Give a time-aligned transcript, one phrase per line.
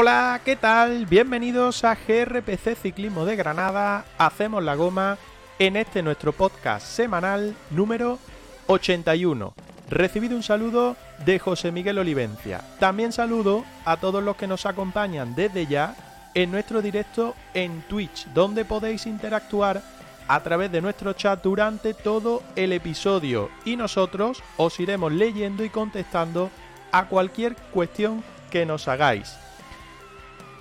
[0.00, 1.06] Hola, ¿qué tal?
[1.06, 5.18] Bienvenidos a GRPC Ciclismo de Granada, Hacemos la Goma,
[5.58, 8.20] en este nuestro podcast semanal número
[8.68, 9.54] 81.
[9.90, 10.94] Recibido un saludo
[11.26, 12.60] de José Miguel Olivencia.
[12.78, 15.96] También saludo a todos los que nos acompañan desde ya
[16.32, 19.82] en nuestro directo en Twitch, donde podéis interactuar
[20.28, 25.70] a través de nuestro chat durante todo el episodio y nosotros os iremos leyendo y
[25.70, 26.50] contestando
[26.92, 29.47] a cualquier cuestión que nos hagáis.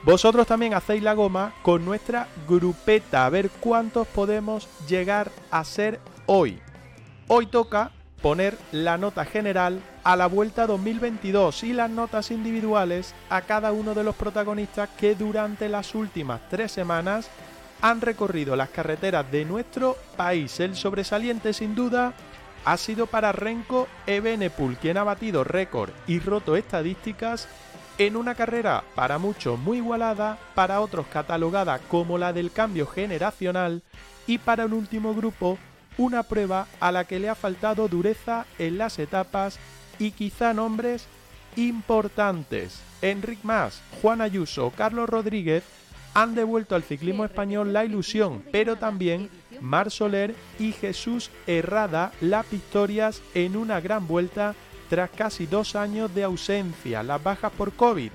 [0.03, 6.00] Vosotros también hacéis la goma con nuestra grupeta, a ver cuántos podemos llegar a ser
[6.26, 6.59] hoy.
[7.28, 13.42] Hoy toca poner la nota general a la vuelta 2022 y las notas individuales a
[13.42, 17.30] cada uno de los protagonistas que durante las últimas tres semanas
[17.82, 20.59] han recorrido las carreteras de nuestro país.
[20.59, 22.14] El sobresaliente sin duda
[22.66, 27.48] ha sido para Renko Ebenepul, quien ha batido récord y roto estadísticas
[27.98, 33.84] en una carrera para muchos muy igualada, para otros catalogada como la del cambio generacional
[34.28, 35.58] y para un último grupo
[35.98, 39.58] una prueba a la que le ha faltado dureza en las etapas
[39.98, 41.08] y quizá nombres
[41.56, 42.80] importantes.
[43.02, 45.64] Enric Mas, Juan Ayuso, Carlos Rodríguez
[46.14, 49.30] han devuelto al ciclismo español la ilusión, pero también
[49.61, 54.55] Mar Soler y Jesús Herrada las victorias en una gran vuelta
[54.89, 58.11] tras casi dos años de ausencia, las bajas por COVID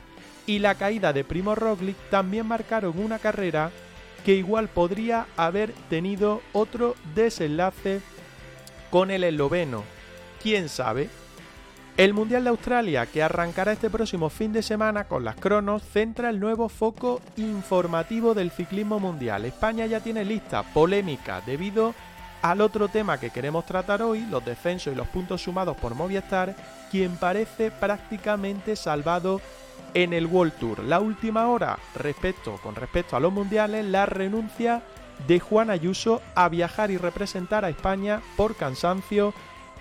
[0.46, 3.70] y la caída de Primo Roglic también marcaron una carrera
[4.24, 8.00] que igual podría haber tenido otro desenlace
[8.90, 9.84] con el esloveno.
[10.42, 11.08] ¿Quién sabe?
[11.96, 16.30] El Mundial de Australia, que arrancará este próximo fin de semana con las cronos, centra
[16.30, 19.44] el nuevo foco informativo del ciclismo mundial.
[19.44, 21.94] España ya tiene lista polémica debido
[22.42, 26.56] al otro tema que queremos tratar hoy, los descensos y los puntos sumados por Movistar,
[26.91, 29.41] quien parece prácticamente salvado
[29.94, 30.81] en el World Tour.
[30.81, 34.82] La última hora, respecto, con respecto a los mundiales, la renuncia
[35.26, 39.32] de Juan Ayuso a viajar y representar a España por cansancio,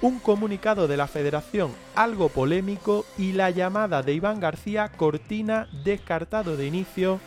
[0.02, 6.58] un comunicado de la federación algo polémico y la llamada de Iván García Cortina descartado
[6.58, 7.20] de inicio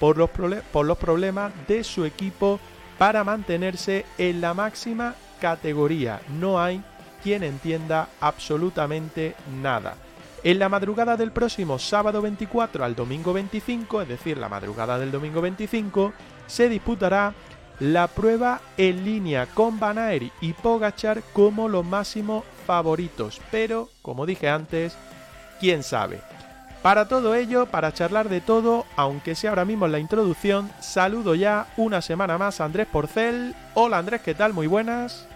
[0.00, 0.30] por los,
[0.72, 2.60] por los problemas de su equipo
[2.98, 6.20] para mantenerse en la máxima categoría.
[6.38, 6.82] No hay
[7.22, 9.96] quien entienda absolutamente nada.
[10.42, 15.10] En la madrugada del próximo sábado 24 al domingo 25, es decir, la madrugada del
[15.10, 16.12] domingo 25,
[16.46, 17.32] se disputará
[17.80, 19.98] la prueba en línea con Van
[20.40, 23.40] y Pogachar como los máximos favoritos.
[23.50, 24.96] Pero, como dije antes,
[25.60, 26.20] quién sabe.
[26.84, 31.34] Para todo ello, para charlar de todo, aunque sea ahora mismo en la introducción, saludo
[31.34, 33.54] ya una semana más a Andrés Porcel.
[33.72, 34.52] Hola Andrés, ¿qué tal?
[34.52, 35.26] Muy buenas.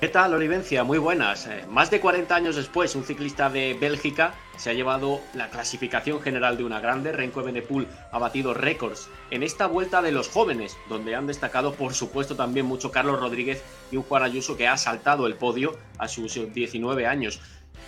[0.00, 0.84] ¿Qué tal, Olivencia?
[0.84, 1.46] Muy buenas.
[1.46, 6.20] Eh, más de 40 años después, un ciclista de Bélgica se ha llevado la clasificación
[6.20, 7.10] general de una grande.
[7.10, 11.94] Renko Benepul ha batido récords en esta vuelta de los jóvenes, donde han destacado, por
[11.94, 16.06] supuesto, también mucho Carlos Rodríguez y un Juan Ayuso que ha saltado el podio a
[16.06, 17.40] sus 19 años.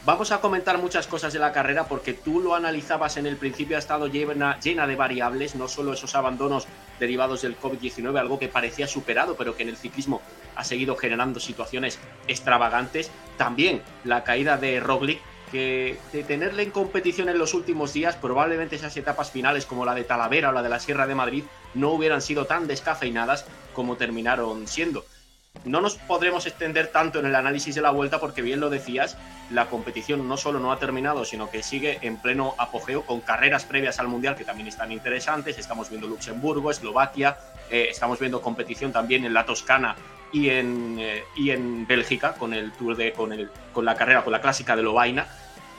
[0.07, 3.77] Vamos a comentar muchas cosas de la carrera porque tú lo analizabas en el principio,
[3.77, 6.67] ha estado llena, llena de variables, no solo esos abandonos
[6.99, 10.23] derivados del COVID-19, algo que parecía superado, pero que en el ciclismo
[10.57, 13.11] ha seguido generando situaciones extravagantes.
[13.37, 15.21] También la caída de Roglic,
[15.53, 19.95] que de tenerle en competición en los últimos días, probablemente esas etapas finales como la
[19.95, 21.45] de Talavera o la de la Sierra de Madrid
[21.75, 23.45] no hubieran sido tan descafeinadas
[23.75, 25.05] como terminaron siendo.
[25.65, 29.19] No nos podremos extender tanto en el análisis de la vuelta porque bien lo decías,
[29.51, 33.67] la competición no solo no ha terminado, sino que sigue en pleno apogeo con carreras
[33.67, 35.59] previas al Mundial que también están interesantes.
[35.59, 37.37] Estamos viendo Luxemburgo, Eslovaquia,
[37.71, 39.97] eh, estamos viendo competición también en la Toscana
[40.33, 44.25] y en, eh, y en Bélgica con el Tour de con, el, con la carrera,
[44.25, 45.27] con la clásica de Lovaina.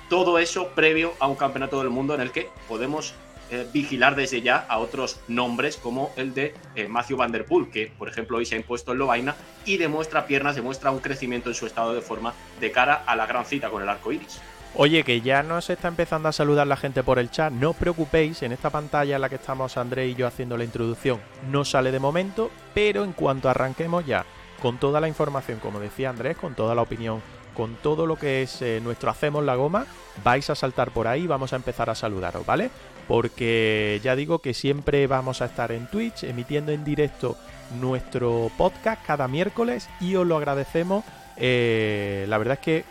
[0.09, 3.15] Todo eso previo a un campeonato del mundo en el que podemos
[3.51, 7.69] eh, vigilar desde ya a otros nombres como el de eh, Matthew Van Der Poel,
[7.69, 11.49] que por ejemplo hoy se ha impuesto en Lovaina y demuestra piernas, demuestra un crecimiento
[11.49, 14.39] en su estado de forma de cara a la gran cita con el arco iris.
[14.73, 17.51] Oye, que ya nos está empezando a saludar la gente por el chat.
[17.51, 20.63] No os preocupéis, en esta pantalla en la que estamos André y yo haciendo la
[20.63, 21.19] introducción
[21.49, 24.25] no sale de momento, pero en cuanto arranquemos ya
[24.61, 27.21] con toda la información, como decía Andrés, con toda la opinión,
[27.53, 29.85] con todo lo que es eh, nuestro Hacemos la Goma,
[30.23, 32.69] vais a saltar por ahí y vamos a empezar a saludaros, ¿vale?
[33.11, 37.35] Porque ya digo que siempre vamos a estar en Twitch emitiendo en directo
[37.81, 41.03] nuestro podcast cada miércoles y os lo agradecemos.
[41.35, 42.85] Eh, la verdad es que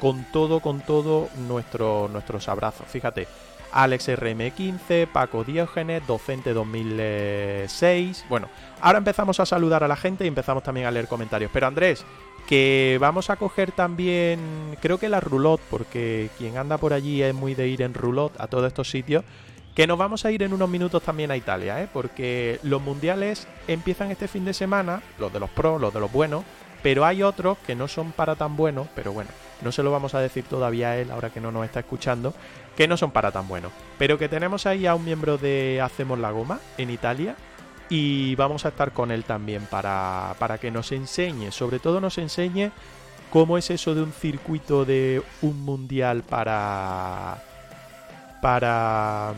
[0.00, 2.88] con todo, con todo nuestro, nuestros abrazos.
[2.88, 3.28] Fíjate,
[3.70, 8.24] Alex RM15, Paco Diógenes, Docente 2006.
[8.28, 8.48] Bueno,
[8.80, 11.52] ahora empezamos a saludar a la gente y empezamos también a leer comentarios.
[11.54, 12.04] Pero Andrés,
[12.48, 17.32] que vamos a coger también, creo que la roulotte, porque quien anda por allí es
[17.32, 19.22] muy de ir en roulotte a todos estos sitios
[19.74, 21.88] Que nos vamos a ir en unos minutos también a Italia, ¿eh?
[21.90, 26.12] porque los mundiales empiezan este fin de semana, los de los pros, los de los
[26.12, 26.44] buenos,
[26.82, 29.30] pero hay otros que no son para tan buenos, pero bueno,
[29.62, 32.34] no se lo vamos a decir todavía a él ahora que no nos está escuchando,
[32.76, 33.72] que no son para tan buenos.
[33.98, 37.36] Pero que tenemos ahí a un miembro de Hacemos la Goma en Italia
[37.88, 42.18] y vamos a estar con él también para, para que nos enseñe, sobre todo nos
[42.18, 42.72] enseñe
[43.30, 47.42] cómo es eso de un circuito de un mundial para
[48.42, 49.32] para...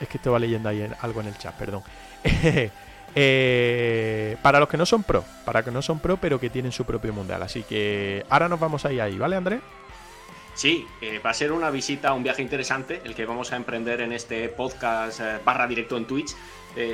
[0.00, 1.82] Es que estaba leyendo ahí algo en el chat, perdón.
[3.14, 6.72] Eh, para los que no son pro, para que no son pro, pero que tienen
[6.72, 7.42] su propio mundial.
[7.42, 9.60] Así que ahora nos vamos a ahí, ¿vale, Andrés?
[10.54, 14.02] Sí, eh, va a ser una visita, un viaje interesante, el que vamos a emprender
[14.02, 16.34] en este podcast eh, barra directo en Twitch.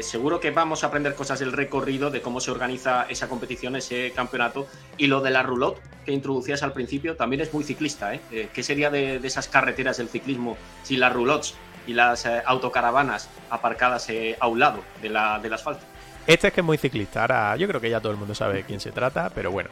[0.00, 4.12] seguro que vamos a aprender cosas del recorrido, de cómo se organiza esa competición, ese
[4.12, 4.66] campeonato.
[4.96, 8.12] Y lo de la roulotte que introducías al principio también es muy ciclista.
[8.12, 8.48] ¿eh?
[8.52, 11.54] ¿Qué sería de, esas carreteras del ciclismo sin las roulottes
[11.86, 14.08] y las autocaravanas aparcadas
[14.40, 15.84] a un lado de la, del asfalto?
[16.26, 17.22] Este es que es muy ciclista.
[17.22, 19.70] Ahora yo creo que ya todo el mundo sabe de quién se trata, pero bueno.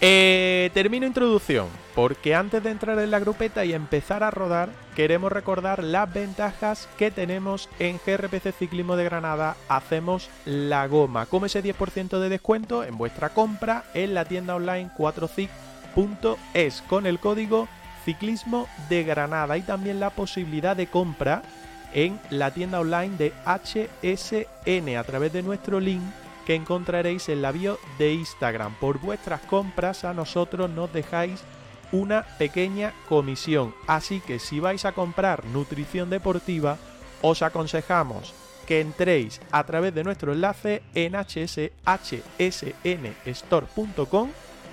[0.00, 5.32] Eh, termino introducción, porque antes de entrar en la grupeta y empezar a rodar, queremos
[5.32, 9.56] recordar las ventajas que tenemos en GRPC Ciclismo de Granada.
[9.68, 14.90] Hacemos la goma, como ese 10% de descuento en vuestra compra en la tienda online
[14.98, 17.66] 4cic.es con el código
[18.04, 21.42] Ciclismo de Granada y también la posibilidad de compra
[21.94, 26.02] en la tienda online de HSN a través de nuestro link
[26.46, 28.74] que encontraréis en la bio de Instagram.
[28.76, 31.42] Por vuestras compras a nosotros nos dejáis
[31.92, 33.74] una pequeña comisión.
[33.86, 36.78] Así que si vais a comprar nutrición deportiva,
[37.20, 38.32] os aconsejamos
[38.66, 41.14] que entréis a través de nuestro enlace en
[42.38, 44.30] hshnstore.com,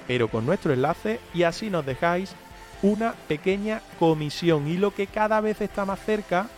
[0.07, 2.35] pero con nuestro enlace y así nos dejáis
[2.81, 4.67] una pequeña comisión.
[4.67, 6.49] Y lo que cada vez está más cerca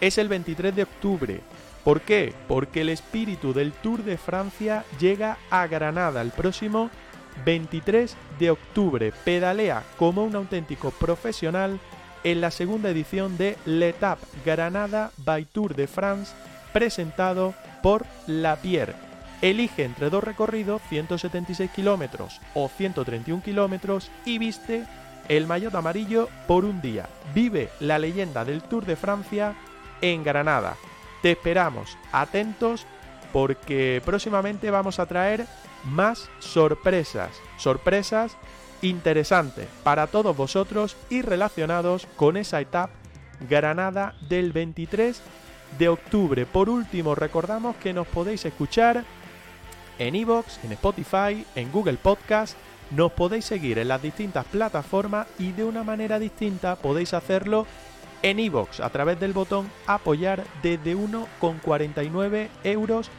[0.00, 1.40] es el 23 de octubre.
[1.86, 2.34] ¿Por qué?
[2.48, 6.90] Porque el espíritu del Tour de Francia llega a Granada el próximo
[7.44, 9.12] 23 de octubre.
[9.24, 11.78] Pedalea como un auténtico profesional
[12.24, 16.34] en la segunda edición de L'Etape Granada by Tour de France
[16.72, 17.54] presentado
[17.84, 18.96] por La Pierre.
[19.40, 24.84] Elige entre dos recorridos 176 kilómetros o 131 kilómetros y viste
[25.28, 27.08] el maillot amarillo por un día.
[27.32, 29.54] Vive la leyenda del Tour de Francia
[30.00, 30.76] en Granada.
[31.26, 32.86] Te esperamos, atentos,
[33.32, 35.44] porque próximamente vamos a traer
[35.82, 38.36] más sorpresas, sorpresas
[38.80, 42.92] interesantes para todos vosotros y relacionados con esa etapa
[43.50, 45.20] Granada del 23
[45.76, 46.46] de octubre.
[46.46, 49.02] Por último, recordamos que nos podéis escuchar
[49.98, 52.56] en iVoox, en Spotify, en Google Podcast.
[52.92, 57.66] Nos podéis seguir en las distintas plataformas y de una manera distinta podéis hacerlo
[58.22, 63.10] en iVoox a través del botón apoyar desde 1,49 euros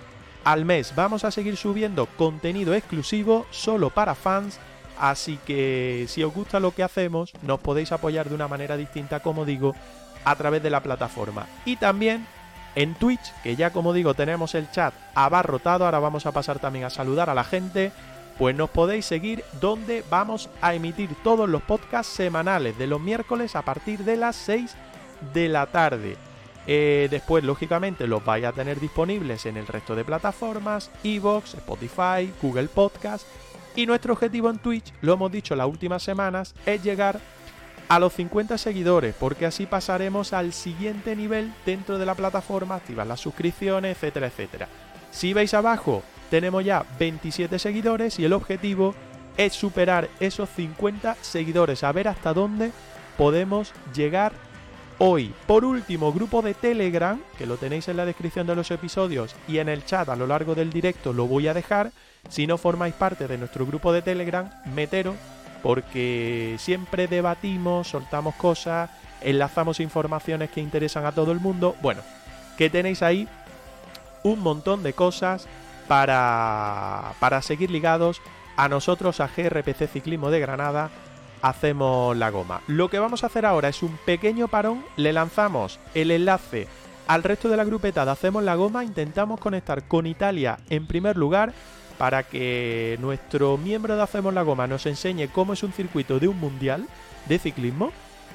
[0.43, 0.93] al mes.
[0.95, 4.59] Vamos a seguir subiendo contenido exclusivo solo para fans,
[4.99, 9.19] así que si os gusta lo que hacemos, nos podéis apoyar de una manera distinta,
[9.19, 9.75] como digo,
[10.23, 11.47] a través de la plataforma.
[11.65, 12.25] Y también
[12.75, 16.85] en Twitch, que ya como digo tenemos el chat abarrotado, ahora vamos a pasar también
[16.85, 17.91] a saludar a la gente,
[18.37, 23.55] pues nos podéis seguir donde vamos a emitir todos los podcasts semanales de los miércoles
[23.55, 24.75] a partir de las 6
[25.33, 26.17] de la tarde.
[26.67, 32.31] Eh, después, lógicamente, los vais a tener disponibles en el resto de plataformas, Evox, Spotify,
[32.41, 33.25] Google Podcast.
[33.75, 37.19] Y nuestro objetivo en Twitch, lo hemos dicho las últimas semanas, es llegar
[37.87, 43.07] a los 50 seguidores, porque así pasaremos al siguiente nivel dentro de la plataforma, activar
[43.07, 44.67] las suscripciones, etcétera, etcétera.
[45.11, 48.93] Si veis abajo, tenemos ya 27 seguidores y el objetivo
[49.37, 52.71] es superar esos 50 seguidores, a ver hasta dónde
[53.17, 54.33] podemos llegar
[54.99, 55.33] hoy.
[55.45, 59.59] Por último, grupo de Telegram, que lo tenéis en la descripción de los episodios y
[59.59, 61.91] en el chat a lo largo del directo lo voy a dejar.
[62.29, 65.15] Si no formáis parte de nuestro grupo de Telegram, meteros,
[65.63, 68.89] porque siempre debatimos, soltamos cosas,
[69.21, 71.75] enlazamos informaciones que interesan a todo el mundo.
[71.81, 72.01] Bueno,
[72.57, 73.27] que tenéis ahí
[74.23, 75.47] un montón de cosas
[75.87, 78.21] para, para seguir ligados
[78.57, 80.89] a nosotros, a GRPC Ciclismo de Granada
[81.41, 82.61] hacemos la goma.
[82.67, 86.67] Lo que vamos a hacer ahora es un pequeño parón, le lanzamos el enlace
[87.07, 91.17] al resto de la grupeta de Hacemos la Goma, intentamos conectar con Italia en primer
[91.17, 91.53] lugar
[91.97, 96.27] para que nuestro miembro de Hacemos la Goma nos enseñe cómo es un circuito de
[96.27, 96.85] un mundial
[97.27, 97.91] de ciclismo.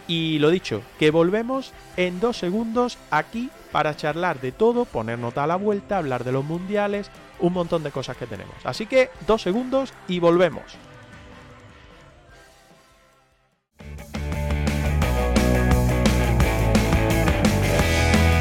[0.08, 5.44] Y lo dicho, que volvemos en dos segundos aquí para charlar de todo, poner nota
[5.44, 8.56] a la vuelta, hablar de los mundiales, un montón de cosas que tenemos.
[8.64, 10.76] Así que dos segundos y volvemos.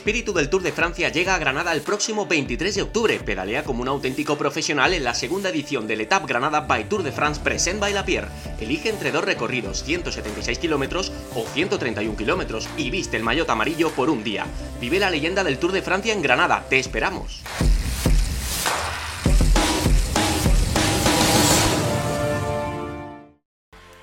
[0.00, 3.20] Espíritu del Tour de Francia llega a Granada el próximo 23 de octubre.
[3.20, 7.12] Pedalea como un auténtico profesional en la segunda edición del Etap Granada by Tour de
[7.12, 8.28] France Present by La Pierre.
[8.58, 14.08] Elige entre dos recorridos, 176 kilómetros o 131 kilómetros, y viste el maillot amarillo por
[14.08, 14.46] un día.
[14.80, 16.64] Vive la leyenda del Tour de Francia en Granada.
[16.70, 17.42] Te esperamos.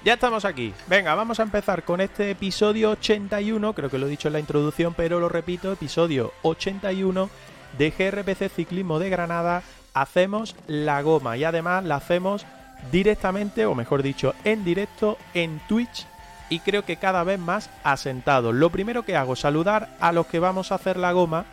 [0.03, 0.73] Ya estamos aquí.
[0.87, 4.39] Venga, vamos a empezar con este episodio 81, creo que lo he dicho en la
[4.39, 7.29] introducción, pero lo repito, episodio 81
[7.77, 9.63] de GRPC Ciclismo de Granada.
[9.93, 12.45] Hacemos la goma y además la hacemos
[12.91, 16.05] directamente, o mejor dicho, en directo en Twitch
[16.49, 18.53] y creo que cada vez más asentado.
[18.53, 21.45] Lo primero que hago saludar a los que vamos a hacer la goma.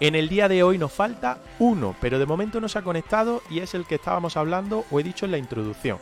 [0.00, 3.42] En el día de hoy nos falta uno, pero de momento no se ha conectado
[3.48, 5.98] y es el que estábamos hablando o he dicho en la introducción.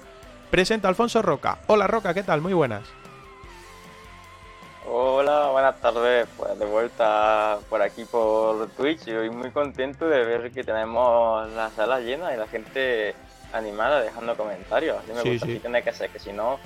[0.53, 1.61] Presenta Alfonso Roca.
[1.69, 2.43] Hola Roca, ¿qué tal?
[2.43, 2.83] Muy buenas.
[4.87, 6.29] Hola, buenas tardes.
[6.37, 11.49] Pues de vuelta por aquí por Twitch y hoy muy contento de ver que tenemos
[11.53, 13.15] la sala llena y la gente
[13.55, 14.99] animada dejando comentarios.
[14.99, 15.59] Así me Sí, gusta, sí.
[15.59, 16.59] tiene que ser, que si no,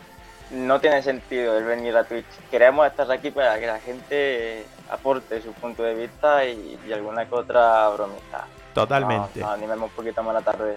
[0.50, 2.26] no tiene sentido el venir a Twitch.
[2.50, 7.24] Queremos estar aquí para que la gente aporte su punto de vista y, y alguna
[7.28, 8.48] que otra bromita.
[8.74, 9.38] Totalmente.
[9.38, 10.76] Nos, nos animemos un poquito más la tarde.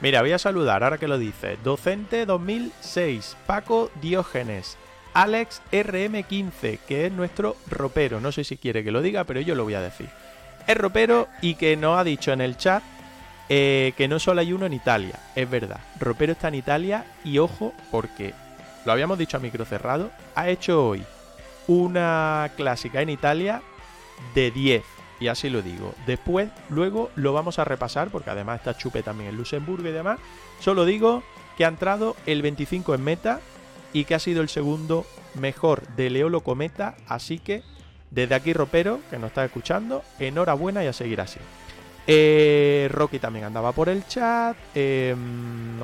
[0.00, 1.58] Mira, voy a saludar ahora que lo dices.
[1.64, 4.76] Docente 2006, Paco Diógenes,
[5.14, 8.20] Alex RM15, que es nuestro ropero.
[8.20, 10.08] No sé si quiere que lo diga, pero yo lo voy a decir.
[10.66, 12.82] Es ropero y que nos ha dicho en el chat
[13.48, 15.18] eh, que no solo hay uno en Italia.
[15.34, 18.34] Es verdad, ropero está en Italia y ojo, porque
[18.84, 21.04] lo habíamos dicho a micro cerrado, ha hecho hoy
[21.68, 23.62] una clásica en Italia
[24.34, 24.95] de 10.
[25.18, 25.94] Y así lo digo.
[26.06, 30.18] Después, luego lo vamos a repasar, porque además está Chupe también en Luxemburgo y demás.
[30.60, 31.22] Solo digo
[31.56, 33.40] que ha entrado el 25 en meta
[33.92, 36.96] y que ha sido el segundo mejor de Leolo Cometa.
[37.08, 37.62] Así que,
[38.10, 41.40] desde aquí, Ropero, que nos está escuchando, enhorabuena y a seguir así.
[42.06, 44.56] Eh, Rocky también andaba por el chat.
[44.74, 45.16] eh,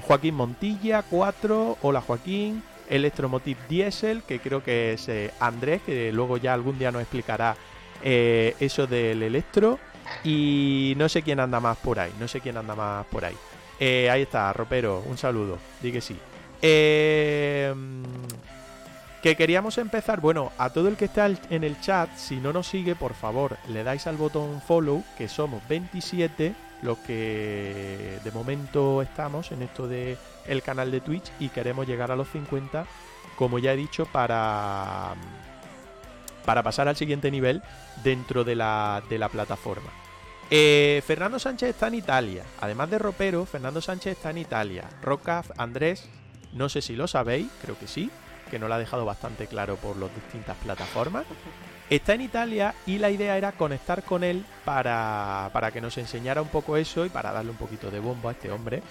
[0.02, 1.78] Joaquín Montilla, 4.
[1.82, 2.62] Hola Joaquín.
[2.88, 7.56] Electromotive Diesel, que creo que es eh, Andrés, que luego ya algún día nos explicará
[8.02, 9.78] eh, eso del electro.
[10.24, 12.12] Y no sé quién anda más por ahí.
[12.18, 13.36] No sé quién anda más por ahí.
[13.80, 15.02] Eh, ahí está, Ropero.
[15.06, 15.58] Un saludo.
[15.80, 16.16] Di que sí.
[16.60, 17.74] Eh,
[19.22, 20.20] que queríamos empezar.
[20.20, 23.56] Bueno, a todo el que está en el chat, si no nos sigue, por favor,
[23.68, 29.86] le dais al botón follow, que somos 27 los que de momento estamos en esto
[29.86, 32.86] de el canal de Twitch y queremos llegar a los 50,
[33.36, 35.14] como ya he dicho, para
[36.44, 37.62] para pasar al siguiente nivel
[38.02, 39.90] dentro de la, de la plataforma.
[40.50, 42.44] Eh, Fernando Sánchez está en Italia.
[42.60, 44.84] Además de Ropero, Fernando Sánchez está en Italia.
[45.00, 46.08] Rocaf, Andrés,
[46.52, 48.10] no sé si lo sabéis, creo que sí,
[48.50, 51.24] que nos lo ha dejado bastante claro por las distintas plataformas.
[51.88, 56.42] Está en Italia y la idea era conectar con él para, para que nos enseñara
[56.42, 58.82] un poco eso y para darle un poquito de bombo a este hombre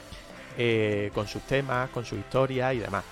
[0.58, 3.03] eh, con sus temas, con su historia y demás.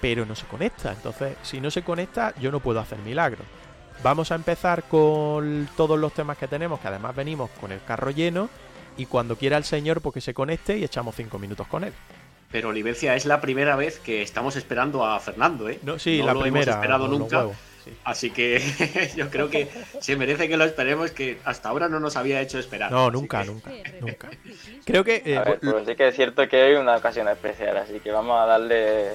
[0.00, 3.46] Pero no se conecta, entonces si no se conecta yo no puedo hacer milagros.
[4.02, 8.10] Vamos a empezar con todos los temas que tenemos, que además venimos con el carro
[8.10, 8.50] lleno
[8.96, 11.92] y cuando quiera el señor pues que se conecte y echamos cinco minutos con él.
[12.52, 15.78] Pero Olivencia es la primera vez que estamos esperando a Fernando, ¿eh?
[15.82, 16.64] No, sí, No la lo primera.
[16.64, 17.38] hemos esperado nunca.
[17.38, 17.92] huevos, sí.
[18.04, 19.68] Así que yo creo que
[20.00, 22.92] se merece que lo esperemos, que hasta ahora no nos había hecho esperar.
[22.92, 23.70] No, nunca, que- nunca,
[24.00, 24.30] nunca.
[24.84, 27.76] Creo que eh, A ver, pero sí que es cierto que hay una ocasión especial,
[27.78, 29.08] así que vamos a darle,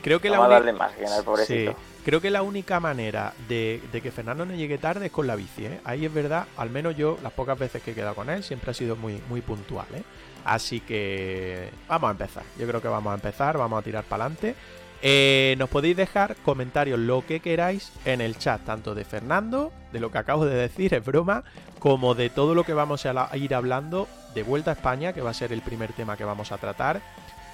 [0.00, 1.72] creo que la vamos a uni- darle margen al pobrecito.
[1.72, 1.76] Sí,
[2.10, 5.66] creo que la única manera de, que Fernando no llegue tarde es con la bici,
[5.66, 5.80] ¿eh?
[5.84, 8.72] Ahí es verdad, al menos yo, las pocas veces que he quedado con él, siempre
[8.72, 10.02] ha sido muy, muy puntual, ¿eh?
[10.44, 12.42] Así que vamos a empezar.
[12.58, 14.56] Yo creo que vamos a empezar, vamos a tirar para adelante.
[15.02, 20.00] Eh, nos podéis dejar comentarios lo que queráis en el chat, tanto de Fernando, de
[20.00, 21.44] lo que acabo de decir, es broma,
[21.78, 25.30] como de todo lo que vamos a ir hablando de Vuelta a España, que va
[25.30, 27.02] a ser el primer tema que vamos a tratar,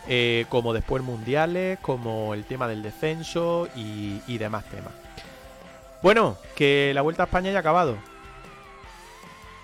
[0.08, 4.92] eh, como después mundiales, como el tema del descenso y, y demás temas.
[6.02, 7.96] Bueno, que la Vuelta a España ya ha acabado,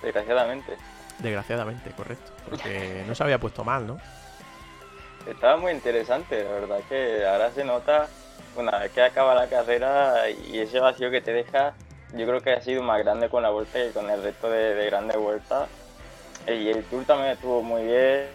[0.02, 0.76] Desgraciadamente.
[1.20, 3.98] desgraciadamente, correcto, porque no se había puesto mal, ¿no?
[5.26, 8.08] Estaba muy interesante, la verdad que ahora se nota
[8.56, 11.74] una vez que acaba la carrera y ese vacío que te deja,
[12.14, 14.74] yo creo que ha sido más grande con la vuelta que con el resto de,
[14.74, 15.68] de grandes vueltas.
[16.48, 18.26] Y el tour también estuvo muy bien,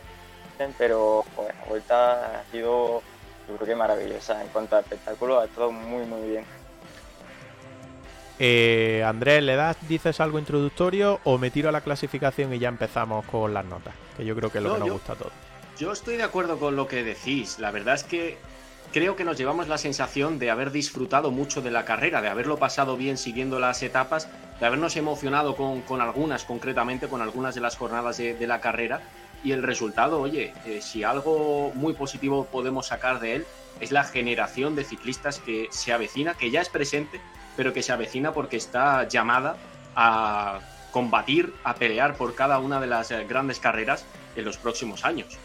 [0.77, 3.01] pero pues, la vuelta ha sido,
[3.47, 4.41] yo creo que maravillosa.
[4.41, 6.45] En cuanto a espectáculo, ha estado muy, muy bien.
[8.39, 12.69] Eh, Andrés, ¿le das, dices algo introductorio o me tiro a la clasificación y ya
[12.69, 13.95] empezamos con las notas?
[14.15, 15.33] Que yo creo que es lo No, que nos yo- gusta a todos.
[15.79, 17.59] Yo estoy de acuerdo con lo que decís.
[17.59, 18.37] La verdad es que
[18.93, 22.57] creo que nos llevamos la sensación de haber disfrutado mucho de la carrera, de haberlo
[22.57, 24.27] pasado bien siguiendo las etapas,
[24.59, 28.59] de habernos emocionado con, con algunas, concretamente con algunas de las jornadas de, de la
[28.59, 29.01] carrera.
[29.43, 33.45] Y el resultado, oye, eh, si algo muy positivo podemos sacar de él,
[33.79, 37.21] es la generación de ciclistas que se avecina, que ya es presente,
[37.55, 39.57] pero que se avecina porque está llamada
[39.95, 40.59] a
[40.91, 45.37] combatir, a pelear por cada una de las eh, grandes carreras en los próximos años.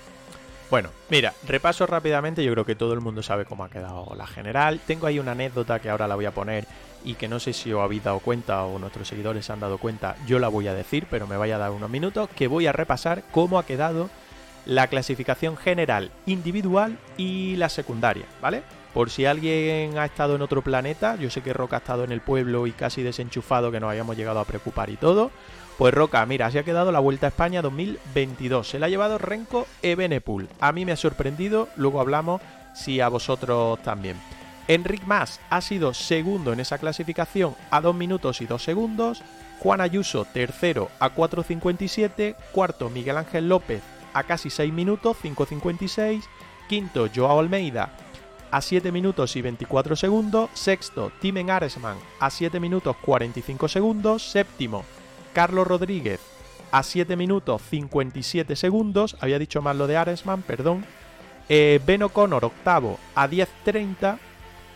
[0.70, 4.26] Bueno, mira, repaso rápidamente, yo creo que todo el mundo sabe cómo ha quedado la
[4.26, 4.80] general.
[4.87, 6.66] Tengo ahí una anécdota que ahora la voy a poner
[7.04, 9.78] y que no sé si os habéis dado cuenta o nuestros seguidores se han dado
[9.78, 12.66] cuenta, yo la voy a decir, pero me vaya a dar unos minutos, que voy
[12.66, 14.11] a repasar cómo ha quedado
[14.66, 18.62] la clasificación general individual y la secundaria, ¿vale?
[18.94, 22.12] Por si alguien ha estado en otro planeta, yo sé que Roca ha estado en
[22.12, 25.30] el pueblo y casi desenchufado que nos habíamos llegado a preocupar y todo.
[25.78, 28.68] Pues Roca, mira, así ha quedado la Vuelta a España 2022.
[28.68, 30.49] Se la ha llevado Renko Ebenepul.
[30.61, 32.42] A mí me ha sorprendido, luego hablamos
[32.75, 34.16] si a vosotros también.
[34.69, 39.22] Enric Mas ha sido segundo en esa clasificación a 2 minutos y 2 segundos.
[39.59, 42.37] Juan Ayuso tercero a 4.57.
[42.53, 46.22] Cuarto Miguel Ángel López a casi 6 minutos, 5.56.
[46.68, 47.90] Quinto Joao Almeida
[48.51, 50.51] a 7 minutos y 24 segundos.
[50.55, 54.31] Sexto Timen Aresman a 7 minutos 45 segundos.
[54.31, 54.85] Séptimo
[55.33, 56.20] Carlos Rodríguez
[56.70, 59.16] a 7 minutos 57 segundos.
[59.20, 60.85] Había dicho mal lo de Aresman, perdón.
[61.48, 64.18] Eh, ben O'Connor octavo a 10.30.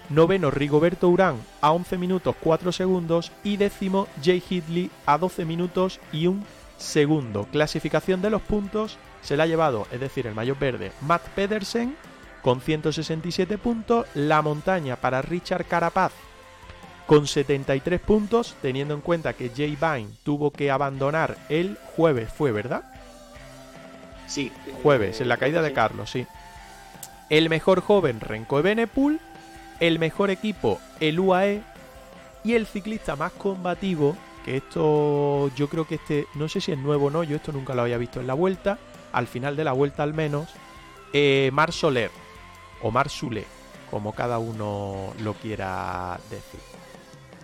[0.09, 3.33] Noveno Rigoberto Urán a 11 minutos 4 segundos.
[3.45, 6.42] Y décimo Jay Hidley a 12 minutos y 1
[6.79, 7.47] segundo.
[7.51, 11.97] Clasificación de los puntos se la ha llevado, es decir, el mayor verde, Matt Pedersen
[12.42, 14.07] con 167 puntos.
[14.14, 16.12] La montaña para Richard Carapaz
[17.07, 22.53] con 73 puntos, teniendo en cuenta que Jay Vine tuvo que abandonar el jueves, fue,
[22.53, 22.85] ¿verdad?
[24.27, 26.27] Sí, Jueves, en la caída de Carlos, sí.
[27.31, 29.21] El mejor joven, Renko Ebenepul.
[29.81, 31.62] El mejor equipo, el UAE.
[32.45, 36.79] Y el ciclista más combativo, que esto yo creo que este, no sé si es
[36.79, 38.79] nuevo o no, yo esto nunca lo había visto en la vuelta,
[39.12, 40.49] al final de la vuelta al menos,
[41.12, 42.12] eh, Mar Soler,
[42.83, 43.45] o Mar Sule,
[43.91, 46.61] como cada uno lo quiera decir.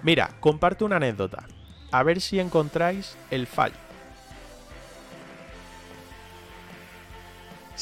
[0.04, 1.48] Mira, comparto una anécdota,
[1.90, 3.74] a ver si encontráis el fallo.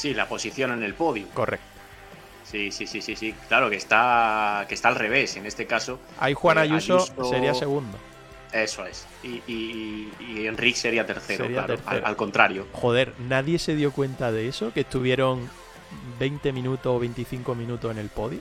[0.00, 1.26] sí, la posición en el podio.
[1.34, 1.66] Correcto.
[2.50, 3.34] Sí, sí, sí, sí, sí.
[3.48, 6.00] Claro que está, que está al revés en este caso.
[6.18, 7.96] Ahí Juan Eh, Ayuso, Ayuso- sería segundo.
[8.52, 9.06] Eso es.
[9.22, 11.76] Y, y, y Enrique sería tercero, Sería claro.
[11.76, 11.96] tercero.
[11.98, 12.66] Al, al contrario.
[12.72, 15.48] Joder, nadie se dio cuenta de eso, que estuvieron
[16.18, 18.40] 20 minutos o 25 minutos en el podio.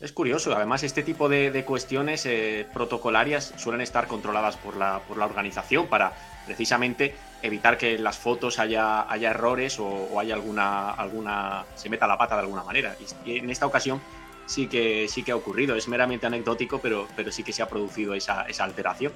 [0.00, 0.54] Es curioso.
[0.54, 5.24] Además, este tipo de, de cuestiones eh, protocolarias suelen estar controladas por la, por la
[5.26, 6.12] organización para
[6.46, 7.14] precisamente
[7.46, 11.64] evitar que en las fotos haya, haya errores o, haya alguna, alguna.
[11.74, 12.96] se meta la pata de alguna manera.
[13.24, 14.00] Y, en esta ocasión
[14.46, 15.76] sí que, sí que ha ocurrido.
[15.76, 19.12] Es meramente anecdótico, pero, pero sí que se ha producido esa, esa alteración.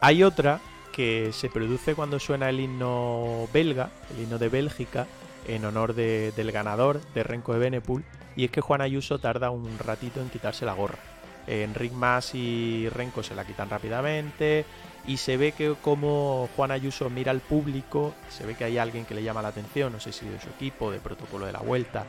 [0.00, 0.60] Hay otra
[0.92, 5.06] que se produce cuando suena el himno belga, el himno de Bélgica,
[5.46, 8.04] en honor de- del ganador de Renko de Benepul,
[8.36, 10.98] y es que Juan Ayuso tarda un ratito en quitarse la gorra.
[11.46, 14.64] Enric Mas y Renko se la quitan rápidamente
[15.06, 19.04] y se ve que como Juan Ayuso mira al público, se ve que hay alguien
[19.04, 21.60] que le llama la atención, no sé si de su equipo, de protocolo de la
[21.60, 22.04] vuelta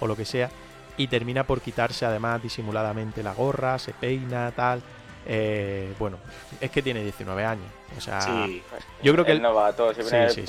[0.00, 0.50] o lo que sea,
[0.96, 4.80] y termina por quitarse además disimuladamente la gorra, se peina, tal.
[5.28, 6.18] Eh, bueno,
[6.60, 8.62] es que tiene 19 años, o sea, Sí,
[9.02, 10.44] yo creo que el el- novato, Sí, el sí.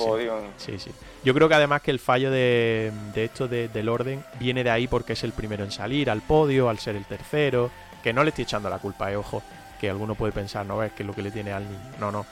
[0.56, 0.92] Sí, sí.
[1.24, 4.70] Yo creo que además que el fallo de, de esto de- del orden viene de
[4.70, 7.72] ahí porque es el primero en salir al podio, al ser el tercero.
[8.04, 9.42] Que no le estoy echando la culpa, eh, ojo.
[9.80, 11.80] Que alguno puede pensar, no es que es lo que le tiene al niño.
[12.00, 12.26] No, no.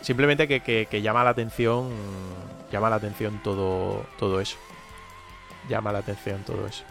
[0.00, 1.90] Simplemente que, que- que llama la atención.
[2.72, 4.56] Llama la atención todo, todo eso.
[5.68, 6.84] Llama la atención todo eso.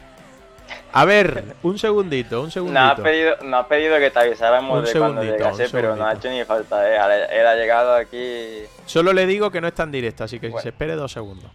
[0.93, 2.79] A ver, un segundito, un No segundito.
[2.81, 6.13] ha, pedido, no ha pedido que te avisáramos Un de cuando llegase, pero no ha
[6.13, 6.89] hecho ni falta.
[6.89, 7.27] ¿eh?
[7.39, 8.63] Él ha llegado aquí.
[8.85, 10.63] Solo le digo que no está en directo, así que Bueno.
[10.63, 11.51] se espere dos segundos.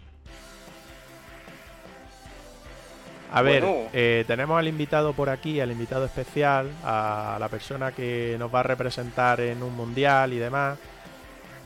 [3.33, 3.89] A ver, Bueno.
[3.93, 8.59] eh, tenemos al invitado por aquí, al invitado especial, a la persona que nos va
[8.59, 10.77] a representar en un mundial y demás.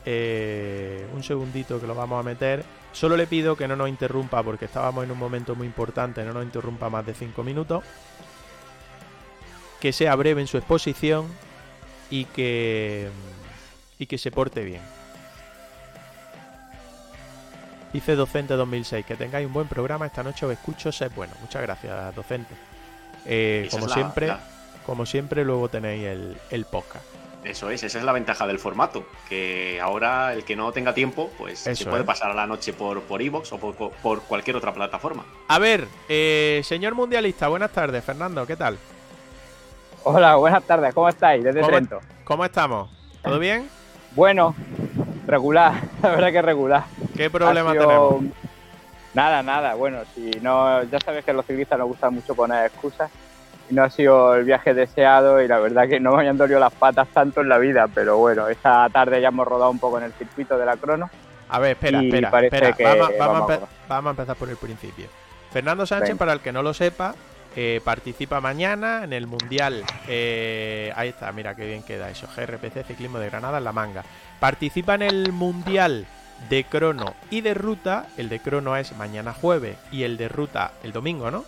[0.04, 2.64] Eh, un segundito que lo vamos a meter.
[2.92, 6.32] Solo le pido que no nos interrumpa porque estábamos en un momento muy importante, no
[6.32, 7.82] nos interrumpa más de 5 minutos.
[9.80, 11.26] Que sea breve en su exposición
[12.08, 13.08] y que,
[13.98, 14.80] y que se porte bien.
[17.96, 20.04] Dice Docente 2006, que tengáis un buen programa.
[20.04, 21.32] Esta noche os escucho, sé bueno.
[21.40, 22.54] Muchas gracias, Docente.
[23.24, 24.40] Eh, como la- siempre, la-
[24.84, 27.06] como siempre, luego tenéis el, el podcast.
[27.42, 29.06] Eso es, esa es la ventaja del formato.
[29.30, 32.06] Que ahora el que no tenga tiempo, pues Eso se puede es.
[32.06, 35.24] pasar a la noche por por Evox o por, por cualquier otra plataforma.
[35.48, 38.76] A ver, eh, señor mundialista, buenas tardes, Fernando, ¿qué tal?
[40.04, 41.42] Hola, buenas tardes, ¿cómo estáis?
[41.42, 42.00] Desde ¿Cómo- Trento.
[42.24, 42.90] ¿Cómo estamos?
[43.22, 43.70] ¿Todo bien?
[44.14, 44.54] Bueno,
[45.26, 46.84] regular, la verdad que regular.
[47.16, 48.24] ¿Qué problema sido- tenemos?
[49.14, 52.66] Nada, nada, bueno, si no, ya sabes que a los ciclistas nos gusta mucho poner
[52.66, 53.10] excusas.
[53.68, 56.60] Y no ha sido el viaje deseado y la verdad que no me habían dolido
[56.60, 59.98] las patas tanto en la vida, pero bueno, esta tarde ya hemos rodado un poco
[59.98, 61.10] en el circuito de la crono.
[61.48, 62.94] A ver, espera, espera, espera.
[62.94, 65.06] Vamos, vamos a vamos a- vamos a empezar por el principio.
[65.50, 67.14] Fernando Sánchez, para el que no lo sepa,
[67.56, 69.82] eh, participa mañana en el Mundial.
[70.06, 72.28] eh, ahí está, mira qué bien queda eso.
[72.36, 74.04] GRPC Ciclismo de Granada en la manga.
[74.40, 76.06] Participa en el Mundial
[76.50, 78.06] de crono y de ruta.
[78.16, 81.44] El de crono es mañana jueves y el de ruta el domingo, ¿no?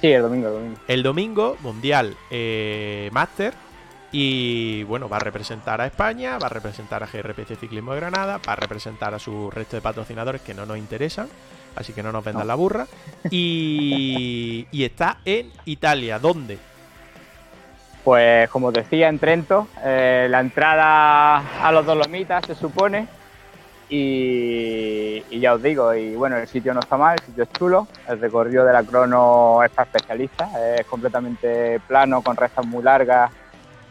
[0.00, 0.80] Sí, el domingo, el domingo.
[0.88, 3.54] El domingo, Mundial eh, Master.
[4.12, 8.38] Y bueno, va a representar a España, va a representar a GRPC Ciclismo de Granada,
[8.46, 11.28] va a representar a su resto de patrocinadores que no nos interesan,
[11.74, 12.48] así que no nos vendan No.
[12.48, 12.86] la burra.
[13.30, 16.58] Y, y está en Italia, ¿dónde?
[18.06, 23.08] Pues como decía, en Trento, eh, la entrada a los Dolomitas se supone.
[23.88, 27.88] Y, ya os digo, y bueno, el sitio no está mal, el sitio es chulo.
[28.08, 33.32] El recorrido de la crono es para especialistas, es completamente plano, con rectas muy largas.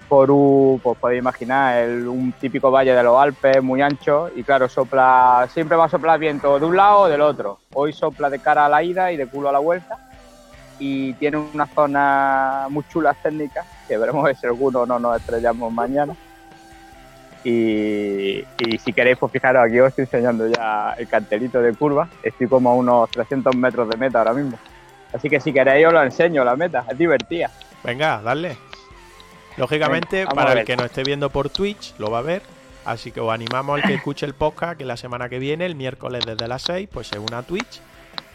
[0.08, 4.30] Por un, pues podéis imaginar, el- un típico valle de los Alpes muy ancho.
[4.34, 7.60] Y claro, sopla, siempre va a soplar viento de un lado o del otro.
[7.74, 9.98] Hoy sopla de cara a la ida y de culo a la vuelta
[10.80, 16.16] y tiene una zona muy chulas técnicas, que veremos si alguno no nos estrellamos mañana.
[17.44, 22.10] Y, y si queréis, pues fijaros, aquí os estoy enseñando ya el cartelito de curva.
[22.24, 24.58] Estoy como a unos 300 metros de meta ahora mismo.
[25.14, 26.86] Así que si queréis os lo enseño, la meta.
[26.90, 27.52] Es divertida.
[27.84, 28.58] Venga, dale.
[29.58, 32.42] Lógicamente, Venga, para el que nos esté viendo por Twitch, lo va a ver.
[32.84, 35.76] Así que os animamos al que escuche el podcast, que la semana que viene, el
[35.76, 37.80] miércoles desde las 6, pues se una a Twitch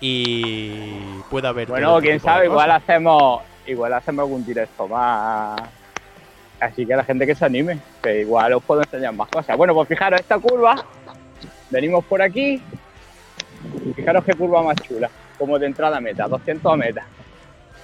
[0.01, 0.99] y
[1.31, 5.61] pueda todo Bueno, quién sabe, igual hacemos, igual hacemos algún directo más.
[6.59, 9.57] Así que la gente que se anime, que igual os puedo enseñar más cosas.
[9.57, 10.75] Bueno, pues fijaros, esta curva,
[11.71, 12.63] venimos por aquí,
[13.97, 17.03] fijaros qué curva más chula, como de entrada a meta, 200 a meta,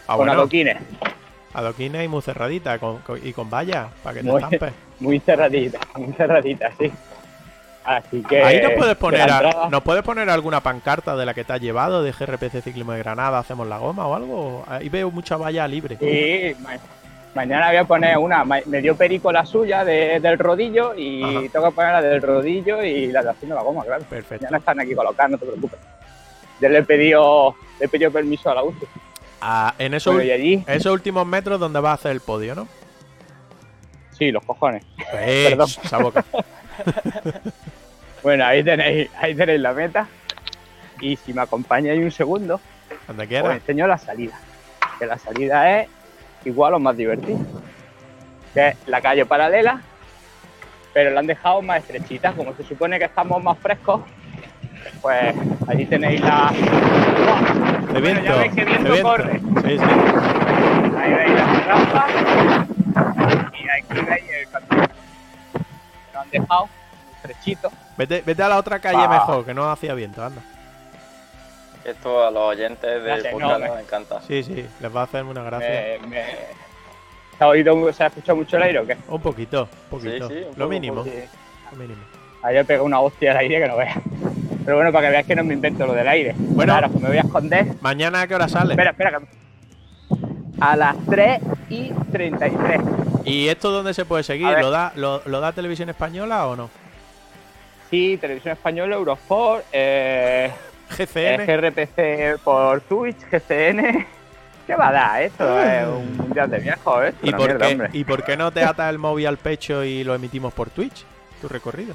[0.07, 0.77] Ah, con bueno, adoquines,
[1.55, 4.73] adoquines y muy cerradita con- con- y con vallas para que te Muy- estampes.
[5.01, 6.93] muy cerradita, muy cerradita, sí.
[7.87, 8.43] Así que.
[8.43, 12.03] Ahí nos puedes poner, entrada- puedes poner alguna pancarta de la que te has llevado
[12.03, 14.65] de GRPC Ciclismo de Granada, hacemos la goma o algo.
[14.69, 15.97] Ahí veo mucha valla libre.
[16.01, 16.77] Sí, ma-
[17.35, 18.45] mañana voy a poner una.
[18.45, 21.41] Me dio perico la suya de- del rodillo y Ajá.
[21.53, 24.03] tengo que poner la del rodillo y la de haciendo la goma, claro.
[24.11, 24.45] Perfecto.
[24.47, 25.79] Mañana están aquí colocadas, no te preocupes.
[26.61, 28.87] Yo le he pedido, le he pedido permiso a la UCI.
[29.41, 32.67] Ah, en esos, allí, esos últimos metros donde vas a hacer el podio, ¿no?
[34.19, 34.83] sí, los cojones.
[35.13, 35.69] Eh, Perdón.
[35.85, 36.25] esa boca.
[38.23, 40.09] Bueno, ahí tenéis, ahí tenéis la meta.
[41.01, 42.61] Y si me acompañáis un segundo,
[43.07, 43.55] Donde os quieras.
[43.57, 44.35] enseño la salida.
[44.99, 45.89] Que la salida es
[46.45, 47.39] igual o más divertida.
[48.55, 49.81] Que es la calle paralela,
[50.93, 52.33] pero la han dejado más estrechita.
[52.33, 54.01] Como se supone que estamos más frescos,
[55.03, 55.35] pues
[55.69, 56.51] allí tenéis la.
[57.93, 58.25] De Bueno, viento.
[58.25, 59.09] ya veis que viento viento.
[59.09, 59.39] corre.
[59.39, 59.85] Sí, sí.
[60.99, 62.07] Ahí veis la rampa
[63.53, 64.89] y aquí veis el camino.
[66.17, 66.69] Lo han dejado.
[67.97, 69.09] Vete, vete a la otra calle Ah.
[69.09, 70.41] mejor, que no hacía viento, anda.
[71.85, 74.21] Esto a los oyentes del podcast no, me- encanta.
[74.23, 75.69] Sí, sí, les va a hacer una gracia.
[76.03, 76.25] Me, me...
[77.39, 78.97] ¿Se ha oído, se ha escuchado mucho el aire o qué?
[79.09, 80.29] Un poquito, un poquito.
[80.29, 81.13] Sí, sí, un lo poco, mínimo, Sí.
[81.73, 82.01] lo mínimo.
[82.43, 83.99] Ayer pegó una hostia al aire que no veas.
[84.65, 86.35] Pero bueno, para que veas que no me invento lo del aire.
[86.37, 86.73] Bueno.
[86.73, 87.67] Claro, que me voy a esconder.
[87.81, 88.73] Mañana a qué hora sale.
[88.73, 89.19] Espera, espera.
[89.19, 89.27] que-
[90.61, 91.41] A las 3
[91.71, 92.81] y 33.
[93.25, 94.49] ¿Y esto dónde se puede seguir?
[94.61, 96.71] ¿Lo da, lo, lo da Televisión Española o no?
[97.91, 100.51] Sí, Televisión Española, Eurosport, eh,
[100.91, 101.41] GCN.
[101.41, 101.47] eh,
[102.37, 104.07] GRPC por Twitch, GCN.
[104.67, 105.23] ¿Qué va a dar?
[105.23, 107.15] Esto es un mundial de viejos, ¿eh?
[107.23, 107.99] ¿Y por, mierda, qué.
[107.99, 111.05] ¿Y por qué no te atas el móvil al pecho y lo emitimos por Twitch?
[111.41, 111.95] Tu recorrido.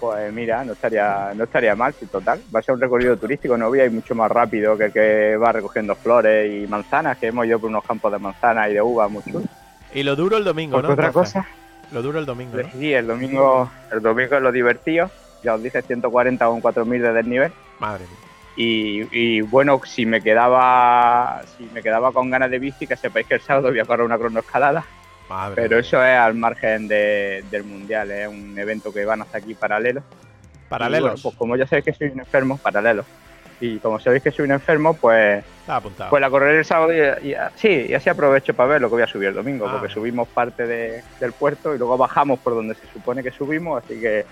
[0.00, 2.40] Pues mira, no estaría, no estaría mal, si total.
[2.54, 4.92] Va a ser un recorrido turístico, no voy a ir mucho más rápido que el
[4.92, 8.74] que va recogiendo flores y manzanas, que hemos ido por unos campos de manzanas y
[8.74, 9.48] de uvas muy chulos.
[9.94, 10.90] Y lo duro el domingo, ¿no?
[10.90, 11.46] otra cosa,
[11.92, 12.70] Lo duro el domingo, ¿no?
[12.72, 15.10] sí, el domingo, el domingo es lo divertido.
[15.42, 17.52] Ya os dije 140 con 4000 de desnivel.
[17.78, 18.18] Madre mía.
[18.56, 23.26] Y, y bueno, si me quedaba si me quedaba con ganas de bici, que sepáis
[23.26, 24.84] que el sábado voy a correr una cronoescalada.
[25.28, 29.38] Madre Pero eso es al margen de- del mundial, es un evento que van hasta
[29.38, 30.02] aquí paralelo.
[30.68, 31.10] Paralelos.
[31.10, 33.04] Bueno, pues como ya sabéis que soy un enfermo, paralelo.
[33.60, 36.10] Y como sabéis que soy un enfermo, pues, apuntado.
[36.10, 38.96] pues la correré el sábado y, y- sí, y así aprovecho para ver lo que
[38.96, 39.78] voy a subir el domingo, Ah.
[39.78, 43.82] porque subimos parte de- del puerto y luego bajamos por donde se supone que subimos,
[43.82, 44.26] así que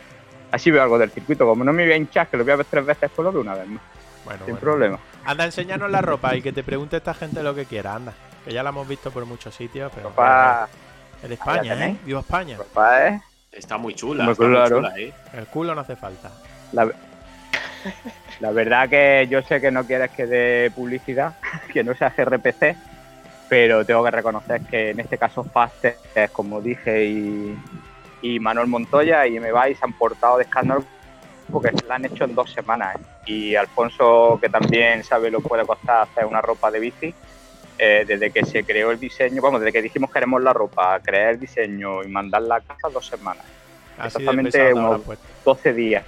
[0.52, 1.46] así veo algo del circuito.
[1.46, 3.40] Como no me voy a hinchar, que lo voy a ver tres veces, lo veo
[3.40, 3.82] una vez más,
[4.26, 4.60] bueno, sin bueno.
[4.60, 4.98] problema.
[5.24, 8.12] Anda, enséñanos la ropa y que te pregunte esta gente lo que quiera, anda.
[8.44, 10.12] Que ya la hemos visto por muchos sitios, pero.
[11.22, 11.96] Es de España, ¿eh?
[12.04, 12.58] Viva España.
[13.52, 14.76] es Está muy chula, Muy está muy claro.
[14.76, 15.12] chula, ¿eh?
[15.32, 16.30] El culo no hace falta.
[16.72, 16.90] La,
[18.40, 21.34] la verdad que yo sé que no quieres que dé publicidad,
[21.72, 22.76] que no sea GRPC,
[23.48, 25.96] pero tengo que reconocer que en este caso Faster,
[26.32, 27.56] como dije, y,
[28.22, 30.84] y Manuel Montoya y Me vais han portado de escándalo
[31.52, 32.96] porque la han hecho en dos semanas.
[32.96, 33.00] ¿eh?
[33.26, 37.14] Y Alfonso, que también sabe lo que puede costar hacer una ropa de bici,
[37.78, 41.30] eh, desde que se creó el diseño, vamos, desde que dijimos queremos la ropa, crear
[41.30, 43.44] el diseño y mandarla a casa, dos semanas,
[43.98, 45.26] Así Exactamente pesado te uno- habrás puesto.
[45.44, 46.04] 12 días.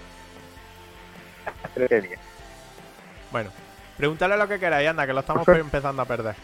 [1.74, 2.20] 13 días.
[3.31, 3.50] Bueno,
[3.96, 5.66] pregúntale lo que queráis, anda, que lo estamos Perfecto.
[5.66, 6.35] empezando a perder.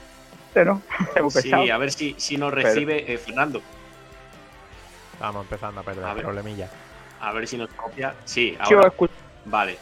[1.17, 3.63] Hemos Sí, a ver si, si nos recibe eh, Fernando.
[5.15, 6.25] Estamos empezando a perder, A ver.
[6.25, 6.69] problemilla.
[7.21, 8.15] A ver si nos copia.
[8.25, 8.89] Sí, ahora.
[8.89, 9.15] escucho.
[9.45, 9.79] Vale.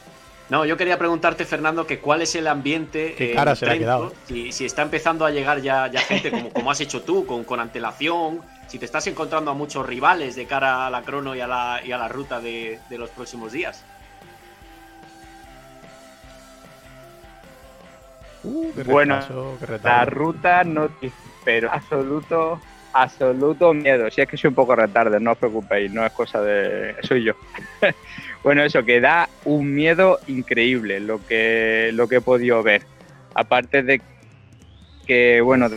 [0.51, 3.15] No, yo quería preguntarte, Fernando, que cuál es el ambiente.
[3.17, 4.13] Qué cara en se le ha quedado.
[4.27, 7.45] Si, si está empezando a llegar ya, ya gente como, como has hecho tú, con,
[7.45, 8.41] con antelación.
[8.67, 11.81] Si te estás encontrando a muchos rivales de cara a la crono y a la,
[11.85, 13.85] y a la ruta de, de los próximos días.
[18.43, 19.73] Uh, qué Bueno, retraso, qué La
[20.05, 20.11] retardo.
[20.11, 20.89] ruta no
[21.45, 22.61] pero absoluto,
[22.93, 24.11] absoluto miedo.
[24.11, 26.97] Si es que soy un poco retarde, no os preocupéis, no es cosa de.
[27.03, 27.35] Soy yo.
[28.43, 32.83] bueno, eso, que da un miedo increíble lo que, lo que he podido ver.
[33.35, 34.01] Aparte de
[35.07, 35.69] que, bueno,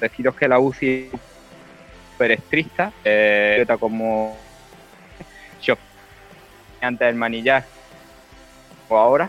[0.00, 1.20] deciros que la UCI es
[2.12, 4.36] súper estricta, eh, como
[5.60, 5.78] os
[6.80, 7.64] antes del manillar
[8.88, 9.28] o ahora,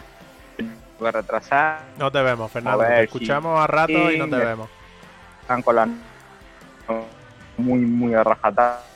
[1.00, 1.82] voy a retrasar.
[1.98, 2.80] No te vemos, Fernando.
[2.80, 3.04] Ver, te sí.
[3.06, 4.70] escuchamos a rato y no te vemos.
[5.42, 5.88] están con la
[7.58, 8.89] muy muy a.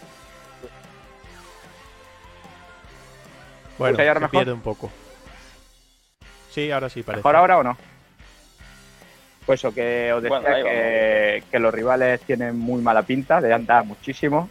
[3.78, 4.40] Bueno, ¿Escucháis ahora se mejor?
[4.40, 4.92] pierde un poco.
[6.50, 7.20] Sí, ahora sí parece.
[7.20, 7.78] ¿Mejor ahora o no?
[9.46, 13.84] Pues eso, que os decía Bueno, que los rivales tienen muy mala pinta, de andar
[13.86, 14.50] muchísimo.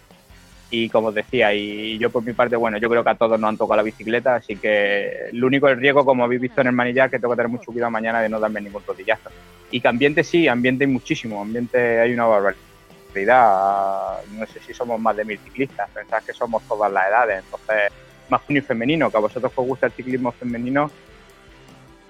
[0.71, 3.39] Y como os decía, y yo por mi parte, bueno, yo creo que a todos
[3.39, 6.69] nos han tocado la bicicleta, así que lo único el riesgo, como habéis visto en
[6.69, 9.31] el manillar, que tengo que tener mucho cuidado mañana de no darme ningún rodillazo.
[9.71, 14.17] Y que ambiente sí, ambiente hay muchísimo, ambiente hay una barbaridad.
[14.33, 17.93] No sé si somos más de mil ciclistas, pensad que somos todas las edades, entonces
[18.33, 20.91] masculino y femenino, que a vosotros que os gusta el ciclismo femenino,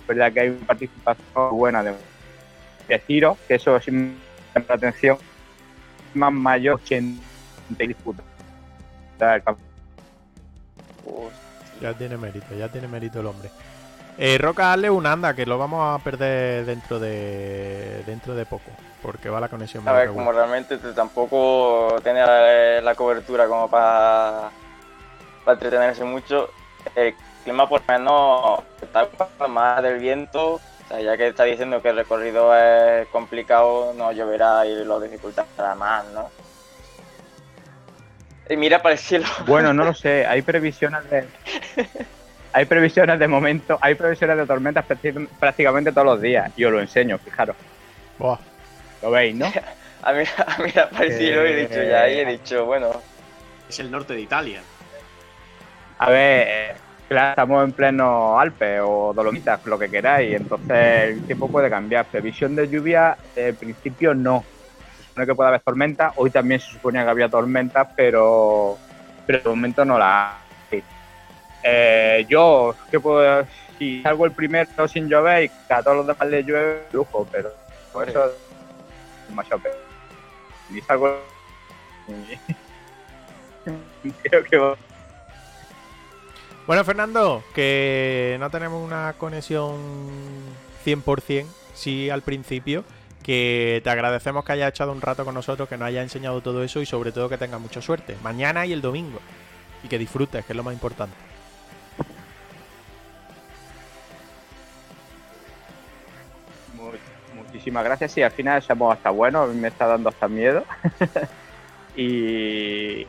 [0.01, 1.95] es verdad que hay una participación buena de,
[2.89, 4.15] de tiro, que eso sí me
[4.55, 5.19] llama la atención,
[6.15, 7.21] más mayor 80
[7.87, 8.25] disputas
[9.19, 9.61] del campo.
[11.81, 13.51] Ya tiene mérito, ya tiene mérito el hombre.
[14.19, 18.71] Eh, Roca, hazle un anda, que lo vamos a perder dentro de dentro de poco,
[19.03, 24.51] porque va la conexión A ver, como realmente tampoco tiene la, la cobertura como para,
[25.45, 26.51] para entretenerse mucho,
[26.95, 29.09] el clima por lo menos está
[29.49, 34.13] más del viento, o sea, ya que está diciendo que el recorrido es complicado, no
[34.13, 36.31] lloverá y lo dificultará más, ¿no?
[38.49, 39.27] Y mira para el cielo.
[39.47, 41.27] Bueno, no lo sé, hay previsiones de...
[42.55, 46.53] Hay previsiones de momento, hay previsiones de tormentas prácti- prácticamente todos los días.
[46.55, 47.57] Yo lo enseño, fijaros.
[48.19, 48.37] Buah,
[49.01, 49.47] Lo veis, ¿no?
[50.03, 52.91] A mí, a mí para el cielo he dicho ya, y he dicho, bueno,
[53.71, 54.61] Es el norte de Italia.
[56.03, 56.75] A ver, eh,
[57.09, 62.07] claro, estamos en pleno Alpes o Dolomitas, lo que queráis, entonces el tiempo puede cambiar.
[62.07, 64.45] Previsión de lluvia, eh, en principio no.
[64.97, 68.79] Se supone que puede haber tormenta, hoy también se suponía que había tormentas, pero,
[69.27, 70.39] pero de momento no la
[70.73, 70.83] hay.
[71.63, 73.47] Eh, yo, ¿qué puedo
[73.79, 77.53] Si salgo el primero sin llover y a todos los demás les llueve, lujo, pero
[77.93, 78.33] por eso es
[79.29, 79.77] demasiado peor.
[80.69, 81.17] Ni salgo...
[84.25, 84.92] Creo que
[86.67, 89.77] Bueno, Fernando, que no tenemos una conexión
[90.85, 92.85] 100%, sí al principio,
[93.23, 96.63] que te agradecemos que hayas echado un rato con nosotros, que nos hayas enseñado todo
[96.63, 98.17] eso y sobre todo que tengas mucha suerte.
[98.23, 99.19] Mañana y el domingo.
[99.83, 101.17] Y que disfrutes, que es lo más importante.
[106.75, 106.93] Mu-
[107.43, 108.13] Muchísimas gracias.
[108.13, 109.55] Sí, al final somos hasta buenos.
[109.55, 110.65] Me está dando hasta miedo.
[111.97, 113.07] y,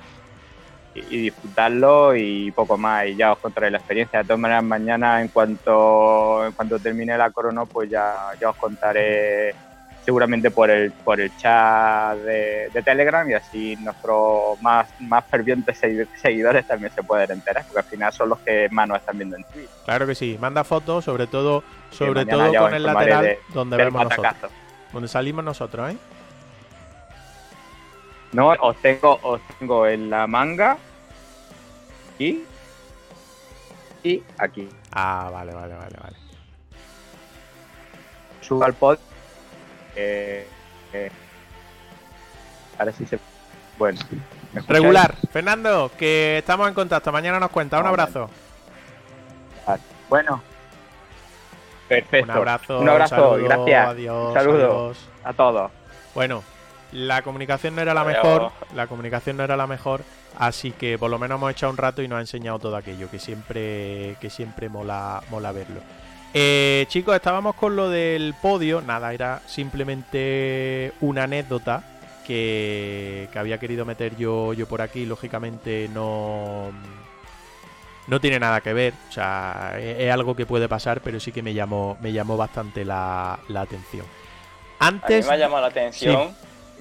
[0.96, 3.08] y disfrutarlo y poco más.
[3.08, 4.20] Y ya os contaré la experiencia.
[4.20, 8.56] De todas maneras, mañana, en cuanto, en cuanto termine la crono, pues ya, ya os
[8.58, 9.56] contaré
[10.04, 15.80] seguramente por el, por el chat de, Telegram y así nuestros más, más fervientes
[16.22, 19.38] seguidores también se pueden enterar, porque al final son los que más nos están viendo
[19.38, 19.70] en Twitch.
[19.86, 24.52] Claro que sí, manda fotos, sobre todo, sobre todo con el lateral donde vemos nosotros.
[24.92, 25.98] Donde salimos nosotros, ¿eh?
[28.34, 30.78] No, os tengo, os tengo en la manga
[32.20, 32.44] y,
[34.04, 34.68] y aquí.
[34.92, 36.18] Ah, vale, vale, vale, vale.
[38.42, 38.98] Subo al pod
[39.96, 40.48] eh,
[40.94, 41.12] eh,
[42.78, 43.20] a ver si se.
[43.78, 44.00] Bueno.
[44.68, 45.16] Regular.
[45.32, 47.12] Fernando, que estamos en contacto.
[47.12, 47.80] Mañana nos cuenta.
[47.80, 48.30] Un abrazo.
[50.10, 50.42] Bueno.
[51.88, 52.32] Perfecto.
[52.32, 52.80] Un abrazo.
[52.80, 53.38] Un abrazo.
[53.38, 53.88] gracias.
[53.88, 54.34] Adiós.
[54.34, 55.72] Saludos a todos.
[56.14, 56.44] Bueno,
[56.94, 58.52] la comunicación no era la mejor.
[58.76, 60.04] La comunicación no era la mejor.
[60.38, 63.10] Así que por lo menos hemos echado un rato y nos ha enseñado todo aquello,
[63.10, 65.82] que siempre, que siempre mola, mola verlo.
[66.34, 68.82] Eh, chicos, estábamos con lo del podio.
[68.82, 71.84] Nada, era simplemente una anécdota
[72.26, 75.06] que, había querido meter yo, yo por aquí.
[75.06, 76.72] Lógicamente no,
[78.08, 78.94] no tiene nada que ver.
[79.10, 82.86] O sea, es, algo que puede pasar, pero sí que me llamó, me llamó bastante
[82.86, 84.06] la, atención.
[84.78, 85.26] Antes.
[85.26, 86.36] A mí me ha llamado la atención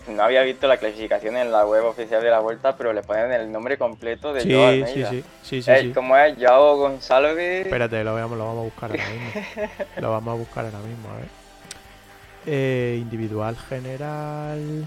[0.09, 3.33] no había visto la clasificación en la web oficial de la vuelta, pero le ponen
[3.33, 5.11] el nombre completo de sí, Joao Almeida.
[5.11, 5.73] Sí, sí, sí.
[5.81, 6.37] sí, ¿Cómo es?
[6.39, 7.67] Joao González.
[7.67, 9.43] Espérate, lo vamos, lo vamos a buscar ahora mismo.
[10.01, 11.29] lo vamos a buscar ahora mismo, a ver.
[12.47, 14.87] Eh, individual general.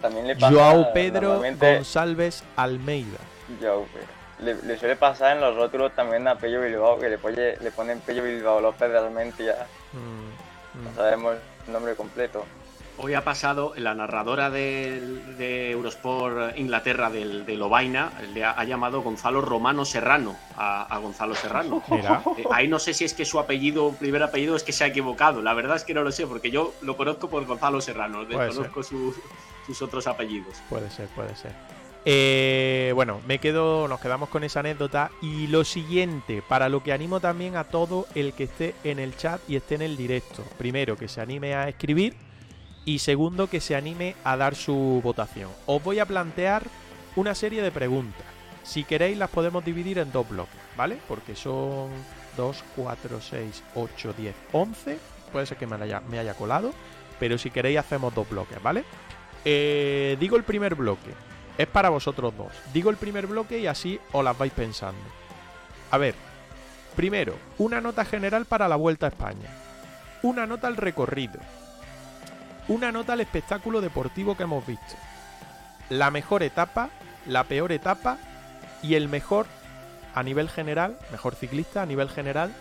[0.00, 3.18] También le pasa, Joao Pedro González Almeida.
[3.60, 4.20] Joao Pedro.
[4.66, 8.22] Le, suele pasar en los rótulos también a Pello Bilbao, que le, le ponen Pello
[8.22, 9.66] Bilbao López realmente ya.
[9.92, 10.84] Mm, mm.
[10.84, 12.46] No sabemos el nombre completo.
[13.02, 19.40] Hoy ha pasado la narradora de, Eurosport Inglaterra del, de Lobaina, le ha, llamado Gonzalo
[19.40, 21.82] Romano Serrano a, Gonzalo Serrano.
[22.36, 24.86] Eh, ahí no sé si es que su apellido, primer apellido, es que se ha
[24.86, 25.42] equivocado.
[25.42, 28.82] La verdad es que no lo sé, porque yo lo conozco por Gonzalo Serrano, desconozco
[28.82, 30.56] sus otros apellidos.
[30.68, 31.52] Puede ser, puede ser.
[32.04, 35.10] Eh, bueno, me quedo, nos quedamos con esa anécdota.
[35.22, 39.16] Y lo siguiente, para lo que animo también a todo el que esté en el
[39.16, 40.44] chat y esté en el directo.
[40.58, 42.14] Primero, que se anime a escribir
[42.84, 45.50] y segundo que se anime a dar su votación.
[45.66, 46.64] Os voy a plantear
[47.16, 48.26] una serie de preguntas.
[48.62, 50.98] Si queréis las podemos dividir en dos bloques, ¿vale?
[51.08, 51.90] Porque son
[52.36, 54.98] 2, 4, 6, 8, 10, 11.
[55.32, 56.72] Puede ser que me haya, colado,
[57.18, 58.84] pero si queréis hacemos dos bloques, ¿vale?
[59.44, 61.10] Eh, digo el primer bloque.
[61.58, 62.52] Es para vosotros dos.
[62.72, 65.00] Digo el primer bloque y así os las vais pensando.
[65.90, 66.14] A ver,
[66.96, 69.50] primero, una nota general para la Vuelta a España.
[70.22, 71.40] Una nota al recorrido
[72.70, 74.94] una nota al espectáculo deportivo que hemos visto.
[75.88, 76.88] La mejor etapa,
[77.26, 78.16] la peor etapa
[78.80, 79.46] y el mejor
[80.14, 82.54] a nivel general, mejor ciclista a nivel general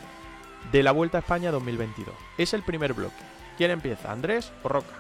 [0.72, 2.14] de la Vuelta a España 2022.
[2.40, 3.22] Es el primer bloque.
[3.56, 4.12] ¿Quién empieza?
[4.12, 4.94] ¿Andrés o Roca?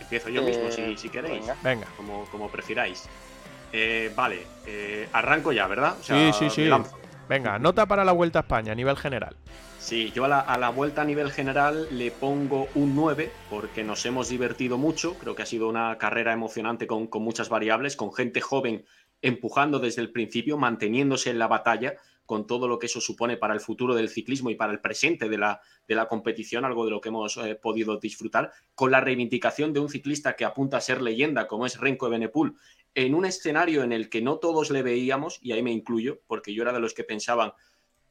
[0.00, 1.46] Empiezo yo mismo si, si queréis.
[1.62, 1.86] Venga.
[1.96, 3.04] Como, como prefiráis.
[3.72, 5.94] Eh, vale, eh, arranco ya, ¿verdad?
[6.00, 6.68] sí, sí, sí.
[7.28, 9.36] Venga, nota para la Vuelta a España a nivel general.
[9.84, 14.30] Sí, yo a la, vuelta a nivel general le pongo un 9 porque nos hemos
[14.30, 15.12] divertido mucho.
[15.18, 18.86] Creo que ha sido una carrera emocionante con, muchas variables, con gente joven
[19.20, 23.52] empujando desde el principio, manteniéndose en la batalla, con todo lo que eso supone para
[23.52, 26.90] el futuro del ciclismo y para el presente de la, de la competición, algo de
[26.90, 30.80] lo que hemos eh, podido disfrutar, con la reivindicación de un ciclista que apunta a
[30.80, 32.56] ser leyenda, como es Renko Benepul,
[32.94, 36.54] en un escenario en el que no todos le veíamos, y ahí me incluyo, porque
[36.54, 37.52] yo era de los que pensaban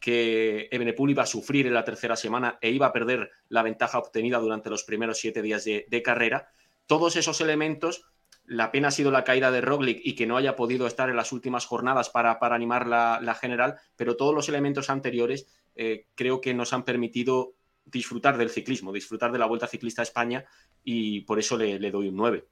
[0.04, 3.97] que Ebenepul iba a sufrir en la tercera semana e iba a perder la ventaja
[3.97, 6.49] obtenida durante los primeros siete días de, carrera.
[6.88, 8.04] Todos esos elementos,
[8.43, 11.16] la pena ha sido la caída de Roglic y que no haya podido estar en
[11.16, 16.41] las últimas jornadas para, para animar la, general, pero todos los elementos anteriores eh, creo
[16.41, 17.54] que nos han permitido
[17.86, 20.43] disfrutar del ciclismo, disfrutar de la Vuelta Ciclista a España
[20.84, 22.45] y por eso le, doy un 9.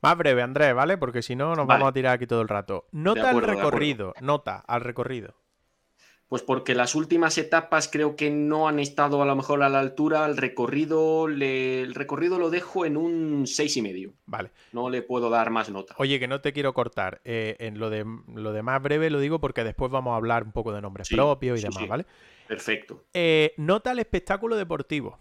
[0.00, 0.96] Más breve, Andrés, ¿vale?
[0.96, 2.86] Porque si no nos vamos a tirar aquí todo el rato.
[2.90, 5.36] Nota al recorrido, nota al recorrido.
[6.28, 9.78] Pues porque las últimas etapas creo que no han estado a lo mejor a la
[9.78, 10.26] altura.
[10.26, 14.12] El recorrido, el recorrido lo dejo en un seis y medio.
[14.26, 14.50] Vale.
[14.72, 15.94] No le puedo dar más nota.
[15.98, 17.20] Oye, que no te quiero cortar.
[17.24, 18.04] Eh, en lo de,
[18.34, 21.08] lo de más breve lo digo porque después vamos a hablar un poco de nombres
[21.08, 22.06] propios y demás, ¿vale?
[22.48, 23.04] Perfecto.
[23.14, 25.18] Eh, nota el espectáculo deportivo.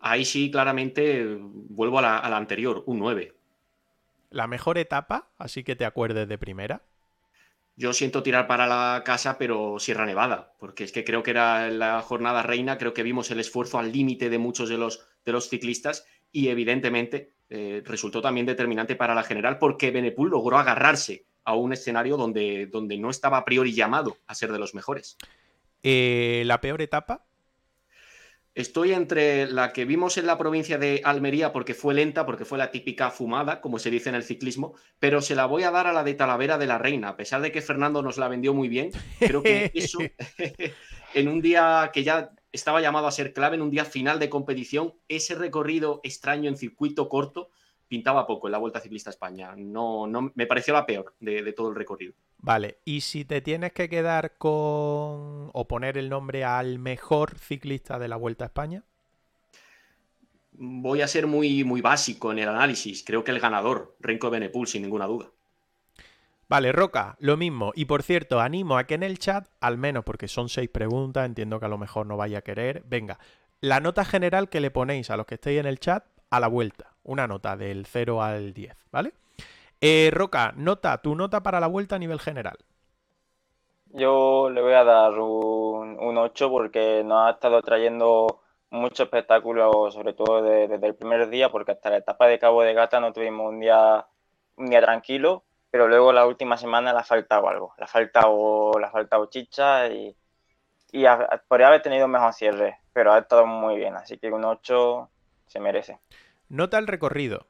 [0.00, 3.32] Ahí sí, claramente, vuelvo a la, a la anterior, un 9.
[4.28, 6.82] La mejor etapa, así que te acuerdes de primera.
[7.78, 11.70] Yo siento tirar para la casa, pero Sierra Nevada, porque es que creo que era
[11.70, 15.32] la jornada reina, creo que vimos el esfuerzo al límite de muchos de los, de
[15.32, 21.26] los ciclistas y evidentemente eh, resultó también determinante para la general porque Benepul logró agarrarse
[21.44, 25.18] a un escenario donde, donde no estaba a priori llamado a ser de los mejores.
[25.82, 27.25] Eh, ¿La peor etapa?
[28.56, 32.56] Estoy entre la que vimos en la provincia de Almería porque fue lenta, porque fue
[32.56, 35.86] la típica fumada, como se dice en el ciclismo, pero se la voy a dar
[35.86, 38.54] a la de Talavera de la Reina, a pesar de que Fernando nos la vendió
[38.54, 38.92] muy bien.
[39.18, 39.98] Creo que eso,
[41.14, 44.30] en un día que ya estaba llamado a ser clave, en un día final de
[44.30, 47.50] competición, ese recorrido extraño en circuito corto
[47.88, 49.54] pintaba poco en la Vuelta Ciclista España.
[49.56, 52.14] No, no me pareció la peor de, todo el recorrido.
[52.38, 57.98] Vale, y si te tienes que quedar con o poner el nombre al mejor ciclista
[57.98, 58.84] de la Vuelta a España.
[60.52, 63.04] Voy a ser muy, muy básico en el análisis.
[63.04, 65.30] Creo que el ganador, Renko Benepul, sin ninguna duda.
[66.48, 67.72] Vale, Roca, lo mismo.
[67.74, 71.26] Y por cierto, animo a que en el chat, al menos porque son seis preguntas,
[71.26, 72.84] entiendo que a lo mejor no vaya a querer.
[72.86, 73.18] Venga,
[73.60, 76.48] la nota general que le ponéis a los que estéis en el chat a la
[76.48, 76.92] vuelta.
[77.02, 79.12] Una nota del 0 al 10, ¿vale?
[79.80, 82.56] Eh, Roca, nota, tu nota para la vuelta a nivel general.
[83.90, 90.12] Yo le voy a dar un, 8 porque nos ha estado trayendo mucho espectáculo, sobre
[90.12, 93.48] todo desde el primer día, porque hasta la etapa de Cabo de Gata no tuvimos
[93.48, 94.06] un día,
[94.56, 98.72] un día tranquilo, pero luego la última semana le ha faltado algo, le ha faltado,
[98.78, 100.16] le ha faltado chicha y,
[100.92, 101.04] y
[101.48, 105.10] podría haber tenido un mejor cierre, pero ha estado muy bien, así que un 8
[105.46, 105.98] se merece.
[106.48, 107.46] Nota el recorrido.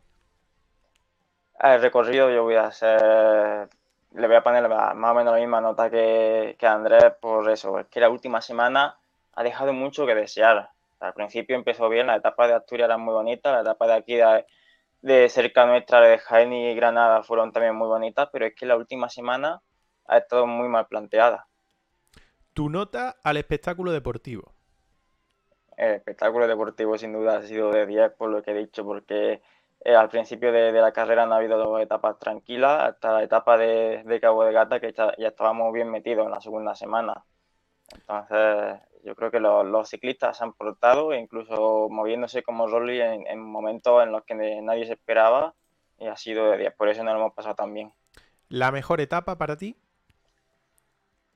[1.58, 3.68] El recorrido yo voy a hacer,
[4.14, 7.78] le voy a poner más o menos la misma nota que, que Andrés por eso,
[7.78, 8.98] es que la última semana
[9.32, 10.70] ha dejado mucho que desear.
[11.00, 14.18] Al principio empezó bien, la etapa de Asturias era muy bonita, la etapa de aquí
[15.02, 18.76] de, cerca nuestra de Jaén y Granada fueron también muy bonitas, pero es que la
[18.76, 19.60] última semana
[20.06, 21.46] ha estado muy mal planteada.
[22.54, 24.55] Tu nota al espectáculo deportivo
[25.76, 29.42] el espectáculo deportivo sin duda ha sido de 10 por lo que he dicho, porque
[29.84, 33.58] eh, al principio de, la carrera no ha habido dos etapas tranquilas, hasta la etapa
[33.58, 37.24] de, Cabo de Gata que ya, estábamos bien metidos en la segunda semana.
[37.92, 44.02] Entonces, yo creo que los, ciclistas se han portado, incluso moviéndose como Rolly en, momentos
[44.02, 45.54] en los que nadie se esperaba,
[45.98, 47.92] y ha sido de 10, por eso no lo hemos pasado tan bien.
[48.48, 49.76] ¿La mejor etapa para ti?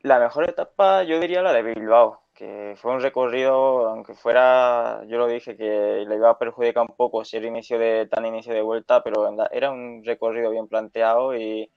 [0.02, 5.18] La mejor etapa yo diría la de Bilbao que fue un recorrido, aunque fuera, yo
[5.18, 8.54] lo dije, que le iba a perjudicar un poco si era inicio de, tan inicio
[8.54, 11.70] de vuelta, pero era un recorrido bien planteado y,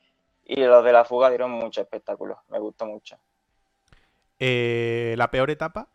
[0.45, 3.17] los de la fuga dieron mucho espectáculo, me gustó mucho.
[4.39, 5.89] Eh, ¿La peor etapa?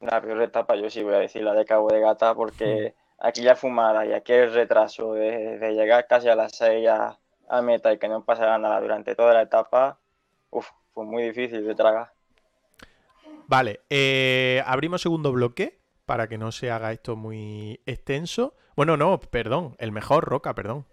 [0.00, 3.42] La peor etapa yo sí voy a decir la de Cabo de Gata porque aquí
[3.42, 7.18] ya fumada y aquí el retraso de, llegar casi a las 6 a,
[7.50, 9.98] a, meta y que no pasara nada durante toda la etapa,
[10.94, 12.13] fue muy difícil de tragar.
[13.46, 18.54] Vale, eh, abrimos segundo bloque para que no se haga esto muy extenso.
[18.76, 20.86] Bueno, no, perdón, el mejor Roca, perdón.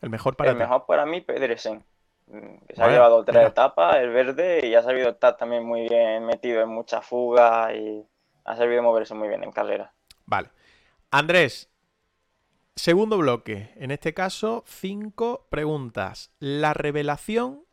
[0.00, 1.84] El mejor para El mejor para mí, Pedersen.
[2.26, 5.88] Mm, que se ha llevado tres etapas, el verde, y ha sabido estar también muy
[5.88, 8.06] bien metido en mucha fuga y
[8.44, 9.92] ha sabido moverse muy bien en carrera.
[10.24, 10.50] Vale.
[11.10, 11.70] Andrés,
[12.74, 13.72] segundo bloque.
[13.76, 16.32] En este caso, cinco preguntas.
[16.38, 17.64] La revelación,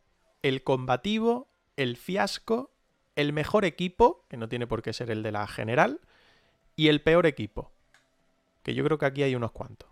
[0.42, 1.48] el combativo,
[1.78, 2.71] el fiasco
[3.16, 6.00] el mejor equipo, que no tiene por qué ser el de la general,
[6.76, 7.72] y el peor equipo,
[8.64, 9.90] que yo creo que aquí hay unos cuantos.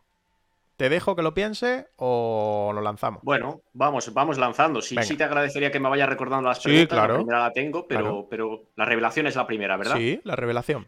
[0.77, 3.21] ¿Te dejo que lo piense o lo lanzamos?
[3.23, 4.81] Bueno, vamos, vamos lanzando.
[4.81, 6.83] Sí, sí te agradecería que me vaya recordando las preguntas.
[6.83, 7.13] Sí, claro.
[7.15, 9.97] La primera la tengo, pero, pero la revelación es la primera, ¿verdad?
[9.97, 10.87] Sí, la revelación.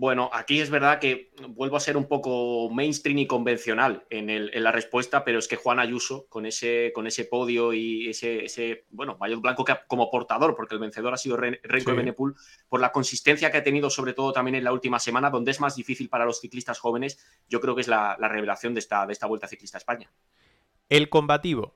[0.00, 4.72] Bueno, aquí es verdad que vuelvo a ser un poco mainstream y convencional en, la
[4.72, 9.42] respuesta, pero es que Juan Ayuso, con ese, con ese podio y ese, bueno, mayor
[9.42, 12.34] blanco que como portador, porque el vencedor ha sido Renko Benepul,
[12.70, 15.60] por la consistencia que ha tenido, sobre todo también en la última semana, donde es
[15.60, 19.12] más difícil para los ciclistas jóvenes, yo creo que es la, revelación de esta, de
[19.12, 20.10] esta Vuelta Ciclista a España.
[20.88, 21.74] El combativo.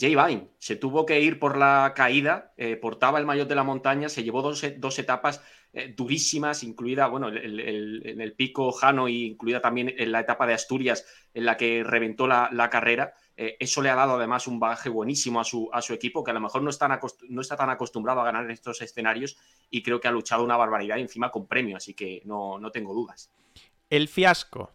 [0.00, 3.64] Jay Vine se tuvo que ir por la caída, eh, portaba el maillot de la
[3.64, 5.42] montaña, se llevó dos, dos etapas
[5.72, 10.54] eh, durísimas, incluida, bueno, en el pico Jano y incluida también en la etapa de
[10.54, 13.12] Asturias en la que reventó la, carrera.
[13.36, 16.30] Eh, eso le ha dado además un bagaje buenísimo a su, a su equipo, que
[16.30, 16.70] a lo mejor no,
[17.28, 19.36] no está tan acostumbrado a ganar en estos escenarios
[19.68, 22.94] y creo que ha luchado una barbaridad encima con premio, así que no, no tengo
[22.94, 23.30] dudas.
[23.90, 24.72] El fiasco.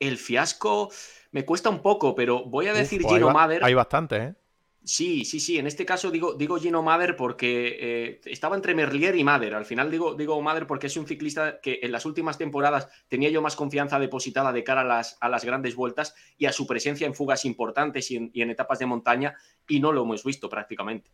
[0.00, 0.90] El fiasco
[1.30, 4.34] me cuesta un poco, pero voy a decir Gino hay, Hay bastante, ¿eh?
[4.82, 5.58] Sí, sí, sí.
[5.58, 9.54] En este caso digo, digo Gino Mader porque eh, estaba entre Merlier y Mader.
[9.54, 13.28] Al final digo, digo Mader porque es un ciclista que en las últimas temporadas tenía
[13.28, 16.66] yo más confianza depositada de cara a las, a las grandes vueltas y a su
[16.66, 19.36] presencia en fugas importantes y en, etapas de montaña
[19.68, 21.10] y no lo hemos visto prácticamente.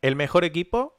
[0.00, 0.96] ¿El mejor equipo?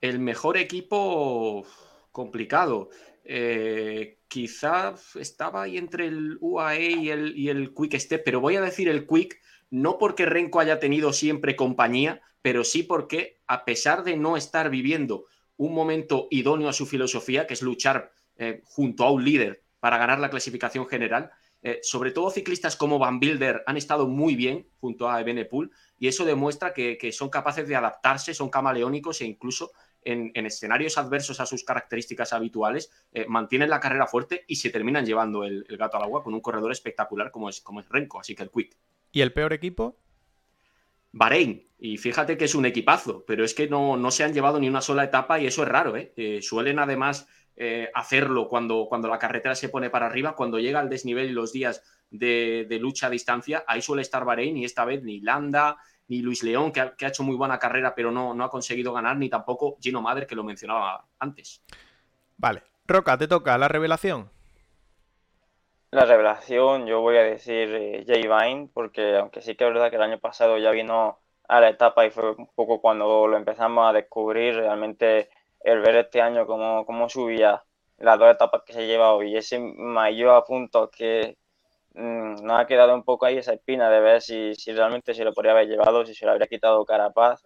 [0.00, 1.66] El mejor equipo
[2.12, 2.90] complicado.
[3.24, 6.92] Eh, quizá estaba ahí entre el UAE
[7.34, 11.12] y el, Quick Step, pero voy a decir el Quick no porque Renko haya tenido
[11.12, 15.26] siempre compañía, pero sí porque, a pesar de no estar viviendo
[15.58, 19.98] un momento idóneo a su filosofía, que es luchar eh, junto a un líder para
[19.98, 21.30] ganar la clasificación general.
[21.60, 26.08] Eh, sobre todo ciclistas como Van Bilder han estado muy bien junto a Ebenepool y
[26.08, 29.72] eso demuestra que, son capaces de adaptarse, son camaleónicos e incluso
[30.04, 35.06] en, escenarios adversos a sus características habituales eh, mantienen la carrera fuerte y se terminan
[35.06, 38.34] llevando el, gato al agua con un corredor espectacular como es, como es Renko, así
[38.34, 38.76] que el Quick.
[39.12, 39.98] ¿Y el peor equipo?
[41.12, 44.58] Bahrein, y fíjate que es un equipazo, pero es que no, no se han llevado
[44.58, 46.12] ni una sola etapa y eso es raro, ¿eh?
[46.16, 50.80] eh suelen además eh, hacerlo cuando, cuando la carretera se pone para arriba, cuando llega
[50.80, 54.86] el desnivel y los días de, lucha a distancia, ahí suele estar Bahrein y esta
[54.86, 55.76] vez ni Landa,
[56.12, 59.16] ni Luis León, que ha, hecho muy buena carrera pero no, no ha conseguido ganar,
[59.16, 61.62] ni tampoco Gino Madre, que lo mencionaba antes.
[62.36, 64.30] Vale, Roca, te toca la revelación.
[65.90, 69.88] La revelación, yo voy a decir eh, Jay Vine, porque aunque sí que es verdad
[69.88, 73.36] que el año pasado ya vino a la etapa y fue un poco cuando lo
[73.38, 77.64] empezamos a descubrir, realmente el ver este año cómo, cómo subía
[77.96, 81.38] las dos etapas que se lleva hoy, ese mayor a punto que
[81.94, 85.24] mm, nos ha quedado un poco ahí esa espina de ver si, si, realmente se
[85.24, 87.42] lo podría haber llevado, si se lo habría quitado Carapaz,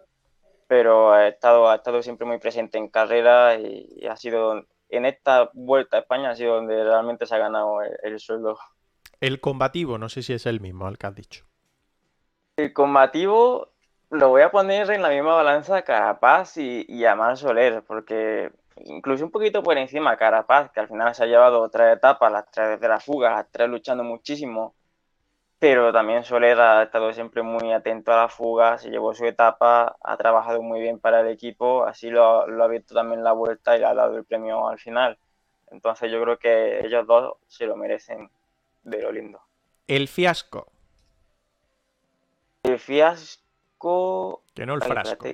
[0.67, 5.49] pero ha estado, ha estado siempre muy presente en carrera y, ha sido en esta
[5.53, 8.57] vuelta a España ha sido donde realmente se ha ganado el, sueldo.
[9.19, 11.45] El combativo, no sé si es el mismo al que has dicho.
[12.55, 13.73] El combativo
[14.09, 18.51] lo voy a poner en la misma balanza Carapaz y, y Amar Soler, porque
[18.85, 22.49] incluso un poquito por encima Carapaz, que al final se ha llevado tres etapas, las
[22.51, 24.75] tres de la fuga, las tres luchando muchísimo,
[25.59, 29.95] pero también Soler ha estado siempre muy atento a la fuga, se llevó su etapa,
[30.01, 33.75] ha trabajado muy bien para el equipo, así lo, lo ha visto también la vuelta
[33.75, 35.17] y le ha dado el premio al final.
[35.71, 38.29] Entonces yo creo que ellos dos se lo merecen
[38.83, 39.41] de lo lindo.
[39.87, 40.71] El fiasco.
[42.63, 45.25] El fiasco que no el frasco,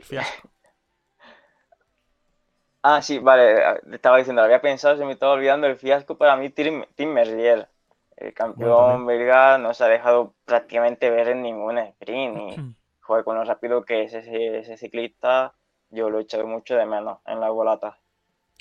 [2.86, 6.18] Ah, sí, vale, te estaba diciendo, lo había pensado, se me estaba olvidando el fiasco
[6.18, 7.70] para mí, Tim, Merlier.
[8.18, 12.38] El campeón belga no se ha dejado prácticamente ver en ningún sprint.
[12.38, 15.54] Y, joder, con lo rápido que es ese, ciclista,
[15.92, 17.98] yo lo he echado mucho de menos en la volata.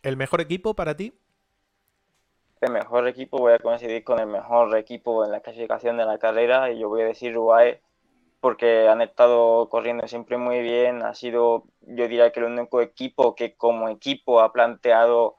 [0.05, 1.13] ¿El mejor equipo para ti?
[2.61, 6.19] El mejor equipo, voy a coincidir con el mejor equipo en la clasificación de la
[6.19, 7.83] carrera y yo voy a decir UAE
[8.43, 11.05] porque han estado corriendo siempre muy bien.
[11.05, 15.37] Ha sido, yo diría que el único equipo que como equipo ha planteado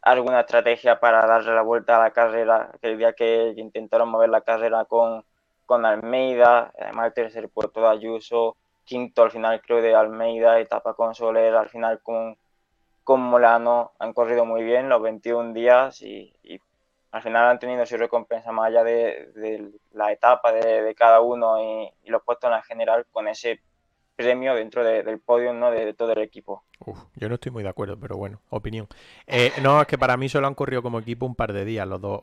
[0.00, 2.72] alguna estrategia para darle la vuelta a la carrera.
[2.80, 5.22] El día que intentaron mover la carrera con,
[5.66, 10.94] con Almeida, además el tercer puerto de Ayuso, quinto al final creo de Almeida, etapa
[10.94, 12.38] con Soler, al final con,
[13.04, 16.58] con Molano, han corrido muy bien los 21 días y, y
[17.16, 22.10] al final han tenido su recompensa más allá de, la etapa de, cada uno y,
[22.10, 23.60] los puestos en la general con ese
[24.14, 25.70] premio dentro del podio ¿no?
[25.70, 26.64] de, todo el equipo.
[27.14, 28.86] yo no estoy muy de acuerdo, pero bueno, opinión.
[29.26, 31.88] Eh, no, es que para mí solo han corrido como equipo un par de días,
[31.88, 32.20] los dos.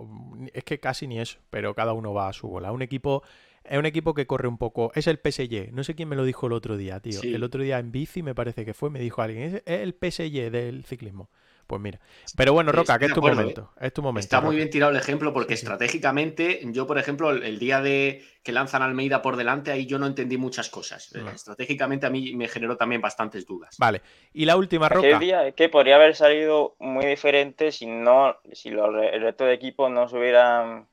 [0.54, 2.72] Es que casi ni eso, pero cada uno va a su bola.
[2.72, 3.24] Un equipo
[3.64, 4.92] es un equipo que corre un poco.
[4.94, 5.72] Es el PSG.
[5.72, 7.20] No sé quién me lo dijo el otro día, tío.
[7.24, 9.56] El otro día en bici me parece que fue, me dijo alguien.
[9.56, 11.30] Es el PSG del ciclismo.
[11.68, 12.00] Pues mira.
[12.36, 13.72] Pero bueno, Roca, que es tu momento.
[13.80, 13.88] ¿eh?
[13.88, 14.24] Es tu momento.
[14.24, 18.52] Está muy bien tirado el ejemplo porque estratégicamente, yo, por ejemplo, el, día de que
[18.52, 21.14] lanzan Almeida por delante, ahí yo no entendí muchas cosas.
[21.14, 23.78] Estratégicamente a mí me generó también bastantes dudas.
[23.80, 24.02] Vale.
[24.34, 25.08] Y la última, Roca.
[25.08, 29.90] El día que podría haber salido muy diferente si no, si el resto de equipos
[29.90, 30.88] no se hubieran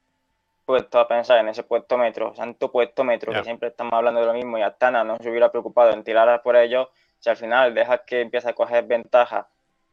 [0.70, 4.26] puesto a pensar en ese puesto metro, santo puesto metro, que siempre estamos hablando de
[4.26, 6.86] lo mismo, y Astana no se hubiera preocupado en tirar por ellos,
[7.18, 9.48] si al final dejas que empiece a coger ventaja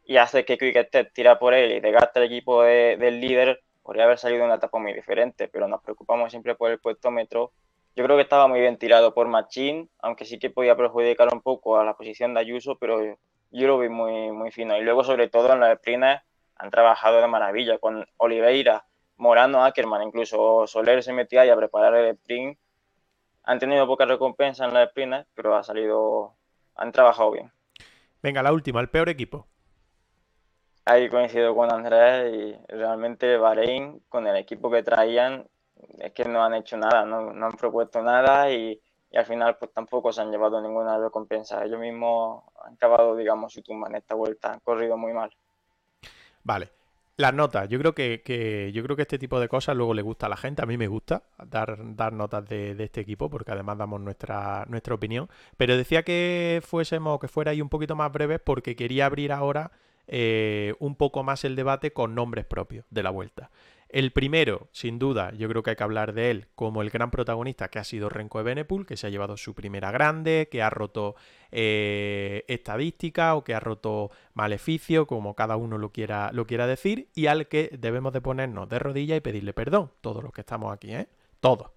[0.08, 4.16] y hace que Quick tira por él y desgasta el equipo del líder, podría haber
[4.16, 7.52] salido una etapa muy diferente, pero nos preocupamos siempre por el puesto metro.
[7.94, 11.42] Yo creo que estaba muy bien tirado por Machín, aunque sí que podía perjudicar un
[11.42, 13.02] poco a la posición de Ayuso, pero
[13.50, 14.78] yo lo vi muy, muy fino.
[14.78, 16.22] Y luego, sobre todo, en los sprints
[16.56, 18.86] han trabajado de maravilla con Oliveira,
[19.18, 22.58] Morano, Ackerman, incluso Soler se metía ahí a preparar el sprint.
[23.42, 26.32] Han tenido poca recompensa en los sprints, pero ha salido,
[26.76, 27.52] han trabajado bien.
[28.22, 29.46] Venga, la última, el peor equipo
[30.88, 35.46] ahí coincido con Andrés y realmente Bahrein, con el equipo que traían,
[35.98, 38.80] es que no han hecho nada, no, han propuesto nada y,
[39.14, 41.64] al final pues tampoco se han llevado ninguna recompensa.
[41.64, 45.34] Ellos mismos han acabado, digamos, su tumba en esta vuelta, han corrido muy mal.
[46.44, 46.70] Vale.
[47.16, 50.26] Las notas, yo creo que, yo creo que este tipo de cosas luego le gusta
[50.26, 53.50] a la gente, a mí me gusta dar, dar notas de, de, este equipo porque
[53.50, 58.12] además damos nuestra, nuestra opinión, pero decía que fuésemos, que fuera ahí un poquito más
[58.12, 59.72] breves porque quería abrir ahora
[60.08, 63.50] eh, un poco más el debate con nombres propios de la vuelta.
[63.90, 67.10] El primero, sin duda, yo creo que hay que hablar de él como el gran
[67.10, 70.68] protagonista que ha sido Renko Evenepoel, que se ha llevado su primera grande, que ha
[70.68, 71.14] roto
[71.50, 77.08] eh, estadística o que ha roto maleficio, como cada uno lo quiera, lo quiera decir,
[77.14, 80.70] y al que debemos de ponernos de rodillas y pedirle perdón, todos los que estamos
[80.74, 81.08] aquí, ¿eh?
[81.40, 81.70] Todos.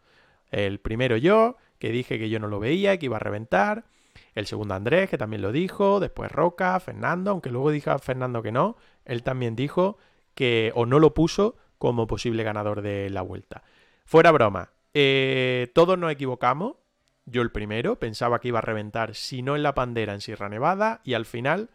[0.49, 3.85] El primero yo, que dije que yo no lo veía, que iba a reventar.
[4.33, 5.99] El segundo Andrés, que también lo dijo.
[5.99, 8.77] Después Roca, Fernando, aunque luego dijo a Fernando que no.
[9.05, 9.97] Él también dijo
[10.35, 13.63] que o no lo puso como posible ganador de la vuelta.
[14.05, 16.75] Fuera broma, eh, todos nos equivocamos.
[17.25, 20.49] Yo el primero, pensaba que iba a reventar, si no en la pandera, en Sierra
[20.49, 21.69] Nevada, y al final,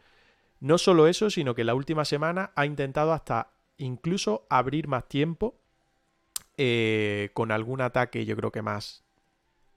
[0.60, 5.54] no solo eso, sino que la última semana ha intentado hasta incluso abrir más tiempo
[6.56, 9.04] eh, con algún ataque, yo creo que más,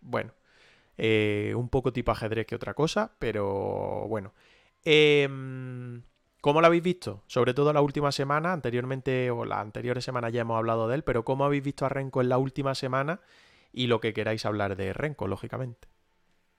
[0.02, 0.32] bueno,
[1.02, 4.34] eh, un poco tipo ajedrez que otra cosa, pero bueno.
[4.84, 5.28] Eh,
[6.42, 7.24] ¿Cómo lo habéis visto?
[7.28, 11.04] Sobre todo la última semana, anteriormente o las anteriores semanas ya hemos hablado de él,
[11.04, 13.22] pero ¿cómo habéis visto a Renko en la última semana
[13.74, 15.90] y lo que queráis hablar de Renko, lógicamente?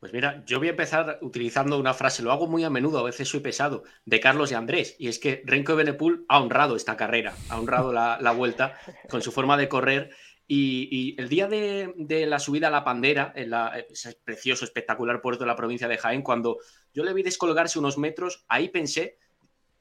[0.01, 3.03] Pues mira, yo voy a empezar utilizando una frase, lo hago muy a menudo, a
[3.03, 6.97] veces soy pesado, de Carlos y Andrés, y es que Renko Benepul ha honrado esta
[6.97, 8.79] carrera, ha honrado la, vuelta
[9.11, 10.11] con su forma de correr.
[10.53, 13.53] Y, el día de, la subida a la Pandera, en
[13.89, 16.59] ese precioso, espectacular puerto de la provincia de Jaén, cuando
[16.93, 19.17] yo le vi descolgarse unos metros, ahí pensé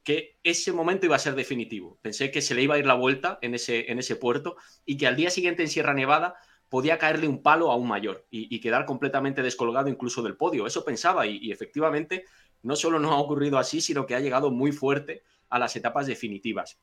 [0.04, 1.98] que ese momento iba a ser definitivo.
[2.02, 4.54] Pensé que se le iba a ir la vuelta en ese, en ese puerto
[4.86, 6.36] y que al día siguiente en Sierra Nevada
[6.68, 10.68] podía caerle un palo a un mayor y, quedar completamente descolgado incluso del podio.
[10.68, 12.26] Eso pensaba y, efectivamente
[12.62, 16.06] no solo no ha ocurrido así, sino que ha llegado muy fuerte a las etapas
[16.06, 16.78] definitivas.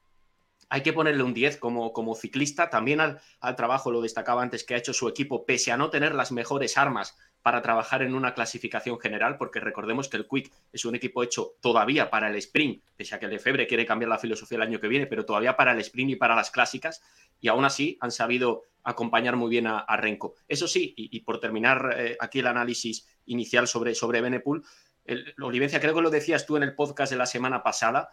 [0.69, 4.63] Hay que ponerle un 10 como, como ciclista, también al, al trabajo, lo destacaba antes,
[4.63, 8.13] que ha hecho su equipo, pese a no tener las mejores armas para trabajar en
[8.13, 12.35] una clasificación general, porque recordemos que el Quick es un equipo hecho todavía para el
[12.35, 15.23] sprint, pese a que el Lefebvre quiere cambiar la filosofía el año que viene, pero
[15.23, 17.01] todavía para el sprint y para las clásicas,
[17.39, 20.35] y aún así han sabido acompañar muy bien a, Renko.
[20.45, 24.65] Eso sí, y, por terminar eh, aquí el análisis inicial sobre, sobre Benepool,
[25.41, 28.09] Olivencia, creo que lo decías tú en el podcast de la semana pasada,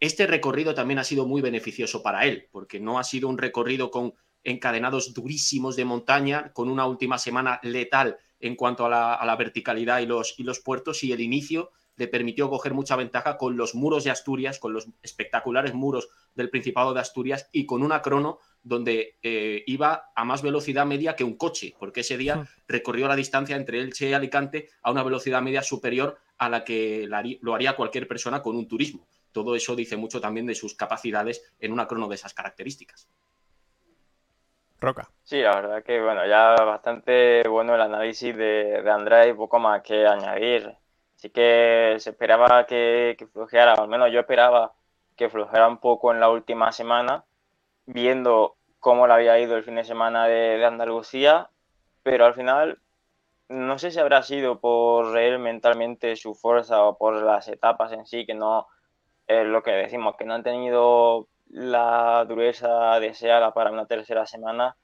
[0.00, 3.90] este recorrido también ha sido muy beneficioso para él, porque no ha sido un recorrido
[3.90, 9.98] con encadenados durísimos de montaña, con una última semana letal en cuanto a la, verticalidad
[10.00, 13.74] y los, y los puertos y el inicio le permitió coger mucha ventaja con los
[13.74, 18.38] muros de Asturias, con los espectaculares muros del Principado de Asturias y con una crono
[18.62, 23.16] donde eh, iba a más velocidad media que un coche, porque ese día recorrió la
[23.16, 27.08] distancia entre Elche y Alicante a una velocidad media superior a la que
[27.40, 29.08] lo haría cualquier persona con un turismo.
[29.32, 33.08] Todo eso dice mucho también de sus capacidades en una crono de esas características.
[34.80, 35.10] Roca.
[35.24, 39.58] Sí, la verdad que bueno, ya bastante bueno el análisis de, de Andrés y poco
[39.58, 40.76] más que añadir.
[41.16, 44.72] Sí que se esperaba que, que flojeara, al menos yo esperaba
[45.16, 47.24] que flojera un poco en la última semana,
[47.86, 51.50] viendo cómo le había ido el fin de semana de, de Andalucía,
[52.04, 52.80] pero al final
[53.48, 58.06] no sé si habrá sido por él mentalmente su fuerza o por las etapas en
[58.06, 58.68] sí, que no
[59.28, 64.76] es lo que decimos, que no han tenido la dureza deseada para una tercera semana,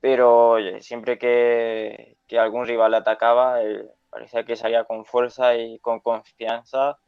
[0.00, 5.56] pero oye, siempre que, que algún rival le atacaba, él parecía que salía con fuerza
[5.56, 6.98] y con confianza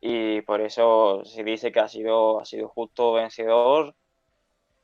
[0.00, 3.94] y por eso se dice que ha sido, ha sido justo vencedor,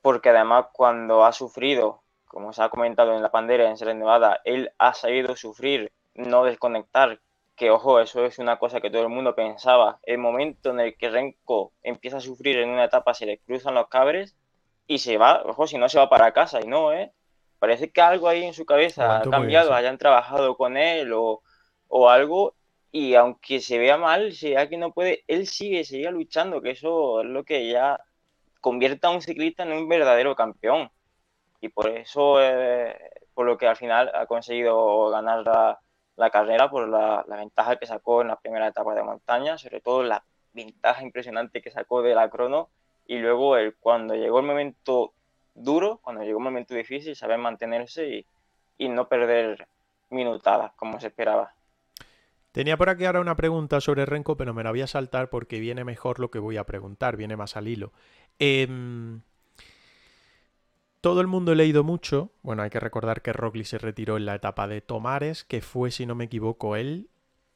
[0.00, 4.40] porque además cuando ha sufrido, como se ha comentado en la pandera en Sierra Nevada,
[4.44, 7.20] él ha sabido sufrir, no desconectar,
[7.56, 9.98] que ojo, eso es una cosa que todo el mundo pensaba.
[10.02, 13.74] El momento en el que Renko empieza a sufrir en una etapa, se le cruzan
[13.74, 14.36] los cabres
[14.86, 17.12] y se va, ojo, si no se va para casa, y no, ¿eh?
[17.58, 21.42] Parece que algo ahí en su cabeza ha cambiado, hayan trabajado con él o,
[21.88, 22.54] o, algo,
[22.90, 27.20] y aunque se vea mal, si que no puede, él sigue, sigue luchando, que eso
[27.20, 28.00] es lo que ya
[28.60, 30.90] convierte a un ciclista en un verdadero campeón.
[31.60, 32.96] Y por eso, eh,
[33.34, 35.80] por lo que al final ha conseguido ganar la
[36.16, 40.02] la carrera por la, ventaja que sacó en la primera etapa de montaña, sobre todo
[40.02, 42.68] la ventaja impresionante que sacó de la crono
[43.06, 45.12] y luego el, cuando llegó el momento
[45.54, 48.26] duro, cuando llegó el momento difícil, saber mantenerse y,
[48.78, 49.66] y no perder
[50.10, 51.54] minutadas como se esperaba.
[52.52, 55.58] Tenía por aquí ahora una pregunta sobre Renko, pero me la voy a saltar porque
[55.58, 57.92] viene mejor lo que voy a preguntar, viene más al hilo.
[58.38, 58.68] Eh,
[61.02, 62.30] todo el mundo ha leído mucho.
[62.42, 65.90] Bueno, hay que recordar que Roglic se retiró en la etapa de Tomares, que fue,
[65.90, 67.10] si no me equivoco, el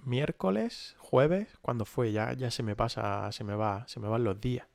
[0.04, 2.10] miércoles, jueves, ¿cuándo fue?
[2.10, 4.66] Ya, ya se me pasa, se me va, se me van los días.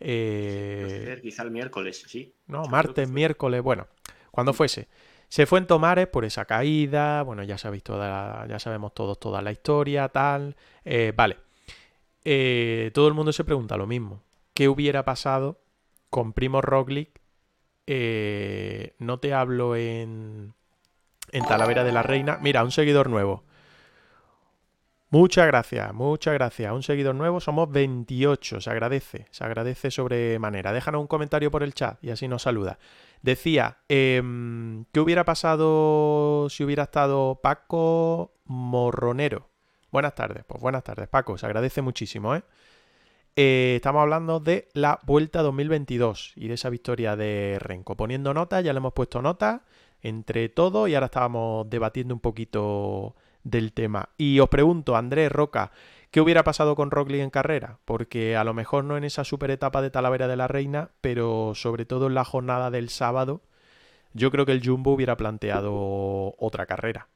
[0.00, 1.20] Eh...
[1.22, 2.34] Quizá el miércoles, sí.
[2.48, 3.86] No, martes, miércoles, bueno,
[4.32, 4.88] cuando fuese.
[5.28, 9.42] Se fue en Tomares por esa caída, bueno, ya sabéis toda ya sabemos todos toda
[9.42, 10.56] la historia, tal.
[10.84, 11.36] Eh, vale.
[12.24, 14.24] Eh, todo el mundo se pregunta lo mismo.
[14.54, 15.60] ¿Qué hubiera pasado
[16.10, 17.17] con Primo Roglic
[17.90, 20.52] eh, no te hablo en,
[21.32, 22.38] en Talavera de la Reina.
[22.42, 23.44] Mira, un seguidor nuevo.
[25.08, 26.70] Muchas gracias, muchas gracias.
[26.70, 28.60] Un seguidor nuevo, somos 28.
[28.60, 30.74] Se agradece, se agradece sobremanera.
[30.74, 32.78] Déjanos un comentario por el chat y así nos saluda.
[33.22, 39.48] Decía, em, ¿qué hubiera pasado si hubiera estado Paco Morronero?
[39.90, 41.38] Buenas tardes, pues buenas tardes, Paco.
[41.38, 42.42] Se agradece muchísimo, ¿eh?
[43.40, 47.96] Eh, estamos hablando de la Vuelta 2022 y de esa victoria de Renko.
[47.96, 49.62] Poniendo nota, ya le hemos puesto nota
[50.02, 53.14] entre todo y ahora estábamos debatiendo un poquito
[53.44, 54.08] del tema.
[54.18, 55.70] Y os pregunto, Andrés Roca,
[56.10, 57.78] ¿qué hubiera pasado con Roglic en carrera?
[57.84, 61.52] Porque a lo mejor no en esa super etapa de Talavera de la Reina, pero
[61.54, 63.42] sobre todo en la jornada del sábado,
[64.14, 67.06] yo creo que el Jumbo hubiera planteado otra carrera.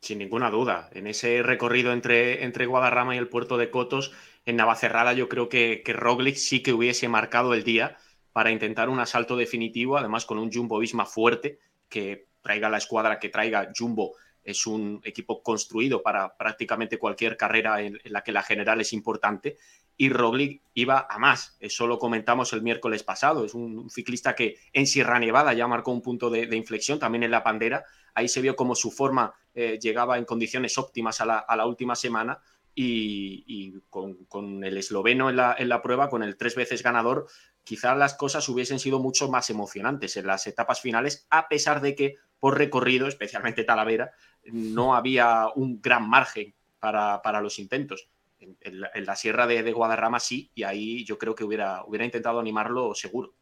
[0.00, 0.88] Sin ninguna duda.
[0.92, 4.12] En ese recorrido entre, entre Guadarrama y el puerto de Cotos,
[4.46, 7.98] en Navacerrada, yo creo que, que Roglic sí que hubiese marcado el día
[8.32, 13.18] para intentar un asalto definitivo, además con un Jumbo Visma fuerte, que traiga la escuadra
[13.18, 14.14] que traiga Jumbo.
[14.42, 19.58] Es un equipo construido para prácticamente cualquier carrera en, la que la general es importante.
[19.96, 21.56] Y Roglic iba a más.
[21.60, 23.44] Eso lo comentamos el miércoles pasado.
[23.44, 27.30] Es un, ciclista que en Sierra Nevada ya marcó un punto de, inflexión, también en
[27.30, 27.84] la pandera.
[28.14, 32.40] Ahí se vio como su forma eh, llegaba en condiciones óptimas a la última semana
[32.74, 37.26] y, con, el esloveno en la, prueba, con el tres veces ganador,
[37.64, 41.94] quizás las cosas hubiesen sido mucho más emocionantes en las etapas finales, a pesar de
[41.94, 44.12] que por recorrido, especialmente Talavera,
[44.44, 48.08] no había un gran margen para, los intentos.
[48.38, 52.40] En, la, sierra de, de, Guadarrama sí, y ahí yo creo que hubiera, hubiera intentado
[52.40, 53.34] animarlo seguro.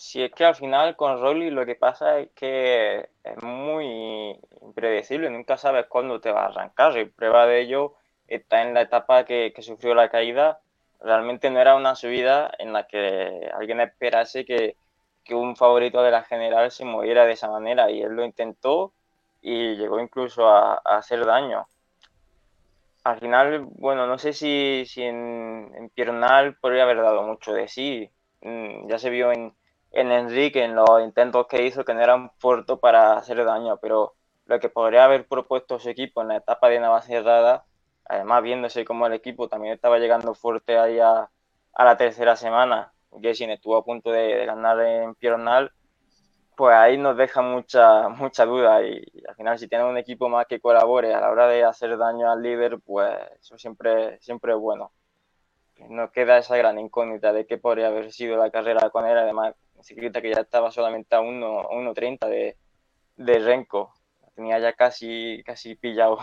[0.00, 5.28] Si es que al final con Rolly lo que pasa es que es muy impredecible,
[5.28, 6.96] nunca sabes cuándo te va a arrancar.
[6.96, 7.96] Y prueba de ello
[8.26, 10.60] está en la etapa que, sufrió la caída.
[11.00, 14.74] Realmente no era una subida en la que alguien esperase que,
[15.32, 18.94] un favorito de la general se moviera de esa manera y él lo intentó
[19.42, 21.68] y llegó incluso a, hacer daño.
[23.04, 28.10] Al final, bueno, no sé si, en, en Piernal podría haber dado mucho de sí.
[28.40, 29.54] Mm, ya se vio en,
[29.92, 34.14] en Enrique, en los intentos que hizo, que no eran puerto para hacer daño, pero
[34.46, 37.64] lo que podría haber propuesto su equipo en la etapa de Navacerrada,
[38.04, 41.30] además viéndose como el equipo también estaba llegando fuerte ahí a,
[41.78, 45.72] la tercera semana, Gessin estuvo a punto de, ganar en Pironal,
[46.56, 50.46] pues ahí nos deja mucha, mucha duda y, al final si tiene un equipo más
[50.46, 54.58] que colabore a la hora de hacer daño al líder, pues eso siempre, siempre es
[54.58, 54.92] bueno.
[55.88, 59.54] Nos queda esa gran incógnita de qué podría haber sido la carrera con él, además
[59.82, 62.56] ciclista que ya estaba solamente a 1.30 de,
[63.16, 63.92] de Renko.
[64.34, 66.18] Tenía ya casi, casi pillado.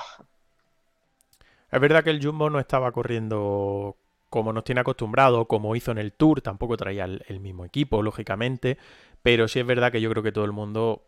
[1.72, 3.97] Es verdad que el Jumbo no estaba corriendo
[4.30, 8.78] como nos tiene acostumbrado, como hizo en el Tour, tampoco traía el, mismo equipo, lógicamente,
[9.24, 11.03] pero sí es verdad que yo creo que todo el mundo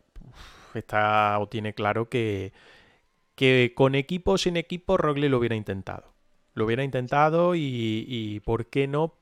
[0.73, 2.53] está o tiene claro que,
[3.35, 6.13] que con equipo o sin equipo Roglic lo hubiera intentado.
[6.53, 9.13] Lo hubiera intentado y, y ¿por qué no?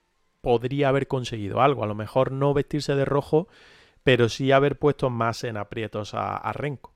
[0.41, 1.83] Podría haber conseguido algo.
[1.83, 3.47] A lo mejor no vestirse de rojo,
[4.03, 6.93] pero sí haber puesto más en aprietos a, Renko.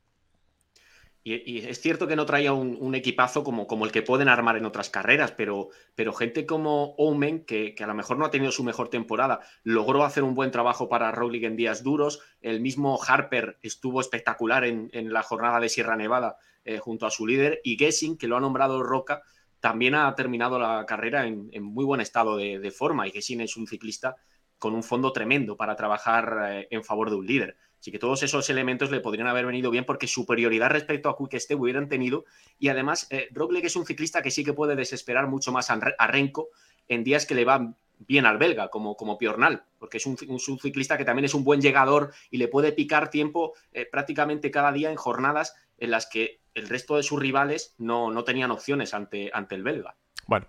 [1.24, 4.66] Y, es cierto que no traía un, equipazo como, como, el que pueden armar en
[4.66, 8.64] otras carreras, pero, pero gente como Omen, que, a lo mejor no ha tenido su
[8.64, 12.22] mejor temporada, logró hacer un buen trabajo para Roglic en días duros.
[12.42, 17.28] El mismo Harper estuvo espectacular en, la jornada de Sierra Nevada eh, junto a su
[17.28, 17.60] líder.
[17.64, 19.22] Y Gessing, que lo ha nombrado Roca,
[19.62, 23.68] también ha terminado la carrera en, muy buen estado de, forma y Gessin es un
[23.68, 24.18] ciclista
[24.58, 27.58] con un fondo tremendo para trabajar eh, en favor de un líder.
[27.80, 31.40] Así que todos esos elementos le podrían haber venido bien porque superioridad respecto a Quick
[31.40, 32.26] Step hubieran tenido.
[32.60, 33.30] Y además, eh,
[33.64, 36.50] es un ciclista que sí que puede desesperar mucho más a, Renko
[36.88, 40.18] en días que le van bien al belga, como, como Piornal, porque es un,
[40.60, 44.72] ciclista que también es un buen llegador y le puede picar tiempo eh, prácticamente cada
[44.72, 48.94] día en jornadas en las que el resto de sus rivales no, no tenían opciones
[48.94, 49.96] ante, ante el belga.
[50.28, 50.48] Bueno,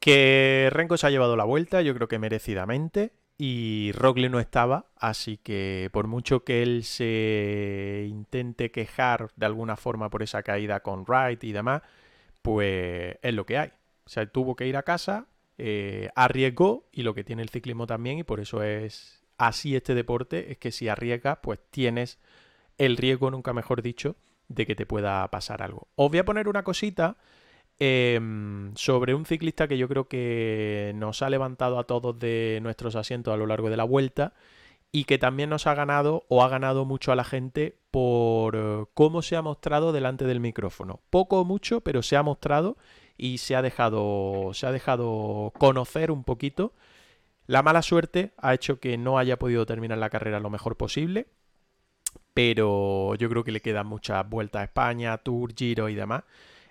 [0.00, 4.86] que Renko se ha llevado la vuelta, yo creo que merecidamente, y Roglic no estaba,
[4.96, 10.80] así que por mucho que él se intente quejar de alguna forma por esa caída
[10.80, 11.82] con Wright y demás,
[12.42, 13.68] pues es lo que hay.
[14.04, 15.26] O sea, tuvo que ir a casa,
[15.56, 19.94] eh, arriesgó, y lo que tiene el ciclismo también, y por eso es así este
[19.94, 22.18] deporte, es que si arriesgas, pues tienes
[22.76, 24.16] el riesgo, nunca mejor dicho,
[24.48, 25.88] de que te pueda pasar algo.
[25.94, 27.16] Os voy a poner una cosita
[27.78, 32.96] em, sobre un ciclista que yo creo que nos ha levantado a todos de nuestros
[32.96, 34.34] asientos a lo largo de la vuelta
[34.90, 38.84] y que también nos ha ganado o ha ganado mucho a la gente por eh,
[38.94, 41.00] cómo se ha mostrado delante del micrófono.
[41.10, 42.76] Poco o mucho, pero se ha mostrado
[43.16, 46.72] y se ha dejado, se ha dejado conocer un poquito
[47.48, 51.28] La mala suerte ha hecho que no haya podido terminar la carrera lo mejor posible,
[52.38, 56.22] pero yo creo que le quedan muchas vueltas a España, Tour, Giro y demás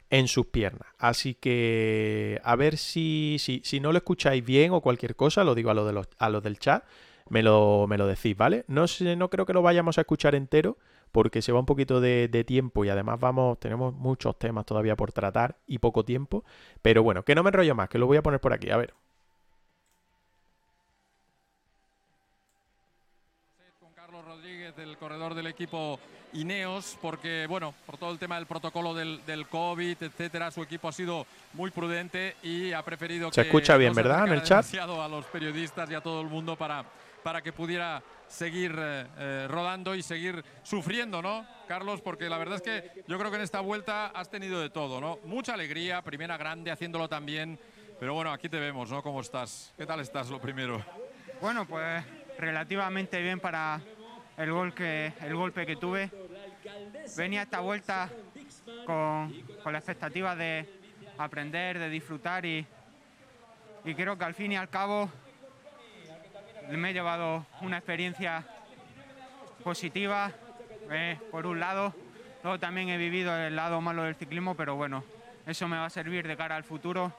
[0.09, 0.87] en sus piernas.
[0.97, 5.69] Así que a ver si, si, no lo escucháis bien o cualquier cosa, lo digo
[5.69, 6.85] a los, de a del chat,
[7.27, 8.63] me lo, me lo decís, ¿vale?
[8.69, 10.77] No, sé, no creo que lo vayamos a escuchar entero
[11.11, 14.95] porque se va un poquito de, de, tiempo y además vamos, tenemos muchos temas todavía
[14.95, 16.45] por tratar y poco tiempo.
[16.81, 18.77] Pero bueno, que no me enrollo más, que lo voy a poner por aquí, a
[18.77, 18.93] ver.
[24.77, 25.99] Del corredor del equipo
[26.33, 30.87] Ineos, porque, bueno, por todo el tema del protocolo del, del COVID, etcétera, su equipo
[30.87, 34.27] ha sido muy prudente y ha preferido se que escucha bien, ¿verdad?
[34.27, 34.65] En el chat.
[34.75, 36.85] a los periodistas y a todo el mundo para,
[37.23, 42.01] para que pudiera seguir eh, eh, rodando y seguir sufriendo, ¿no, Carlos?
[42.01, 45.01] Porque la verdad es que yo creo que en esta vuelta has tenido de todo,
[45.01, 45.17] ¿no?
[45.23, 47.57] Mucha alegría, primera grande, haciéndolo también.
[47.99, 49.01] Pero bueno, aquí te vemos, ¿no?
[49.01, 49.73] ¿Cómo estás?
[49.75, 50.85] ¿Qué tal estás, lo primero?
[51.41, 52.03] Bueno, pues
[52.37, 53.81] relativamente bien para
[54.37, 56.09] el, gol que, el golpe que tuve.
[57.17, 58.09] Venía esta vuelta
[58.85, 59.33] con,
[59.63, 60.67] con la expectativa de
[61.17, 62.65] aprender, de disfrutar y,
[63.83, 65.09] y creo que al fin y al cabo
[66.69, 68.45] me he llevado una experiencia
[69.63, 70.31] positiva,
[70.91, 71.93] eh, por un lado.
[72.43, 75.03] Luego también he vivido el lado malo del ciclismo, pero bueno,
[75.45, 77.13] eso me va a servir de cara al futuro.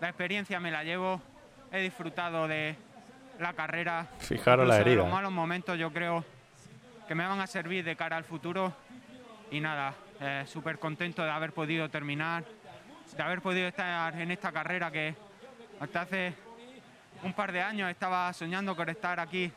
[0.00, 1.20] La experiencia me la llevo,
[1.72, 2.76] he disfrutado de
[3.38, 4.06] la carrera.
[4.18, 4.96] Fijaros la herida.
[4.96, 6.24] Los malos momentos yo creo
[7.06, 8.72] que me van a servir de cara al futuro.
[9.50, 12.44] Y nada, eh, súper contento de haber podido terminar,
[13.16, 15.14] de haber podido estar en esta carrera que
[15.80, 16.34] hasta hace
[17.22, 19.50] un par de años estaba soñando con estar aquí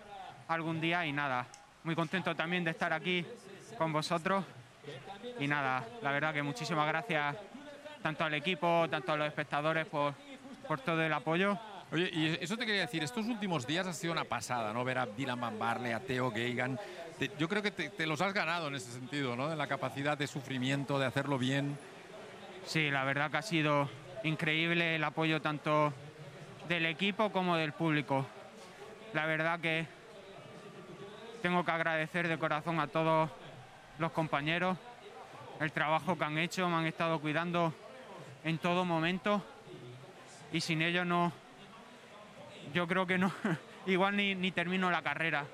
[0.48, 1.46] algún día y nada,
[1.84, 3.26] muy contento también de estar aquí
[3.78, 4.46] con vosotros
[5.40, 7.36] y nada, la verdad que muchísimas gracias
[8.02, 10.14] tanto al equipo, tanto a los espectadores por,
[10.68, 11.58] por todo el apoyo.
[11.92, 14.84] Oye, y eso te quería decir, estos últimos días ha sido una pasada, ¿no?
[14.84, 16.80] Ver a Dylan Van Barley, a Theo Geigan.
[17.40, 19.52] Yo creo que te, los has ganado en ese sentido, ¿no?
[19.52, 21.78] En la capacidad de sufrimiento, de hacerlo bien.
[22.66, 23.90] Sí, la verdad que ha sido
[24.24, 25.94] increíble el apoyo tanto
[26.68, 28.28] del equipo como del público.
[29.14, 29.88] La verdad que
[31.42, 33.32] tengo que agradecer de corazón a todos
[33.98, 34.78] los compañeros
[35.60, 37.74] el trabajo que han hecho, me han estado cuidando
[38.44, 39.44] en todo momento
[40.52, 41.32] y sin ellos no,
[42.76, 43.32] yo creo que no,
[43.88, 45.48] igual ni termino la carrera.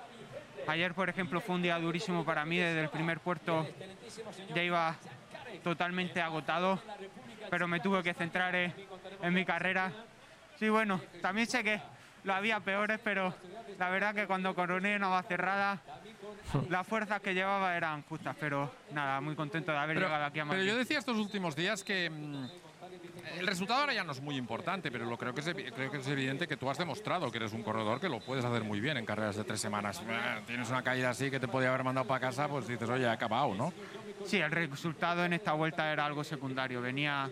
[0.67, 3.67] Ayer, por ejemplo, fue un día durísimo para mí, desde el primer puerto
[4.55, 4.95] ya iba
[5.63, 6.79] totalmente agotado,
[7.49, 8.73] pero me tuve que centrar en,
[9.21, 9.91] en mi carrera.
[10.57, 11.81] Sí, bueno, también sé que
[12.23, 13.33] lo había peores, pero
[13.77, 15.79] la verdad que cuando coroné una va cerrada,
[16.69, 20.39] las fuerzas que llevaba eran justas, pero nada, muy contento de haber Pero, llegado aquí
[20.39, 20.67] a pero Madrid.
[20.69, 22.47] yo decía estos últimos días que mm,
[23.37, 25.97] el resultado ahora ya no es muy importante, pero lo creo que, es, creo que
[25.97, 28.79] es evidente que tú has demostrado que eres un corredor que lo puedes hacer muy
[28.79, 30.01] bien en carreras de tres semanas.
[30.07, 33.03] Eh, Tienes una caída así que te podía haber mandado para casa, pues dices, oye,
[33.03, 33.73] he acabado, ¿no?
[34.25, 36.81] Sí, el resultado en esta vuelta era algo secundario.
[36.81, 37.29] Venía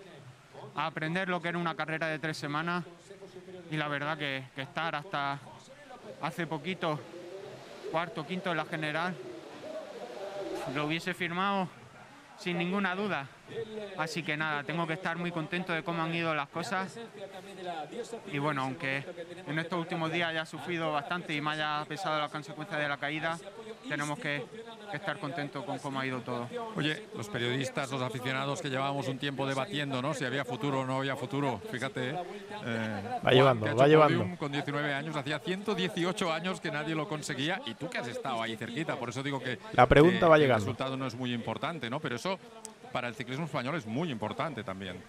[0.75, 2.83] a aprender lo que era una carrera de tres semanas
[3.69, 5.39] y la verdad que, que estar hasta
[6.21, 6.99] hace poquito,
[7.91, 9.15] cuarto, quinto en la general,
[10.75, 11.67] lo hubiese firmado
[12.37, 13.27] sin ninguna duda.
[13.97, 16.97] Así que nada, tengo que estar muy contento de cómo han ido las cosas.
[18.31, 19.03] Y bueno, aunque
[19.47, 22.97] en estos últimos días haya sufrido bastante y me haya pesado las consecuencias de la
[22.97, 23.37] caída,
[23.87, 24.45] tenemos que,
[24.89, 26.47] que estar contentos con cómo ha ido todo.
[26.75, 30.13] Oye, los periodistas, los aficionados que llevábamos un tiempo debatiendo, ¿no?
[30.13, 31.61] Si había futuro o no había futuro.
[31.71, 32.09] Fíjate.
[32.65, 34.37] eh, Juan, llevando, va llevando.
[34.37, 38.41] Con 19 años, hacía 118 años que nadie lo conseguía y tú que has estado
[38.41, 38.95] ahí cerquita.
[38.97, 39.59] Por eso digo que.
[39.73, 40.65] La pregunta que va El llegando.
[40.65, 41.99] resultado no es muy importante, ¿no?
[41.99, 42.39] Pero eso
[42.91, 45.01] para el ciclismo español es muy importante también.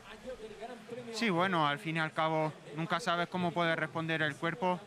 [1.12, 4.80] Sí, bueno, al fin y al cabo nunca sabes cómo puede responder el cuerpo.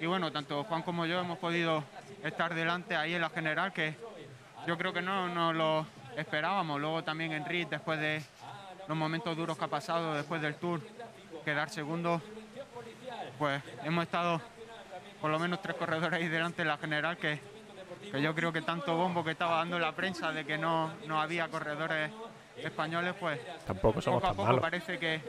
[0.00, 1.84] Y bueno, tanto Juan como yo hemos podido
[2.22, 3.94] estar delante ahí en la general, que
[4.66, 5.86] yo creo que no nos lo
[6.16, 6.80] esperábamos.
[6.80, 8.22] Luego también en RIT, después de
[8.88, 10.80] los momentos duros que ha pasado, después del Tour,
[11.44, 12.20] quedar segundo,
[13.38, 14.40] pues hemos estado
[15.20, 17.40] por lo menos tres corredores ahí delante en la general, que,
[18.10, 21.20] que yo creo que tanto bombo que estaba dando la prensa de que no, no
[21.20, 22.10] había corredores
[22.56, 24.60] españoles, pues Tampoco somos poco a tan poco malos.
[24.60, 25.20] parece que,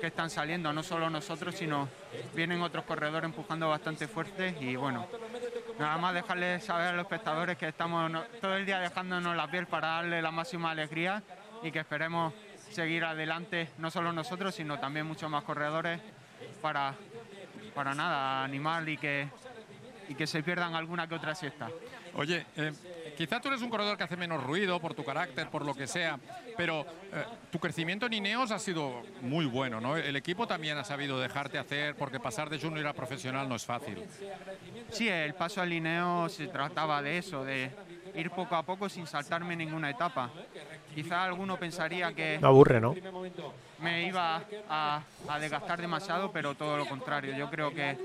[0.00, 1.88] que están saliendo, no solo nosotros, sino
[2.34, 5.06] vienen otros corredores empujando bastante fuerte y bueno,
[5.78, 9.48] nada más dejarles saber a los espectadores que estamos no- todo el día dejándonos la
[9.48, 11.22] piel para darle la máxima alegría
[11.62, 12.32] y que esperemos
[12.70, 16.00] seguir adelante, no solo nosotros, sino también muchos más corredores
[16.62, 16.94] para,
[17.74, 19.28] para nada, animar y que,
[20.08, 21.68] y que se pierdan alguna que otra siesta.
[22.14, 22.72] Oye, eh,
[23.16, 25.86] quizá tú eres un corredor que hace menos ruido por tu carácter, por lo que
[25.86, 26.18] sea,
[26.56, 29.96] pero eh, tu crecimiento en Ineos ha sido muy bueno, ¿no?
[29.96, 33.64] El equipo también ha sabido dejarte hacer, porque pasar de junior a profesional no es
[33.64, 34.02] fácil.
[34.90, 37.70] Sí, el paso al Ineos se trataba de eso, de
[38.14, 40.30] ir poco a poco sin saltarme ninguna etapa.
[40.94, 42.94] Quizá alguno pensaría que No aburre, ¿no?
[43.78, 47.36] me iba a, a desgastar demasiado, pero todo lo contrario.
[47.36, 47.96] Yo creo que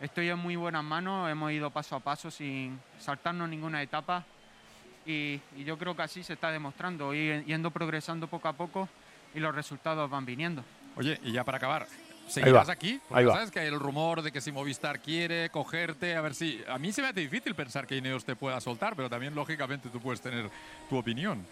[0.00, 4.24] estoy en muy buenas manos, hemos ido paso a paso sin saltarnos ninguna etapa
[5.06, 8.88] y, y yo creo que así se está demostrando, yendo progresando poco a poco
[9.34, 10.64] y los resultados van viniendo.
[10.96, 11.86] Oye, y ya para acabar,
[12.28, 13.00] ¿seguirás aquí?
[13.10, 13.34] ahí va.
[13.34, 16.62] sabes que hay el rumor de que si Movistar quiere cogerte, a ver si...
[16.68, 19.88] A mí se me hace difícil pensar que Ineos te pueda soltar, pero también lógicamente
[19.88, 20.50] tú puedes tener
[20.88, 21.46] tu opinión.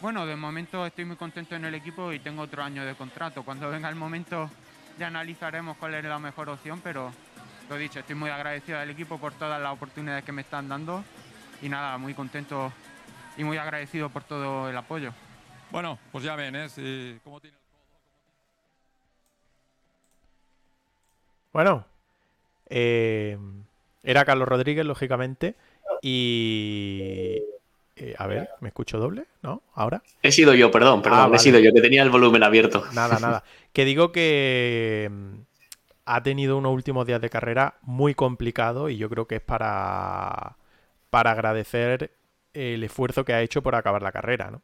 [0.00, 3.42] Bueno, de momento estoy muy contento en el equipo y tengo otro año de contrato.
[3.42, 4.50] Cuando venga el momento
[4.98, 7.12] ya analizaremos cuál es la mejor opción, pero
[7.68, 11.04] lo dicho, estoy muy agradecido al equipo por todas las oportunidades que me están dando
[11.62, 12.72] y nada, muy contento
[13.36, 15.12] y muy agradecido por todo el apoyo.
[15.70, 16.68] Bueno, pues ya ven, ¿eh?
[16.68, 17.88] Si- cómo tiene el codo,
[21.52, 21.84] Bueno,
[22.68, 23.38] eh,
[24.02, 25.54] era Carlos Rodríguez, lógicamente,
[26.02, 27.40] y...
[27.96, 29.24] eh, a ver, ¿me escucho doble?
[29.42, 29.62] ¿No?
[29.74, 30.02] ¿Ahora?
[30.22, 32.84] He sido yo, perdón, perdón, Ah, he sido yo, que tenía el volumen abierto.
[32.92, 33.42] Nada, nada.
[33.72, 35.10] Que digo que
[36.04, 40.56] ha tenido unos últimos días de carrera muy complicados y yo creo que es para,
[41.10, 42.12] para agradecer
[42.52, 44.62] el esfuerzo que ha hecho por acabar la carrera, ¿no?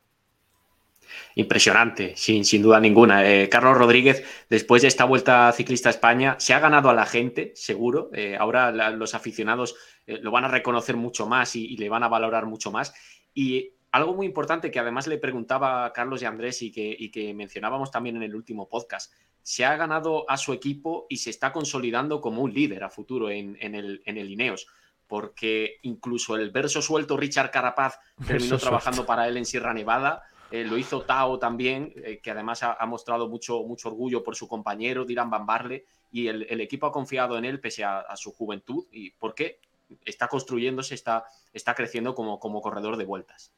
[1.35, 3.29] Impresionante, sin, sin duda ninguna.
[3.29, 7.05] Eh, Carlos Rodríguez, después de esta vuelta ciclista a España, se ha ganado a la
[7.05, 8.11] gente, seguro.
[8.13, 9.75] Eh, ahora los aficionados
[10.07, 12.95] eh, lo van a reconocer mucho más y, y le van a valorar mucho más.
[13.35, 17.11] Y algo muy importante que además le preguntaba a Carlos y Andrés y que, y
[17.11, 19.13] que mencionábamos también en el último podcast,
[19.43, 23.31] se ha ganado a su equipo y se está consolidando como un líder a futuro
[23.31, 24.67] en, en el, en el Ineos.
[25.07, 29.09] Porque incluso el verso suelto Richard Carapaz terminó Verso trabajando suelto.
[29.09, 30.23] para él en Sierra Nevada.
[30.53, 34.35] Eh, lo hizo Tao también, eh, que además ha, ha mostrado mucho, mucho orgullo por
[34.35, 38.01] su compañero, Dylan Van Barle, y el, el equipo ha confiado en él pese a,
[38.01, 38.87] a su juventud.
[38.91, 39.61] ¿Y por qué?
[40.05, 43.53] Está construyéndose, está, está creciendo como, como corredor de vueltas.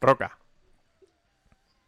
[0.00, 0.38] Roca.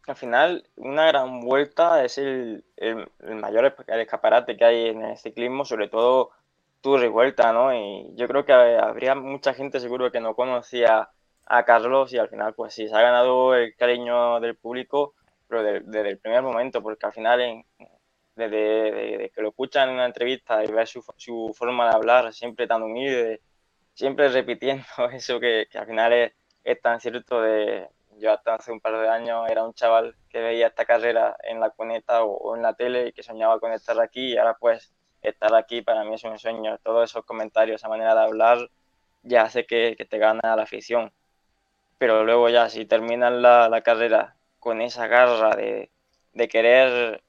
[0.07, 5.65] Al final, una gran vuelta es el, el- mayor escaparate que hay en el ciclismo,
[5.65, 6.31] sobre todo
[6.81, 7.73] Tour y Vuelta, ¿no?
[7.73, 11.09] Y yo creo que habría mucha gente seguro que no conocía
[11.45, 15.15] a Carlos y al final, pues sí, se ha ganado el cariño del público,
[15.47, 17.63] pero de- desde el primer momento, porque al final,
[18.35, 18.57] desde,
[18.91, 22.67] desde que lo escuchan en una entrevista y ves su, su forma de hablar, siempre
[22.67, 23.41] tan humilde,
[23.93, 26.33] siempre repitiendo eso que, que al final es,
[26.63, 27.87] es tan cierto de
[28.19, 31.59] yo hasta hace un par de años era un chaval que veía esta carrera en
[31.59, 34.93] la cuneta o, en la tele y que soñaba con estar aquí y ahora pues
[35.21, 36.77] estar aquí para mí es un sueño.
[36.83, 38.69] Todos esos comentarios, esa manera de hablar
[39.23, 41.13] ya hace que, que te gana la afición.
[41.97, 45.91] Pero luego ya si terminas la, la carrera con esa garra de,
[46.33, 47.23] de querer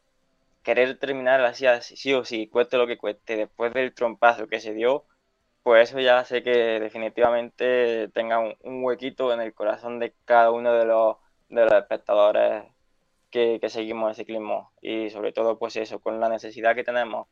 [0.67, 4.61] querer terminar así, así, sí o sí, cueste lo que cueste, después del trompazo que
[4.61, 5.05] se dio,
[5.67, 10.73] pues eso ya hace que definitivamente tenga un, huequito en el corazón de cada uno
[10.73, 11.17] de los,
[11.51, 12.63] espectadores
[13.31, 14.73] que, que seguimos el ciclismo.
[14.81, 17.27] Y sobre todo, pues eso, con la necesidad que tenemos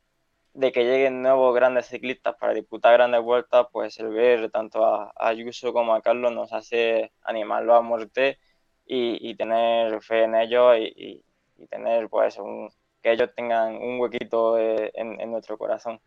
[0.53, 5.13] de que lleguen nuevos grandes ciclistas para disputar grandes vueltas, pues el ver tanto a,
[5.15, 8.39] a Ayuso como a Carlos nos hace animarlo a muerte
[8.85, 11.23] y, tener fe en ellos y,
[11.69, 12.69] tener pues un,
[13.01, 16.01] que ellos tengan un huequito eh, en nuestro corazón.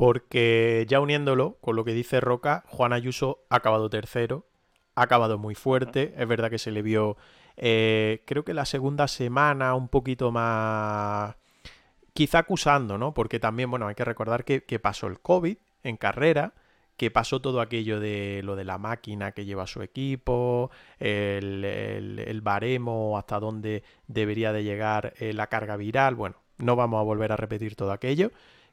[0.00, 4.46] Porque ya uniéndolo con lo que dice Roca, Juan Ayuso ha acabado tercero,
[4.94, 7.18] ha acabado muy fuerte, es verdad que se le vio,
[7.58, 11.36] eh, creo que la segunda semana un poquito más,
[12.14, 13.12] quizá acusando, ¿no?
[13.12, 16.54] Porque también, bueno, hay que recordar que, que pasó el COVID en carrera,
[16.96, 22.18] que pasó todo aquello de lo de la máquina que lleva su equipo, el, el-
[22.20, 27.04] el baremo, hasta dónde debería de llegar eh, la carga viral, bueno, no vamos a
[27.04, 28.30] volver a repetir todo aquello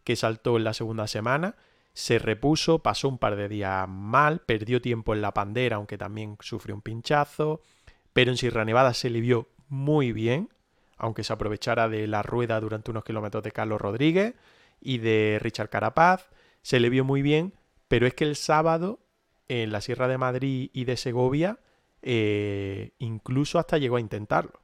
[0.08, 1.58] que saltó en la segunda semana,
[1.92, 6.38] se repuso, pasó un par de días mal, perdió tiempo en la pandera, aunque también
[6.40, 7.60] sufrió un pinchazo,
[8.14, 10.48] pero en Sierra Nevada se le vio muy bien,
[10.96, 14.36] aunque se aprovechara de la rueda durante unos kilómetros de Carlos Rodríguez
[14.80, 16.30] y de Richard Carapaz,
[16.62, 17.54] se le vio muy bien,
[17.90, 19.02] pero es que el sábado
[19.50, 21.60] en la Sierra de Madrid y de Segovia
[22.02, 24.62] eh, incluso hasta llegó a intentarlo.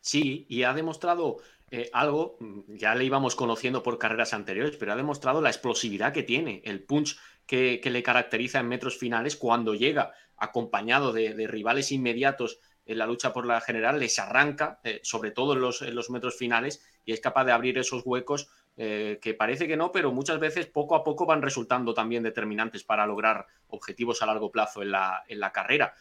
[0.00, 1.38] Sí, y ha demostrado
[1.70, 6.12] eh, algo, mm, ya le íbamos conociendo por carreras anteriores, pero ha demostrado la explosividad
[6.12, 11.90] que tiene, el punch que, le caracteriza en metros finales cuando llega acompañado de, rivales
[11.90, 16.36] inmediatos en la lucha por la general, les arranca, eh, sobre todo en los, metros
[16.36, 20.38] finales, y es capaz de abrir esos huecos eh, que parece que no, pero muchas
[20.38, 24.92] veces poco a poco van resultando también determinantes para lograr objetivos a largo plazo en
[24.92, 25.94] la, carrera.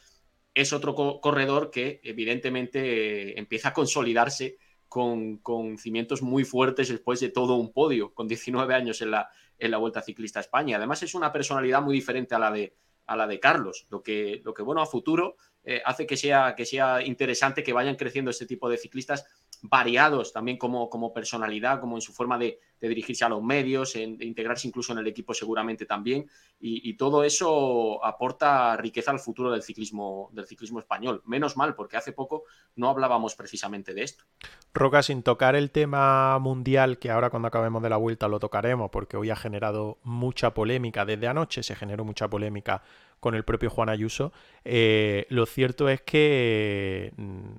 [0.54, 4.58] Es otro corredor que evidentemente empieza a consolidarse
[4.96, 9.30] con, cimientos muy fuertes después de todo un podio, con 19 años en la,
[9.60, 10.78] en la Vuelta Ciclista a España.
[10.78, 14.42] Además es una personalidad muy diferente a la de, a la de Carlos, lo que,
[14.46, 15.36] lo que bueno a futuro
[15.66, 19.26] eh, hace que sea, que sea interesante que vayan creciendo este tipo de ciclistas
[19.62, 24.16] variados también como, como personalidad, como en su forma de, dirigirse a los medios, en,
[24.16, 26.30] de integrarse incluso en el equipo seguramente también.
[26.60, 31.24] Y, todo eso aporta riqueza al futuro del ciclismo, del ciclismo español.
[31.26, 32.44] Menos mal, porque hace poco
[32.76, 34.24] no hablábamos precisamente de esto.
[34.72, 38.92] Roca, sin tocar el tema mundial, que ahora cuando acabemos de la vuelta lo tocaremos,
[38.92, 41.06] porque hoy ha generado mucha polémica.
[41.06, 42.84] Desde anoche se generó mucha polémica
[43.20, 44.34] con el propio Juan Ayuso.
[44.64, 47.56] Eh, lo cierto es que mm,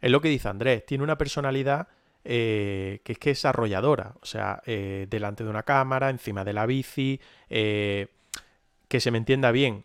[0.00, 1.88] es lo que dice Andrés, tiene una personalidad
[2.24, 6.52] eh, que es que es arrolladora, o sea, eh, delante de una cámara, encima de
[6.52, 9.84] la bici, que se me entienda bien,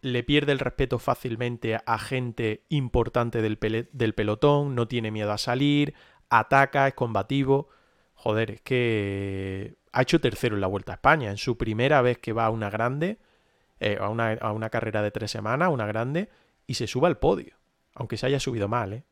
[0.00, 5.94] le pierde el respeto fácilmente a gente importante del pelotón, no tiene miedo a salir,
[6.30, 7.68] ataca, es combativo.
[8.14, 12.18] Joder, es que ha hecho tercero en la Vuelta a España, en su primera vez
[12.18, 13.18] que va a una grande,
[14.00, 16.28] a, una, a una carrera de tres semanas, una grande,
[16.66, 17.56] y se sube al podio,
[17.94, 19.04] aunque se haya subido mal, ¿eh?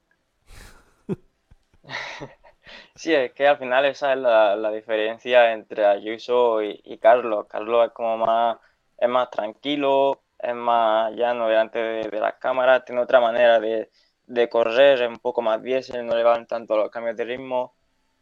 [2.94, 7.46] Sí, es que al final esa es la, diferencia entre Ayuso y, Carlos.
[7.48, 8.58] Carlos es como más,
[8.98, 15.02] es más tranquilo, es más llano delante de, las cámaras, tiene otra manera de, correr,
[15.02, 17.74] es un poco más diésel, no le van tanto los cambios de ritmo.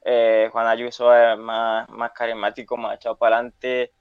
[0.04, 3.92] Eh, Juan Ayuso es más, más carismático, más echado para adelante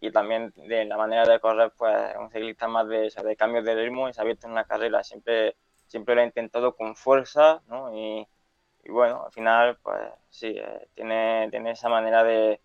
[0.00, 3.64] y también de la manera de correr, pues es un ciclista más de, de cambios
[3.64, 5.02] de ritmo y se ha visto en la carrera.
[5.02, 7.92] Siempre, siempre lo ha intentado con fuerza, ¿no?
[7.94, 8.26] Y,
[8.88, 12.60] bueno, al final, pues sí, eh, tiene, tiene esa manera de,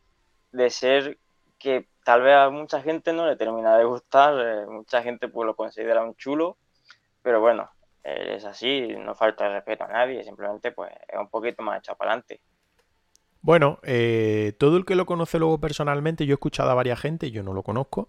[0.70, 1.18] ser
[1.60, 5.46] que tal vez a mucha gente no le termina de gustar, eh, mucha gente pues
[5.46, 6.58] lo considera un chulo,
[7.22, 7.70] pero bueno,
[8.04, 11.98] eh, es así, no falta respeto a nadie, simplemente pues es un poquito más echado
[11.98, 12.42] para adelante.
[13.44, 13.80] Bueno,
[14.58, 17.54] todo el que lo conoce luego personalmente, yo he escuchado a varias gente, yo no
[17.54, 18.08] lo conozco,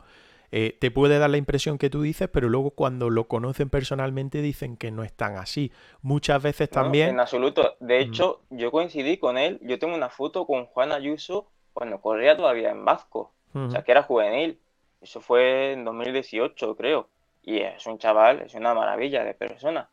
[0.57, 4.41] eh, te puede dar la impresión que tú dices, pero luego cuando lo conocen personalmente
[4.41, 5.73] dicen que no es tan así.
[6.01, 7.09] Muchas veces también...
[7.09, 7.75] en absoluto.
[7.81, 9.59] De hecho, yo coincidí con él.
[9.63, 13.33] Yo tengo una foto con Juan Ayuso cuando corría todavía en Vasco.
[13.53, 14.61] O sea, que era juvenil.
[15.01, 17.09] Eso fue en 2018, creo.
[17.43, 19.91] Y es un chaval, es una maravilla de persona.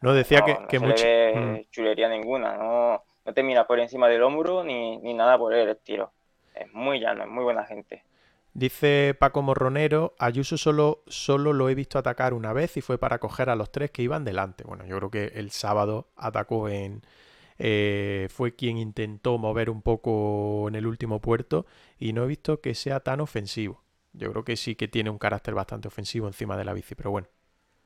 [0.00, 2.56] No, decía que, que no se chulería ninguna.
[2.56, 6.12] No, no te mira por encima del hombro ni, ni nada por el estilo.
[6.54, 8.04] Es muy llano, es muy buena gente.
[8.54, 13.18] Dice Paco Morronero, Ayuso solo, solo lo he visto atacar una vez y fue para
[13.18, 14.64] coger a los tres que iban delante.
[14.64, 17.02] Bueno, yo creo que el sábado atacó en...
[17.58, 21.66] Eh, fue quien intentó mover un poco en el último puerto
[21.98, 23.82] y no he visto que sea tan ofensivo.
[24.12, 27.10] Yo creo que sí que tiene un carácter bastante ofensivo encima de la bici, pero
[27.10, 27.28] bueno.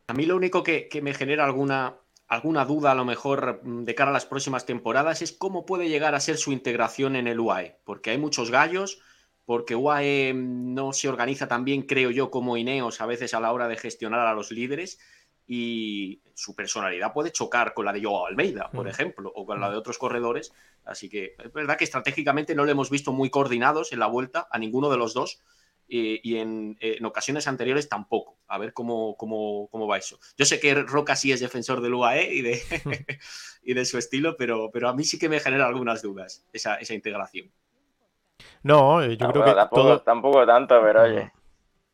[0.09, 1.97] A mí lo único que, que me genera alguna,
[2.31, 5.91] alguna duda a lo mejor mm, de cara a las próximas temporadas es cómo puede
[5.91, 9.03] llegar a ser su integración en el UAE, porque hay muchos gallos
[9.45, 13.53] porque UAE no se organiza tan bien, creo yo, como Ineos a veces a la
[13.53, 15.00] hora de gestionar a los líderes
[15.45, 18.91] y su personalidad puede chocar con la de Joao Almeida, por mm.
[18.91, 19.79] ejemplo, o con la de mm.
[19.80, 20.53] otros corredores.
[20.84, 24.46] Así que es verdad que estratégicamente no lo hemos visto muy coordinados en la vuelta
[24.53, 25.41] a ninguno de los dos.
[25.91, 28.38] Y en, ocasiones anteriores tampoco.
[28.46, 30.18] A ver cómo, cómo, cómo, va eso.
[30.37, 32.61] Yo sé que Roca sí es defensor del UAE y de,
[33.62, 36.76] y de su estilo, pero, pero a mí sí que me genera algunas dudas esa,
[36.76, 37.50] esa integración.
[38.62, 40.00] No, eh, yo creo que tampoco, todo...
[40.03, 41.33] tampoco tanto, pero oye.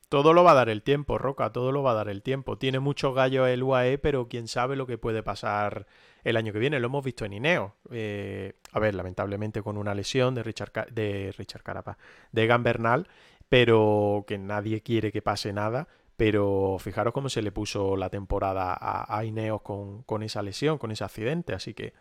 [0.09, 2.59] Todo lo va a dar el tiempo, Roca, todo lo va a dar el tiempo.
[2.59, 5.87] Tiene muchos gallos el UAE, pero quién sabe lo que puede pasar
[6.23, 6.79] el año que viene.
[6.79, 7.75] Lo hemos visto en Ineo.
[7.91, 11.99] Eh, a ver, lamentablemente con una lesión de Richard, de Richard Carapa,
[12.31, 13.09] de Gambernal,
[13.49, 15.89] pero que nadie quiere que pase nada.
[16.17, 21.05] Pero fijaros cómo se le puso la temporada a, Ineos con, esa lesión, con ese
[21.05, 21.53] accidente.
[21.53, 21.93] Así que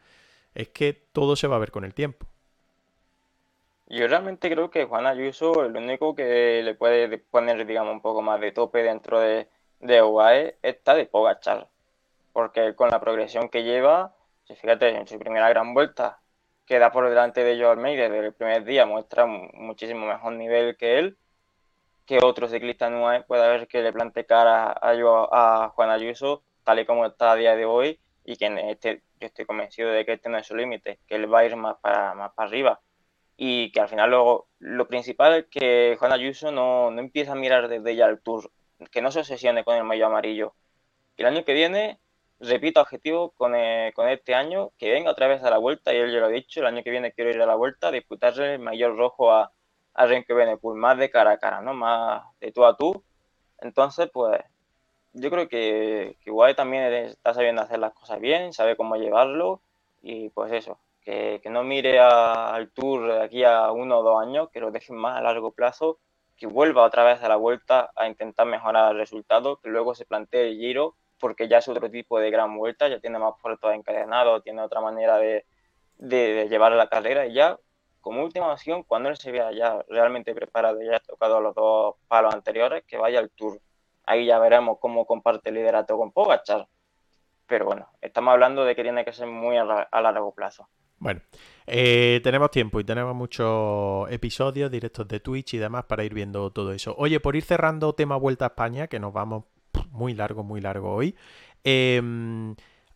[0.54, 2.26] es que todo se va a ver con el tiempo.
[3.88, 8.22] Yo realmente creo que Juan Ayuso el único que le puede poner, digamos, un poco
[8.22, 9.48] más de tope dentro de,
[9.80, 11.68] de UAE está de Pogachar.
[12.32, 14.16] Porque con la progresión que lleva,
[14.48, 16.20] fíjate, en su primera gran vuelta,
[16.66, 21.00] queda por delante de Joe Almeida desde el primer día, muestra muchísimo mejor nivel que
[21.00, 21.18] él,
[22.06, 24.92] que otro ciclista en UAE puede haber que le plante cara a,
[25.32, 29.04] a Juan Ayuso, tal y como está a día de hoy, y que en este,
[29.20, 31.56] yo estoy convencido de que este no es su límite, que él va a ir
[31.56, 32.82] más para, más para arriba
[33.38, 37.36] y que al final luego lo principal es que Juan Ayuso no, no empieza a
[37.36, 38.52] mirar desde ya el Tour,
[38.92, 40.56] que no se obsesione con el mayo amarillo.
[41.18, 42.00] Y el año que viene
[42.40, 45.98] repito, objetivo con, eh, con, este año, que venga otra vez a la vuelta, y
[45.98, 48.56] él ya lo ha dicho, el año que viene quiero ir a la vuelta, disputarle
[48.56, 49.52] el mayor rojo a,
[49.96, 51.74] a Renke Benepul, más de cara a cara, ¿no?
[51.74, 53.04] Más de tú a tú.
[53.60, 54.42] Entonces, pues,
[55.14, 59.62] yo creo que, que también está sabiendo hacer las cosas bien, sabe cómo llevarlo,
[60.04, 64.22] y pues eso, que, que no mire al Tour de aquí a uno o dos
[64.22, 65.98] años, que lo dejen más a largo plazo,
[66.38, 70.06] que vuelva otra vez a la vuelta a intentar mejorar el resultado, que luego se
[70.06, 73.74] plantee el giro porque ya es otro tipo de gran vuelta, ya tiene más puertos
[73.74, 75.46] encadenados, tiene otra manera de,
[75.98, 77.58] de, llevar la carrera y ya
[78.06, 81.56] como última opción, cuando él se vea ya realmente preparado y ya ha tocado los
[81.56, 83.60] dos palos anteriores, que vaya al Tour.
[84.04, 86.68] Ahí ya veremos cómo comparte el liderato con Pogachar.
[87.48, 90.70] Pero bueno, estamos hablando de que tiene que ser muy a, largo plazo.
[91.00, 91.22] Bueno,
[91.66, 96.52] eh, tenemos tiempo y tenemos muchos episodios directos de Twitch y demás para ir viendo
[96.52, 96.94] todo eso.
[97.00, 99.46] Oye, por ir cerrando tema Vuelta a España, que nos vamos
[99.90, 101.16] muy largo, muy largo hoy.
[101.64, 102.56] Em,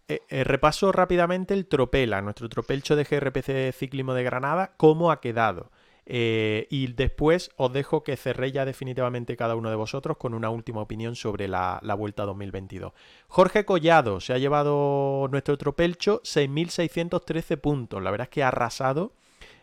[0.09, 5.21] eh, eh, repaso rápidamente el Tropela, nuestro tropelcho de GRPC Ciclismo de Granada, cómo ha
[5.21, 5.69] quedado.
[6.07, 10.49] Eh, y después os dejo que cerré ya definitivamente cada uno de vosotros con una
[10.49, 12.91] última opinión sobre la, la Vuelta 2022.
[13.27, 18.01] Jorge Collado se ha llevado nuestro tropelcho 6.613 puntos.
[18.01, 19.13] La verdad es que ha arrasado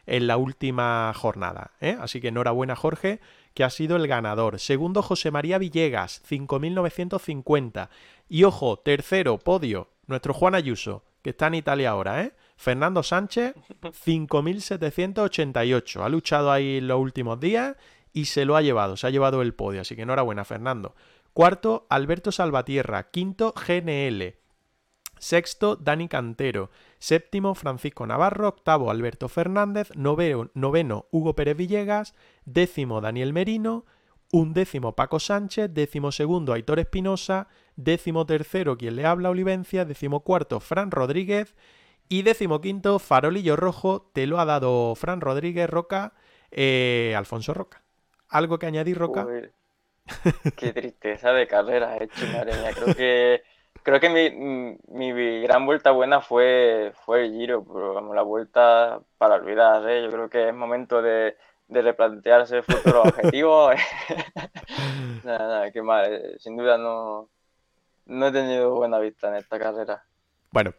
[0.06, 1.72] en la última jornada.
[1.98, 3.18] Así que enhorabuena Jorge,
[3.56, 4.60] que ha sido el ganador.
[4.60, 7.88] Segundo José María Villegas, 5.950.
[8.28, 12.34] Y ojo, tercero, podio, nuestro Juan Ayuso, que está en Italia ahora, ¿eh?
[12.58, 16.04] Fernando Sánchez, 5.788.
[16.04, 17.76] Ha luchado ahí los últimos días
[18.12, 19.80] y se lo ha llevado, se ha llevado el podio.
[19.80, 20.94] Así que enhorabuena, Fernando.
[21.32, 23.10] Cuarto, Alberto Salvatierra.
[23.10, 24.34] Quinto, GNL.
[25.18, 26.70] Sexto, Dani Cantero.
[26.98, 28.48] Séptimo, Francisco Navarro.
[28.48, 29.90] Octavo, Alberto Fernández.
[29.94, 32.14] Noveno, Hugo Pérez Villegas.
[32.44, 33.84] Décimo, Daniel Merino.
[34.32, 35.72] Undécimo, Paco Sánchez.
[35.72, 37.48] Décimo segundo, Aitor Espinosa.
[37.76, 39.84] Décimo tercero, quien le habla, Olivencia.
[39.84, 41.54] Décimo cuarto, Fran Rodríguez.
[42.08, 44.10] Y décimo quinto, Farolillo Rojo.
[44.12, 46.14] Te lo ha dado Fran Rodríguez Roca.
[46.50, 47.82] Eh, Alfonso Roca.
[48.28, 49.26] ¿Algo que añadir, Roca?
[50.56, 52.70] qué tristeza de carrera he hecho, madre mía.
[52.74, 53.42] Creo que
[53.86, 59.00] creo que mi, mi, gran vuelta buena fue, fue el Giro, pero vamos, la vuelta
[59.16, 60.02] para olvidar, ¿eh?
[60.02, 61.36] yo creo que es momento de,
[61.68, 63.76] de replantearse futuros objetivos.
[65.24, 67.28] nada, nada, qué mal, eh, sin duda no,
[68.06, 70.02] no he tenido buena vista en esta carrera.
[70.50, 70.74] Bueno,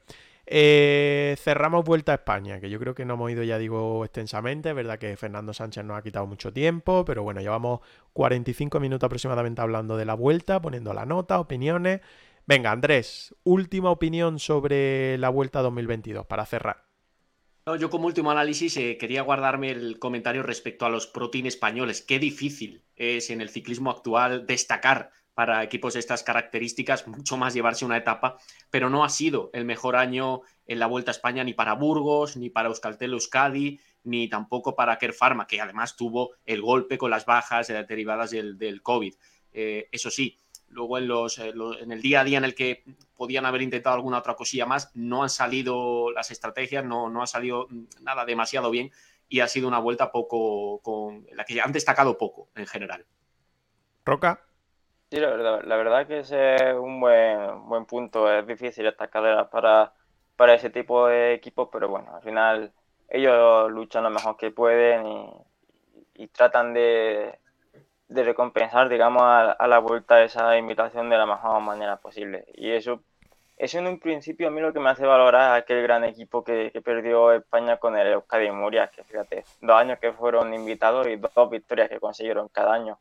[0.45, 4.69] eh, cerramos Vuelta a España, que yo creo que no hemos ido, ya digo, extensamente.
[4.69, 7.79] Es verdad que Fernando Sánchez nos ha quitado mucho tiempo, pero bueno, llevamos
[8.11, 12.01] 45 minutos aproximadamente hablando de la vuelta, poniendo la nota, opiniones.
[12.47, 16.85] Venga, Andrés, última opinión sobre la Vuelta 2022 para cerrar.
[17.77, 22.01] yo como último análisis eh, quería guardarme el comentario respecto a los pro españoles.
[22.01, 27.53] Qué difícil es en el ciclismo actual destacar para equipos de estas características, mucho más
[27.53, 28.37] llevarse una etapa,
[28.71, 32.37] pero no ha sido el mejor año en la Vuelta a España ni para Burgos,
[32.37, 37.11] ni para Euskaltel Euskadi, ni tampoco para Kerr Pharma, que además tuvo el golpe con
[37.11, 39.13] las bajas eh, derivadas del, del COVID.
[39.51, 40.37] Eh, eso sí,
[40.69, 42.83] Luego en, los, eh, en el día a día en el que
[43.15, 47.27] podían haber intentado alguna otra cosilla más, no han salido las estrategias, no, no ha
[47.27, 47.67] salido
[48.01, 48.91] nada demasiado bien
[49.29, 53.05] y ha sido una vuelta poco con la que han destacado poco en general.
[54.05, 54.41] Roca.
[55.09, 58.31] Sí, la verdad, la verdad que ese es un buen, buen punto.
[58.31, 59.93] Es difícil estas carreras para,
[60.35, 62.73] para ese tipo de equipos, pero bueno, al final
[63.09, 65.31] ellos luchan lo mejor que pueden
[66.13, 67.39] y tratan de,
[68.09, 72.45] de recompensar, digamos, a, la vuelta esa invitación de la mejor manera posible.
[72.53, 73.01] Y eso,
[73.57, 76.71] eso en un principio a mí lo que me hace valorar aquel gran equipo que,
[76.83, 81.49] perdió España con el Euskadi Murias, que fíjate, dos años que fueron invitados y dos
[81.49, 82.97] victorias que consiguieron cada año.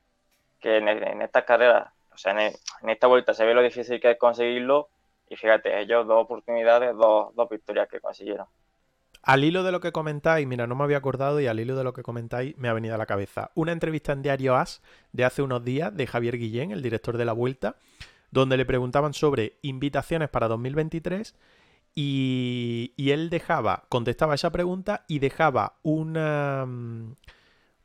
[0.61, 4.01] Que en, en estas carreras, o sea, en, en, esta vuelta se ve lo difícil
[4.01, 4.89] que es conseguirlo
[5.29, 8.47] y fíjate, ellos dos oportunidades, dos, dos victorias que consiguieron.
[9.27, 11.83] Al hilo de lo que comentáis, mira, no me había acordado y al hilo de
[11.83, 15.25] lo que comentáis me ha venido a la cabeza una entrevista en Diario As de
[15.25, 17.75] hace unos días de Javier Guillén, el director de la Vuelta,
[18.31, 21.35] donde le preguntaban sobre invitaciones para 2023
[21.97, 27.17] y, él dejaba, contestaba esa pregunta y dejaba una, mm,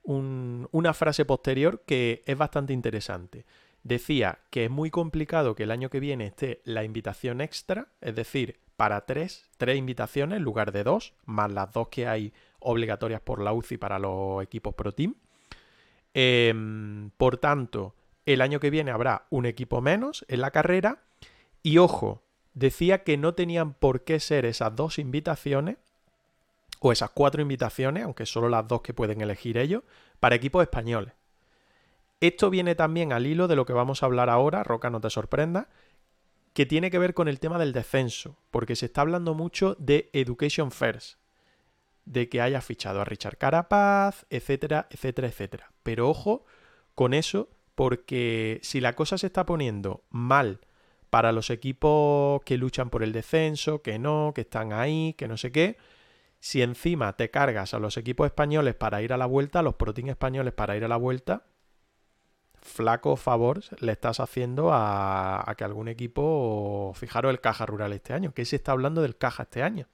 [0.03, 3.45] una frase posterior que es bastante interesante.
[3.81, 8.13] Decía que es muy complicado que el año que viene esté la invitación extra, es
[8.13, 13.21] decir, para tres, tres invitaciones en lugar de dos, más las dos que hay obligatorias
[13.21, 15.13] por la UCI para los equipos Pro Team.
[16.15, 17.93] Em, por tanto,
[18.25, 21.03] el año que viene habrá un equipo menos en la carrera.
[21.61, 22.23] Y ojo,
[22.55, 25.77] decía que no tenían por qué ser esas dos invitaciones,
[26.79, 29.83] o esas cuatro invitaciones, aunque solo las dos que pueden elegir ellos,
[30.19, 31.13] para equipos españoles.
[32.19, 35.11] Esto viene también al hilo de lo que vamos a hablar ahora, Roca, no te
[35.11, 35.69] sorprenda,
[36.53, 40.09] que tiene que ver con el tema del descenso, porque se está hablando mucho de
[40.13, 41.17] Education First,
[42.05, 45.71] de que haya fichado a Richard Carapaz, etcétera, etcétera, etcétera.
[45.83, 46.45] Pero ojo
[46.95, 50.59] con eso, porque si la cosa se está poniendo mal
[51.09, 55.37] para los equipos que luchan por el descenso, que no, que están ahí, que no
[55.37, 55.77] sé qué,
[56.39, 59.75] si encima te cargas a los equipos españoles para ir a la vuelta, a los
[59.75, 61.45] protein españoles para ir a la vuelta,
[62.61, 68.33] flaco favor le estás haciendo a, que algún equipo, fijaros el Caja Rural este año,
[68.33, 69.87] que se está hablando del Caja este año,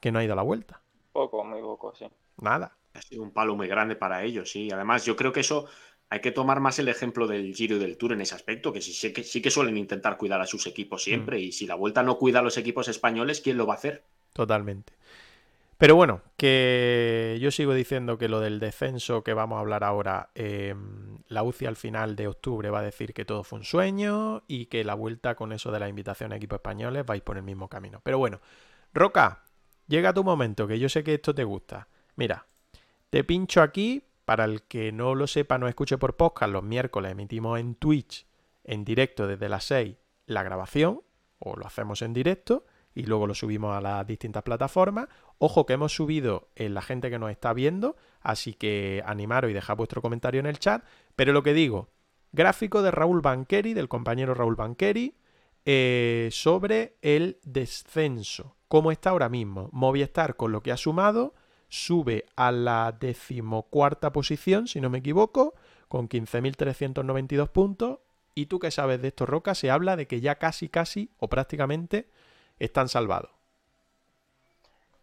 [0.00, 0.82] que no ha ido a la vuelta.
[1.12, 2.06] Poco, muy poco, sí.
[2.38, 2.76] Nada.
[2.94, 4.70] Ha sido un palo muy grande para ellos, sí.
[4.70, 5.66] Además, yo creo que eso
[6.08, 8.80] hay que tomar más el ejemplo del Giro y del Tour en ese aspecto, que
[8.80, 11.40] sí, que, sí que suelen intentar cuidar a sus equipos siempre, mm.
[11.40, 14.04] y si la vuelta no cuida a los equipos españoles, ¿quién lo va a hacer?
[14.32, 14.92] Totalmente.
[15.82, 20.30] Pero bueno, que yo sigo diciendo que lo del descenso que vamos a hablar ahora,
[20.36, 24.44] em, la UCI al final de octubre va a decir que todo fue un sueño
[24.46, 27.42] y que la vuelta con eso de la invitación a equipos españoles vais por el
[27.42, 28.00] mismo camino.
[28.04, 28.40] Pero bueno,
[28.94, 29.42] Roca,
[29.88, 31.88] llega tu momento, que yo sé que esto te gusta.
[32.14, 32.46] Mira,
[33.10, 37.10] te pincho aquí, para el que no lo sepa, no escuche por podcast, los miércoles
[37.10, 38.24] emitimos en Twitch,
[38.62, 39.96] en directo desde las 6,
[40.26, 41.02] la grabación,
[41.40, 45.08] o lo hacemos en directo, y luego lo subimos a las distintas plataformas.
[45.38, 49.54] Ojo que hemos subido en la gente que nos está viendo, así que animaros y
[49.54, 50.84] dejad vuestro comentario en el chat.
[51.16, 51.90] Pero lo que digo,
[52.32, 55.16] gráfico de Raúl Banqueri, del compañero Raúl Banqueri,
[55.64, 58.56] eh, sobre el descenso.
[58.68, 59.68] ¿Cómo está ahora mismo?
[59.72, 61.34] Movistar con lo que ha sumado
[61.68, 65.54] sube a la decimocuarta posición, si no me equivoco,
[65.88, 68.00] con 15.392 puntos.
[68.34, 69.54] ¿Y tú qué sabes de esto, Roca?
[69.54, 72.08] Se habla de que ya casi, casi o prácticamente
[72.64, 73.30] están salvados.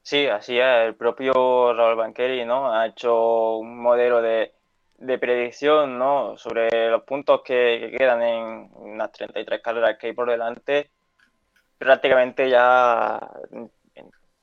[0.02, 0.88] Sí, así es.
[0.88, 2.72] El propio Raúl Banqueri ¿no?
[2.72, 4.54] ha hecho un modelo de,
[5.20, 6.38] predicción ¿no?
[6.38, 10.92] sobre los puntos que, quedan en unas 33 carreras que hay por delante.
[11.78, 13.20] Prácticamente ya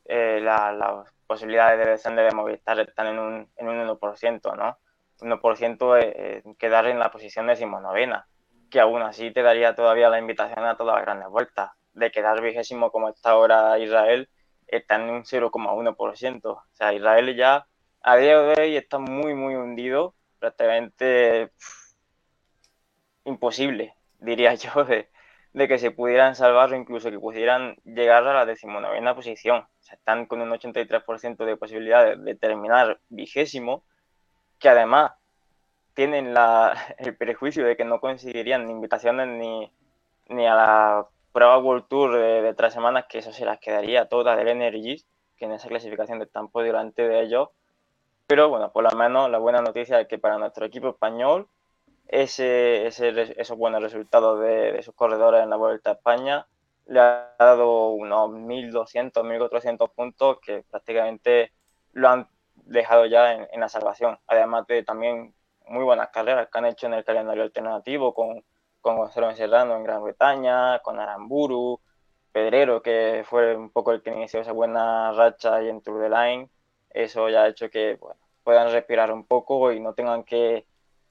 [0.04, 4.78] eh, las posibilidades de descender de Movistar están en un, en un 1%, ¿no?
[5.18, 8.28] 1% es, quedar en la posición decimonovena,
[8.70, 12.40] que aún así te daría todavía la invitación a todas las grandes vueltas de quedar
[12.42, 14.28] vigésimo como está ahora Israel,
[14.66, 16.44] está en un 0,1%.
[16.44, 17.66] O sea, Israel ya
[18.02, 21.50] a día de hoy está muy, muy hundido, prácticamente
[23.24, 25.08] imposible, diría yo, de,
[25.68, 29.60] que se pudieran salvar o incluso que pudieran llegar a la decimonovena posición.
[29.60, 33.82] O sea, están con un 83% de posibilidades de terminar vigésimo,
[34.58, 35.12] que además
[35.94, 36.34] tienen
[36.98, 39.72] el prejuicio de que no conseguirían ni invitaciones ni,
[40.28, 41.06] ni a la
[41.36, 45.04] prueba World Tour de, tres semanas, que eso se las quedaría todas del Energy,
[45.36, 47.50] que en esa clasificación están por delante de ellos.
[48.26, 51.46] Pero bueno, por lo menos la buena noticia es que para nuestro equipo español,
[52.08, 56.46] ese, ese esos buenos resultados de, sus corredores en la Vuelta a España
[56.86, 61.52] le ha dado unos 1.200, 1.400 puntos que prácticamente
[61.92, 64.18] lo han dejado ya en, en la salvación.
[64.26, 65.34] Además de también
[65.66, 68.42] muy buenas carreras que han hecho en el calendario alternativo con
[68.86, 71.80] con Gonzalo Serrano en Gran Bretaña, con Aramburu,
[72.30, 76.08] Pedrero, que fue un poco el que inició esa buena racha y en Tour de
[76.08, 76.48] Line.
[76.90, 77.98] Eso ya ha hecho que
[78.44, 80.66] puedan respirar un poco y no tengan que,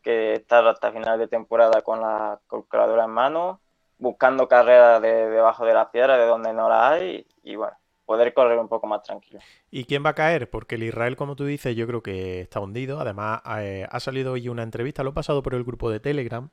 [0.06, 3.60] estar hasta final de temporada con la calculadora en mano,
[3.98, 7.76] buscando carreras de, debajo de la piedra, de donde no la hay, y, bueno,
[8.06, 9.42] poder correr un poco más tranquilo.
[9.70, 10.50] ¿Y quién va a caer?
[10.50, 13.02] Porque el Israel, como tú dices, yo creo que está hundido.
[13.02, 16.50] Además, eh, ha salido hoy una entrevista, lo he pasado por el grupo de Telegram,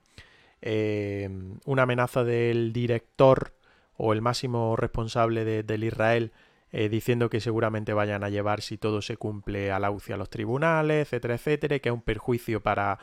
[0.62, 1.28] eh,
[1.66, 3.52] una amenaza del director
[3.97, 6.32] o el máximo responsable del Israel
[6.70, 10.30] eh, diciendo que seguramente vayan a llevar si todo se cumple a la a los
[10.30, 13.01] tribunales, etcétera, etcétera, que es un perjuicio para,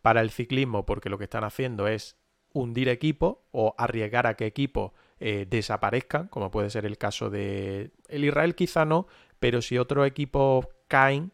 [0.00, 2.16] para el ciclismo porque lo que están haciendo es
[2.54, 7.90] hundir equipos o arriesgar a que equipos eh, desaparezcan, como puede ser el caso de
[8.08, 9.06] el Israel quizá no,
[9.38, 11.30] pero si otros equipos caen,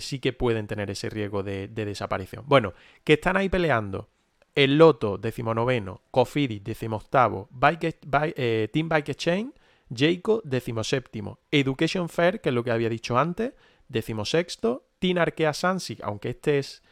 [0.00, 2.44] sí que pueden tener ese riesgo de, de desaparición.
[2.46, 2.74] Bueno,
[3.04, 4.08] que están ahí peleando
[4.54, 7.48] el Loto, decimonoveno, Cofidis, decimoctavo,
[7.80, 9.52] eh, Team Bike Exchange,
[9.94, 13.52] Jayco, decimoséptimo, Education Fair, que es lo que había dicho antes,
[13.88, 16.82] decimosexto, Team Arkea Sansi, aunque este es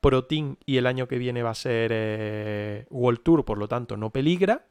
[0.00, 3.68] Pro Team y el año que viene va a ser eh, World Tour, por lo
[3.68, 4.66] tanto no peligra,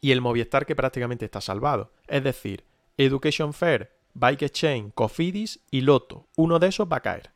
[0.00, 1.92] y el Movistar que prácticamente está salvado.
[2.06, 2.64] Es decir,
[2.96, 6.26] Education Fair, Bike Exchange, Cofidis y Loto.
[6.36, 7.30] Uno de esos va a caer.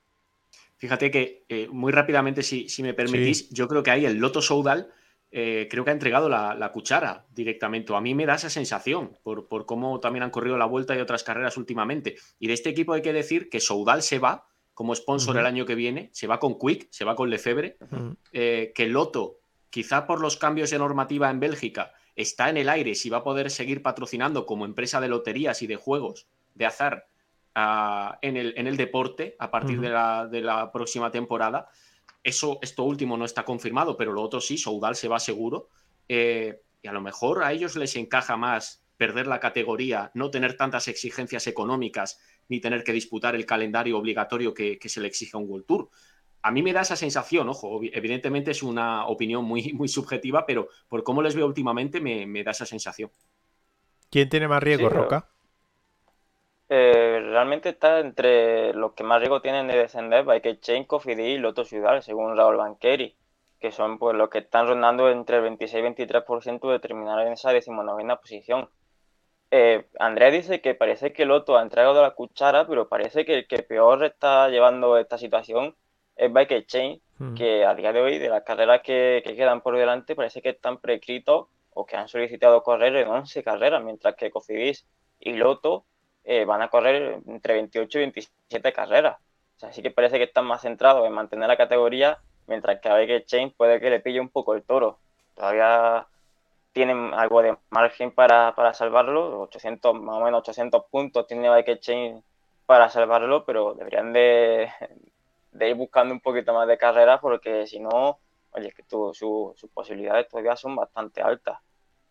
[0.82, 4.90] Fíjate que eh, muy rápidamente, si, me permitís, yo creo que ahí el Loto Soudal
[5.30, 7.94] eh, creo que ha entregado la, cuchara directamente.
[7.94, 11.22] A mí me da esa sensación por, cómo también han corrido la vuelta y otras
[11.22, 12.16] carreras últimamente.
[12.40, 15.66] Y de este equipo hay que decir que Soudal se va como sponsor el año
[15.66, 17.76] que viene, se va con Quick, se va con Lefebvre,
[18.32, 19.38] eh, que Loto
[19.70, 23.22] quizá por los cambios de normativa en Bélgica, está en el aire si va a
[23.22, 26.26] poder seguir patrocinando como empresa de loterías y de juegos
[26.56, 27.06] de azar
[27.54, 31.68] ah, en, el, en, el, deporte a partir de, la, de, la, próxima temporada.
[32.22, 35.68] Eso, esto último no está confirmado, pero lo otro sí, Soudal se va seguro.
[36.08, 40.56] Eh, y a lo mejor a ellos les encaja más perder la categoría, no tener
[40.56, 45.36] tantas exigencias económicas, ni tener que disputar el calendario obligatorio que, que se le exige
[45.36, 45.90] a un World Tour
[46.42, 50.68] a mí me da esa sensación, ojo, evidentemente es una opinión muy, muy subjetiva, pero
[50.88, 53.10] por cómo les veo últimamente me, da esa sensación.
[54.10, 55.28] ¿Quién tiene más riesgo, Roca?
[56.74, 61.36] Eh, realmente está entre los que más riesgo tienen de descender, que Chain, Cofidis y
[61.36, 63.14] Loto Ciudad, según Raúl Banqueri,
[63.60, 67.34] que son pues los que están rondando entre el 26 y 23% de terminar en
[67.34, 68.70] esa decimonovena posición.
[69.50, 73.46] Eh, Andrea dice que parece que Loto ha entregado la cuchara, pero parece que el
[73.46, 75.76] que peor está llevando esta situación
[76.16, 77.34] es Bike Chain, hmm.
[77.34, 80.78] que a día de hoy, de las carreras que, quedan por delante, parece que están
[80.78, 84.86] prescritos o que han solicitado correr en 11 carreras, mientras que Cofidis
[85.20, 85.84] y Loto
[86.24, 89.18] eh, van a correr entre 28 y 27 carreras.
[89.56, 92.88] O sea, sí que parece que están más centrados en mantener la categoría, mientras que
[92.88, 94.98] a Bike Chain puede que le pille un poco el toro.
[95.34, 96.06] Todavía
[96.72, 101.80] tienen algo de margen para, para salvarlo, 800, más o menos 800 puntos tiene Bike
[101.80, 102.22] Chain
[102.66, 104.68] para salvarlo, pero deberían de,
[105.60, 108.18] ir buscando un poquito más de carrera porque si no,
[108.52, 111.58] oye, que sus posibilidades todavía son bastante altas.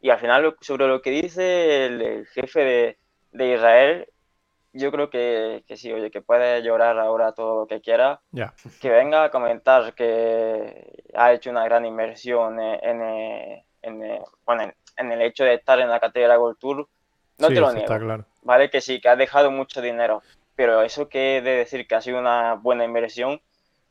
[0.01, 2.97] Y al final, sobre lo que dice el, jefe de,
[3.33, 4.07] Israel,
[4.73, 8.21] yo creo que, sí, oye, que puede llorar ahora todo lo que quiera.
[8.79, 15.55] Que venga a comentar que ha hecho una gran inversión en, en, el hecho de
[15.55, 16.87] estar en la categoría Gold Tour.
[17.37, 18.25] No te lo niego.
[18.43, 20.21] Vale, que sí, que ha dejado mucho dinero
[20.61, 23.41] pero eso que de decir que ha sido una buena inversión,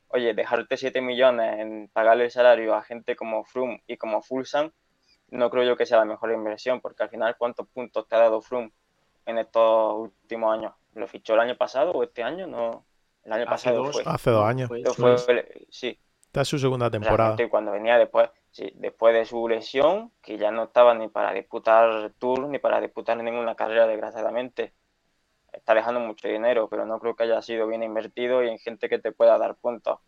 [0.06, 4.72] oye, dejarte 7 millones en pagarle el salario a gente como Froome y como Fulsan,
[5.30, 8.20] no creo yo que sea la mejor inversión, porque al final, ¿cuántos puntos te ha
[8.20, 8.70] dado Froome
[9.26, 10.72] en estos últimos años?
[10.94, 12.47] ¿Lo fichó el año pasado o este año?
[12.47, 12.84] No,
[13.24, 14.02] el año pasado fue.
[14.06, 14.70] Hace dos años.
[15.70, 15.98] sí.
[16.20, 17.36] Esta es su segunda temporada.
[17.48, 22.12] cuando venía después, sí, después de su lesión, que ya no estaba ni para disputar
[22.20, 24.72] Tour ni para disputar ninguna carrera, desgraciadamente
[25.52, 28.88] está dejando mucho dinero, pero no creo que haya sido bien invertido y en gente
[28.88, 29.98] que te pueda dar puntos.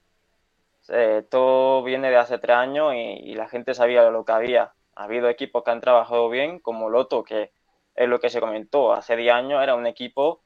[0.88, 4.72] Eh, esto viene de hace tres años y, la gente sabía lo que había.
[4.94, 7.52] Ha habido equipos que han trabajado bien, como Loto, que
[7.94, 8.92] es lo que se comentó.
[8.92, 10.40] Hace 10 años era un equipo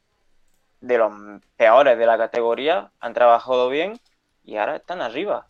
[0.81, 1.13] de los
[1.57, 3.99] peores de la categoría, han trabajado bien
[4.45, 5.47] y ahora están arriba.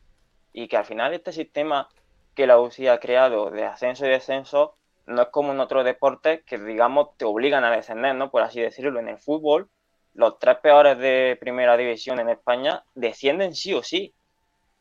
[0.52, 1.88] Y que al final este sistema
[2.34, 6.42] que la UCI ha creado de ascenso y descenso no es como en otros deportes
[6.44, 8.30] que, digamos, te obligan a descender, ¿no?
[8.30, 8.98] Por así decirlo.
[8.98, 9.68] En el fútbol,
[10.14, 14.12] los tres peores de primera división en España descienden sí o sí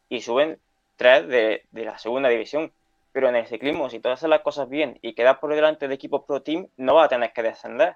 [0.09, 0.59] y suben
[0.95, 2.71] tres de, la segunda división.
[3.15, 5.95] Pero en el ciclismo, si tú haces las cosas bien y quedas por delante de
[5.95, 7.95] equipos pro team, no vas a tener que descender.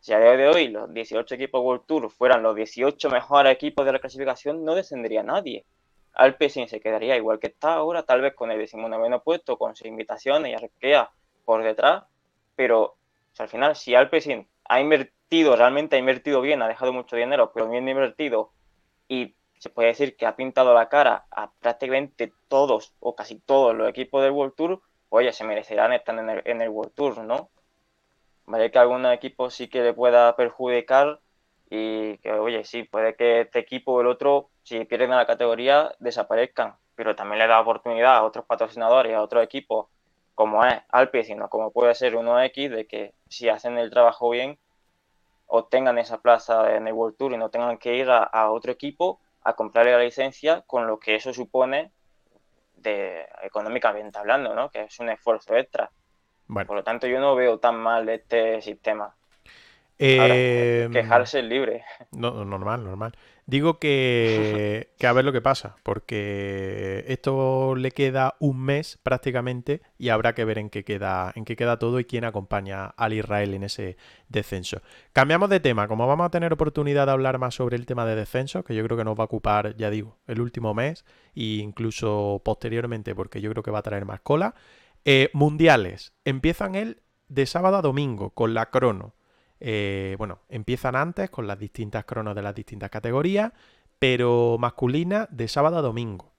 [0.00, 3.86] Si a día de hoy los 18 equipos World Tour fueran los 18 mejores equipos
[3.86, 5.66] de la clasificación, no descendería nadie.
[6.14, 9.86] Alpecin se quedaría igual que está ahora, tal vez con el 19 puesto, con sus
[9.86, 11.12] invitaciones y Arquea
[11.44, 12.02] por detrás,
[12.56, 12.96] pero
[13.38, 17.68] al final si Alpecin ha invertido, realmente ha invertido bien, ha dejado mucho dinero, pero
[17.68, 18.50] bien invertido,
[19.06, 23.76] y se puede decir que ha pintado la cara a prácticamente todos o casi todos
[23.76, 24.80] los equipos del World Tour,
[25.10, 27.50] oye, se merecerán estar en el, en el World Tour, ¿no?
[28.46, 31.20] Vale que algún equipo sí que le pueda perjudicar
[31.68, 35.92] y que, oye, sí, puede que este equipo o el otro, si pierden la categoría,
[35.98, 39.88] desaparezcan, pero también le da oportunidad a otros patrocinadores, a otros equipos
[40.34, 44.30] como es Alpe, sino como puede ser uno X, de que si hacen el trabajo
[44.30, 44.58] bien,
[45.48, 49.20] obtengan esa plaza en el World Tour y no tengan que ir a, otro equipo
[49.42, 51.92] a comprarle la licencia con lo que eso supone
[52.76, 54.70] de económicamente hablando, ¿no?
[54.70, 55.90] Que es un esfuerzo extra.
[56.46, 59.14] Por lo tanto, yo no veo tan mal este sistema.
[59.98, 61.84] Eh, quejarse es libre.
[62.10, 63.12] No, normal, normal.
[63.50, 69.82] Digo que, que, a ver lo que pasa, porque esto le queda un mes prácticamente
[69.98, 73.12] y habrá que ver en qué queda, en qué queda todo y quién acompaña al
[73.12, 73.96] Israel en ese
[74.28, 74.82] descenso.
[75.12, 78.14] Cambiamos de tema, como vamos a tener oportunidad de hablar más sobre el tema de
[78.14, 81.04] descenso, que yo creo que nos va a ocupar, ya digo, el último mes
[81.34, 84.54] e incluso posteriormente, porque yo creo que va a traer más cola.
[85.04, 89.16] Eh, mundiales empiezan el de sábado a domingo con la crono.
[89.60, 93.52] Eh, bueno, empiezan antes con las distintas cronos de las distintas categorías,
[93.98, 96.32] pero masculina de sábado a domingo.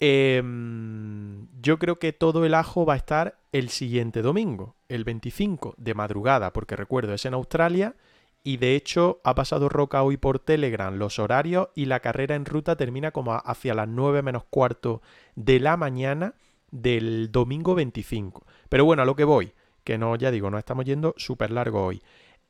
[0.00, 5.74] Em, yo creo que todo el ajo va a estar el siguiente domingo, el 25
[5.78, 7.94] de madrugada, porque recuerdo es en Australia
[8.42, 12.44] y de hecho ha pasado Roca hoy por Telegram los horarios y la carrera en
[12.44, 15.00] ruta termina como hacia las 9 menos cuarto
[15.36, 16.34] de la mañana
[16.70, 18.44] del domingo 25.
[18.68, 19.54] Pero bueno, a lo que voy,
[19.84, 22.02] que no, ya digo, nos estamos yendo súper largo hoy.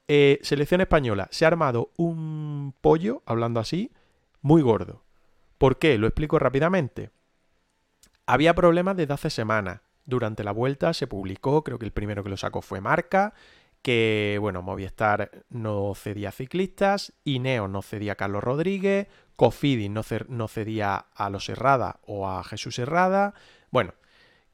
[0.09, 3.93] Eh, selección española, se ha armado un pollo, hablando así,
[4.41, 5.03] muy gordo.
[5.59, 5.99] ¿Por qué?
[5.99, 7.11] Lo explico rápidamente.
[8.27, 9.81] Había problemas desde hace semanas.
[10.07, 13.33] Durante la vuelta se publicó, creo que el primero que lo sacó fue Marca,
[13.81, 20.49] que, bueno, Movistar no cedía a ciclistas, Ineo no cedía a Carlos Rodríguez, Cofidis no,
[20.49, 23.35] cedía a los Herrada o a Jesús Herrada.
[23.71, 23.95] Bueno,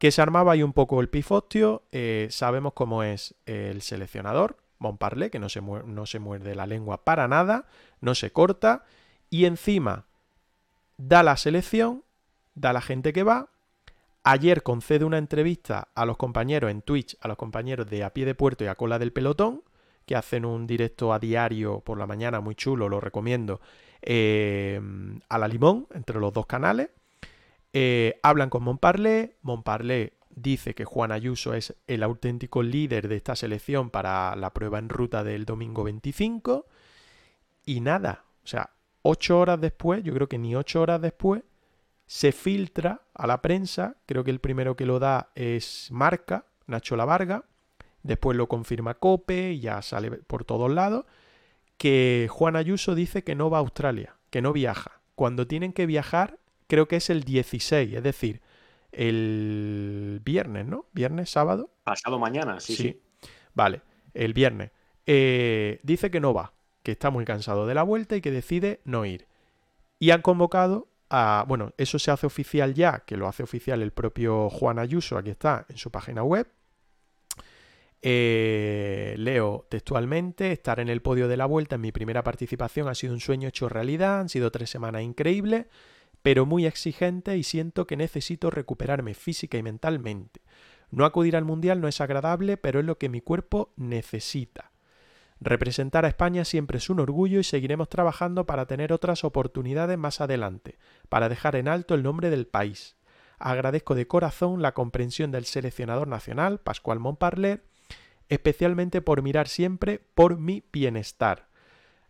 [0.00, 1.82] que se armaba ahí un poco el pifostio.
[1.92, 7.04] Eh, sabemos cómo es el seleccionador, Montparlé, que no se, no se muerde la lengua
[7.04, 7.66] para nada,
[8.00, 8.86] no se corta,
[9.28, 10.06] y encima
[10.96, 12.02] da la selección,
[12.54, 13.50] da la gente que va.
[14.24, 18.24] Ayer concede una entrevista a los compañeros en Twitch, a los compañeros de A Pie
[18.24, 19.64] de Puerto y a Cola del Pelotón,
[20.06, 23.60] que hacen un directo a diario por la mañana muy chulo, lo recomiendo,
[24.00, 24.80] eh,
[25.28, 26.88] a la limón, entre los dos canales.
[27.72, 33.36] Eh, hablan con Montparlé, Montparlé dice que Juan Ayuso es el auténtico líder de esta
[33.36, 36.66] selección para la prueba en ruta del domingo 25.
[37.66, 38.70] Y nada, o sea,
[39.02, 41.42] ocho horas después, yo creo que ni ocho horas después,
[42.06, 46.96] se filtra a la prensa, creo que el primero que lo da es Marca, Nacho
[46.96, 47.44] Lavarga,
[48.02, 51.04] después lo confirma Cope y ya sale por todos lados,
[51.76, 55.00] que Juan Ayuso dice que no va a Australia, que no viaja.
[55.14, 56.39] Cuando tienen que viajar,
[56.70, 58.40] creo que es el 16, es decir,
[58.92, 60.86] el viernes, ¿no?
[60.92, 61.70] Viernes, sábado.
[61.84, 63.02] Pasado mañana, sí, sí.
[63.52, 63.82] Vale,
[64.14, 64.70] el viernes.
[65.04, 66.52] Eh, dice que no va,
[66.82, 69.26] que está muy cansado de la vuelta y que decide no ir.
[69.98, 73.92] Y han convocado a, bueno, eso se hace oficial ya, que lo hace oficial el
[73.92, 76.46] propio Juan Ayuso, aquí está, en su página web.
[78.02, 82.94] Eh, leo textualmente, estar en el podio de la vuelta en mi primera participación ha
[82.94, 85.66] sido un sueño hecho realidad, han sido tres semanas increíbles,
[86.22, 90.40] pero muy exigentes y siento que necesito recuperarme física y mentalmente.
[90.90, 94.72] No acudir al Mundial no es agradable, pero es lo que mi cuerpo necesita.
[95.40, 100.20] Representar a España siempre es un orgullo y seguiremos trabajando para tener otras oportunidades más
[100.20, 100.78] adelante,
[101.08, 102.96] para dejar en alto el nombre del país.
[103.38, 107.64] Agradezco de corazón la comprensión del seleccionador nacional, Pascual Montparler,
[108.28, 111.48] especialmente por mirar siempre por mi bienestar.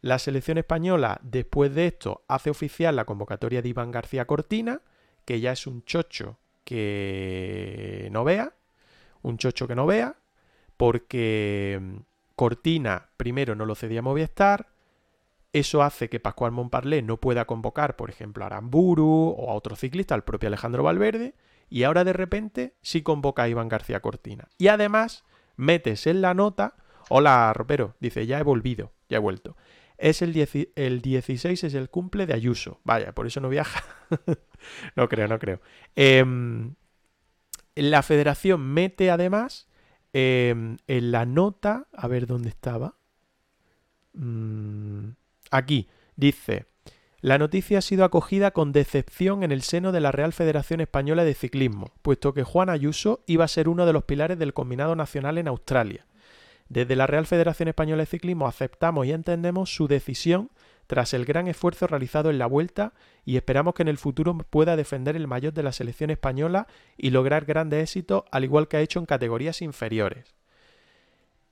[0.01, 4.81] La selección española, después de esto, hace oficial la convocatoria de Iván García Cortina,
[5.25, 8.55] que ya es un chocho que no vea,
[9.23, 10.17] un chocho que no vea,
[10.77, 11.81] porque
[12.35, 14.69] Cortina primero no lo cedía a Movistar,
[15.53, 19.77] eso hace que Pascual Montparlé no pueda convocar, por ejemplo, a Aramburu o a otro
[19.77, 21.35] ciclista, al propio Alejandro Valverde,
[21.69, 24.49] y ahora de repente sí convoca a Iván García Cortina.
[24.59, 25.25] Y además
[25.57, 26.77] metes en la nota,
[27.09, 29.57] hola ropero, dice, ya he volvido, ya he vuelto.
[30.01, 30.35] Es el,
[30.77, 32.81] el 16 es el cumple de Ayuso.
[32.85, 33.85] Vaya, por eso no viaja.
[34.97, 35.61] no creo, no creo.
[35.95, 36.75] Em,
[37.75, 39.71] la federación mete además
[40.13, 42.97] Em, en la nota, a ver dónde estaba.
[44.13, 45.11] Mm,
[45.53, 46.67] aquí, dice,
[47.21, 51.25] la noticia ha sido acogida con decepción en el seno de la Real Federación Española
[51.25, 54.97] de Ciclismo, puesto que Juan Ayuso iba a ser uno de los pilares del combinado
[54.97, 56.07] nacional en Australia.
[56.71, 60.51] Desde la Real Federación Española de Ciclismo aceptamos y entendemos su decisión
[60.87, 62.93] tras el gran esfuerzo realizado en la vuelta
[63.25, 67.11] y esperamos que en el futuro pueda defender el mayor de la selección española y
[67.11, 70.37] lograr grandes éxitos al igual que ha hecho en categorías inferiores.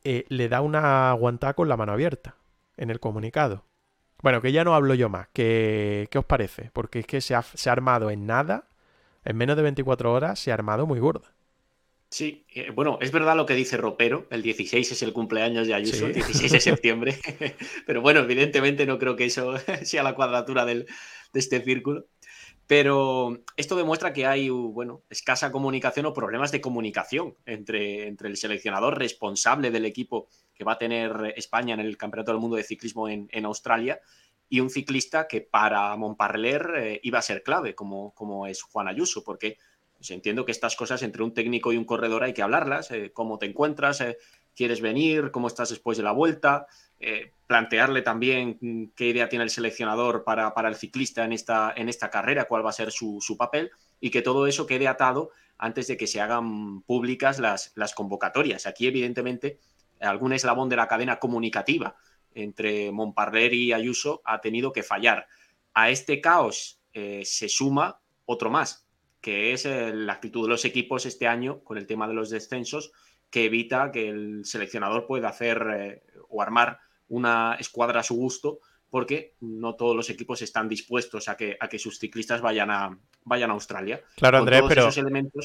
[0.05, 2.37] Eh, le da una aguantada con la mano abierta
[2.77, 3.65] en el comunicado.
[4.23, 5.27] Bueno, que ya no hablo yo más.
[5.33, 6.71] ¿Qué, qué os parece?
[6.73, 8.69] Porque es que se ha, se ha armado en nada,
[9.25, 11.33] en menos de 24 horas, se ha armado muy gorda.
[12.11, 15.75] Sí, eh, bueno, es verdad lo que dice Ropero, el 16 es el cumpleaños de
[15.75, 17.19] Ayuso, el 16 de septiembre,
[17.87, 20.87] pero bueno, evidentemente no creo que eso sea la cuadratura de
[21.35, 22.07] este círculo.
[22.69, 28.37] Pero esto demuestra que hay, bueno, escasa comunicación o problemas de comunicación entre, entre el
[28.37, 32.65] seleccionador responsable del equipo que va a tener España en el Campeonato del Mundo de
[32.65, 34.01] Ciclismo en, Australia
[34.51, 38.87] y un ciclista que para Montparler eh, iba a ser clave, como, como es Juan
[38.87, 39.57] Ayuso, porque
[39.99, 43.11] pues entiendo que estas cosas entre un técnico y un corredor hay que hablarlas, eh,
[43.13, 44.17] cómo te encuentras, eh,
[44.55, 46.67] quieres venir, cómo estás después de la vuelta,
[47.01, 51.89] eh, plantearle también mm, qué idea tiene el seleccionador para, el ciclista en esta, en
[51.89, 55.89] esta, carrera, cuál va a ser su, papel y que todo eso quede atado antes
[55.89, 58.67] de que se hagan públicas las, las convocatorias.
[58.67, 59.59] Aquí, evidentemente,
[59.99, 61.97] algún eslabón de la cadena comunicativa
[62.35, 65.27] entre Montparler y Ayuso ha tenido que fallar.
[65.75, 68.88] A este caos se suma otro más,
[69.29, 72.31] que es eh, la actitud de los equipos este año con el tema de los
[72.31, 72.93] descensos,
[73.29, 76.79] que evita que el seleccionador pueda hacer eh, o armar
[77.09, 81.69] una escuadra a su gusto porque no todos los equipos están dispuestos a que, a
[81.69, 84.03] que sus ciclistas vayan a, vayan a Australia.
[84.17, 84.89] Claro, Andrés, pero,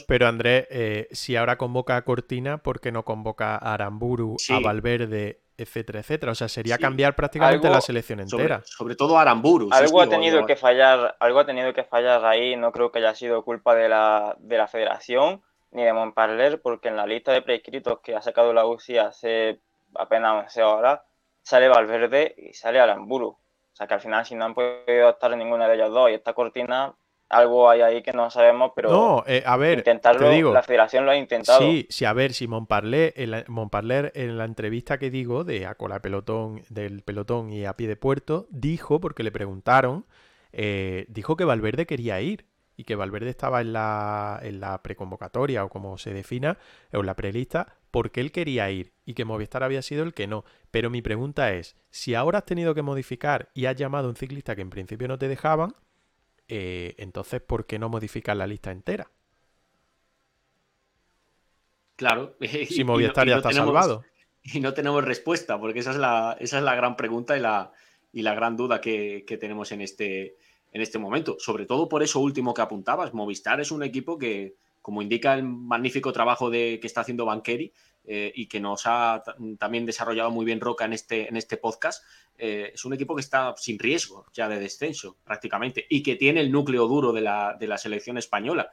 [0.08, 4.60] pero Andrés, eh, si ahora convoca a Cortina, ¿por qué no convoca a Aramburu, a
[4.60, 6.32] Valverde, etcétera, etcétera?
[6.32, 8.62] O sea, sería cambiar prácticamente la selección entera.
[8.66, 9.70] Sobre, todo Aramburu.
[9.72, 13.16] Algo ha tenido que fallar, algo ha tenido que fallar ahí, no creo que haya
[13.16, 17.42] sido culpa de la, de la federación ni de Montparler, porque en la lista de
[17.42, 19.60] prescritos que ha sacado la UCI hace
[19.96, 21.02] apenas 11 horas,
[21.42, 23.30] sale Valverde y sale Aramburu.
[23.30, 26.10] O sea que al final, si no han podido estar en ninguna de ellos dos
[26.12, 26.94] y esta cortina,
[27.34, 28.92] algo hay ahí que no sabemos, pero.
[28.92, 31.60] No, eh, a ver, intentarlo, digo, la federación lo ha intentado.
[31.60, 35.66] Sí, sí, a ver, si Montparler en, la, Montparler, en la entrevista que digo de
[35.66, 40.06] a cola pelotón, del pelotón y a pie de puerto, dijo, porque le preguntaron,
[40.52, 42.46] eh, dijo que Valverde quería ir
[42.76, 46.58] y que Valverde estaba en la, en la preconvocatoria o como se defina,
[46.92, 50.28] o en la prelista, porque él quería ir y que Movistar había sido el que
[50.28, 50.44] no.
[50.72, 54.16] Pero mi pregunta es, si ahora has tenido que modificar y has llamado a un
[54.16, 55.76] ciclista que en principio no te dejaban,
[56.56, 59.10] eh, entonces ¿por qué no modificar la lista entera?
[61.96, 62.36] Claro.
[62.70, 64.04] Si Movistar ya está salvado.
[64.44, 67.72] Y no tenemos respuesta, porque esa es la, esa es la gran pregunta y la,
[68.12, 70.36] y la gran duda que, que tenemos en este,
[70.72, 71.38] en este momento.
[71.40, 73.14] Sobre todo por eso último que apuntabas.
[73.14, 77.74] Movistar es un equipo que, como indica el magnífico trabajo de, que está haciendo Banqueri
[78.06, 79.24] eh, y que nos ha
[79.58, 82.04] también desarrollado muy bien Roca en este, en este podcast,
[82.38, 86.42] eh, es un equipo que está sin riesgo ya de descenso prácticamente y que tiene
[86.42, 88.72] el núcleo duro de la, de la selección española.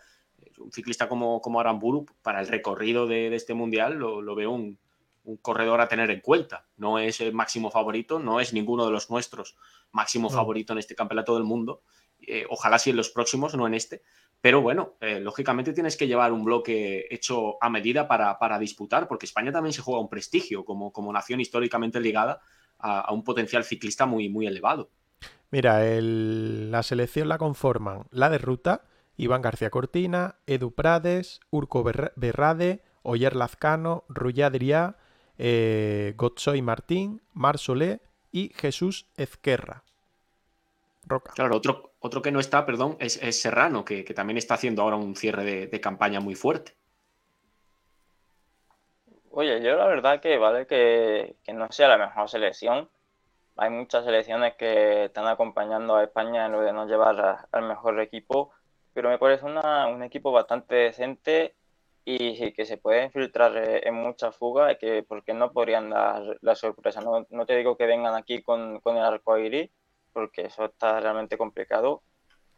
[0.58, 4.78] Un ciclista como, como Aramburu, para el recorrido de, este mundial, lo, veo un,
[5.24, 6.66] un, corredor a tener en cuenta.
[6.76, 9.56] No es el máximo favorito, no es ninguno de los nuestros
[9.92, 11.82] máximo favorito en este campeonato del mundo.
[12.26, 14.02] Eh, ojalá sí en los próximos, no en este,
[14.40, 19.26] pero bueno, eh, lógicamente tienes que llevar un bloque hecho a medida para, disputar, porque
[19.26, 22.40] España también se juega un prestigio como, como nación históricamente ligada
[22.78, 24.90] a, un potencial ciclista muy, muy elevado.
[25.50, 28.84] Mira, la selección la conforman la de ruta,
[29.16, 34.50] Iván García Cortina, Edu Prades, Urco Berrade, Oyer Lazcano, Ruya
[35.36, 38.00] eh, Gotzoy Martín, Mar Solé
[38.32, 39.84] y Jesús Ezquerra.
[41.34, 45.14] Claro, otro, otro que no está, perdón, es, Serrano, que, también está haciendo ahora un
[45.14, 46.72] cierre de, campaña muy fuerte.
[49.30, 52.88] Oye, yo la verdad que vale que, no sea la mejor selección.
[53.56, 58.00] Hay muchas selecciones que están acompañando a España en lo de no llevar al mejor
[58.00, 58.50] equipo,
[58.94, 61.54] pero me parece un equipo bastante decente
[62.06, 67.02] y que se puede infiltrar en muchas fugas, que porque no podrían dar la sorpresa.
[67.02, 69.70] No, no te digo que vengan aquí con, con el arco iris,
[70.12, 72.02] porque eso está realmente complicado,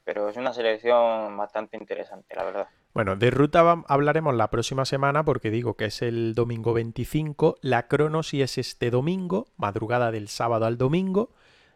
[0.05, 2.69] pero es una selección bastante interesante, la verdad.
[2.95, 7.89] Bueno, de ruta hablaremos la próxima semana porque digo que es el domingo 25, la
[7.89, 11.31] cronos y es este domingo, madrugada del sábado al domingo.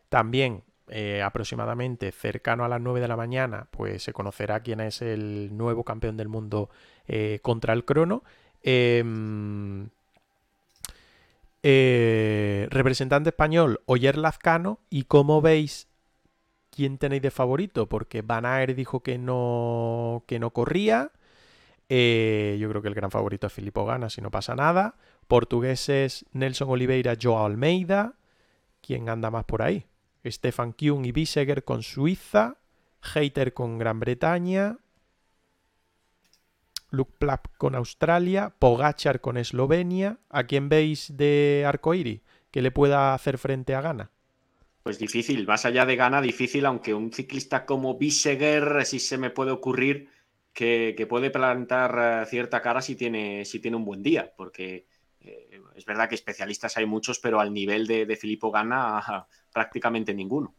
[0.09, 5.03] También eh, aproximadamente cercano a las 9 de la mañana, pues se conocerá quién es
[5.03, 6.71] el nuevo campeón del mundo
[7.09, 8.23] eh, contra el crono.
[8.63, 9.89] Em,
[11.69, 14.79] eh, representante español, Oyer Lazcano.
[14.89, 15.89] ¿Y cómo veis
[16.71, 17.89] quién tenéis de favorito?
[17.89, 21.11] Porque Van Aert dijo que no, que no corría.
[21.89, 24.95] Eh, yo creo que el gran favorito es Filippo Gana, si no pasa nada.
[25.27, 28.15] Portugueses, Nelson Oliveira, Joao Almeida.
[28.81, 29.87] ¿Quién anda más por ahí?
[30.25, 32.59] Stefan Kuhn y Biseger con Suiza.
[33.01, 34.79] Hater con Gran Bretaña.
[36.97, 40.19] Luke Plap con Australia, Pogachar con Eslovenia.
[40.31, 44.11] ¿A quién veis de Arcoiri que le pueda hacer frente a Gana?
[44.83, 49.31] Pues difícil, más allá de Gana, difícil, aunque un ciclista como Biseguer sí se me
[49.31, 50.09] puede ocurrir
[50.53, 54.87] que, puede plantar eh, cierta cara si tiene, si tiene un buen día, porque
[55.21, 60.15] eh, es verdad que especialistas hay muchos, pero al nivel de, de Filippo Gana prácticamente
[60.15, 60.55] ninguno.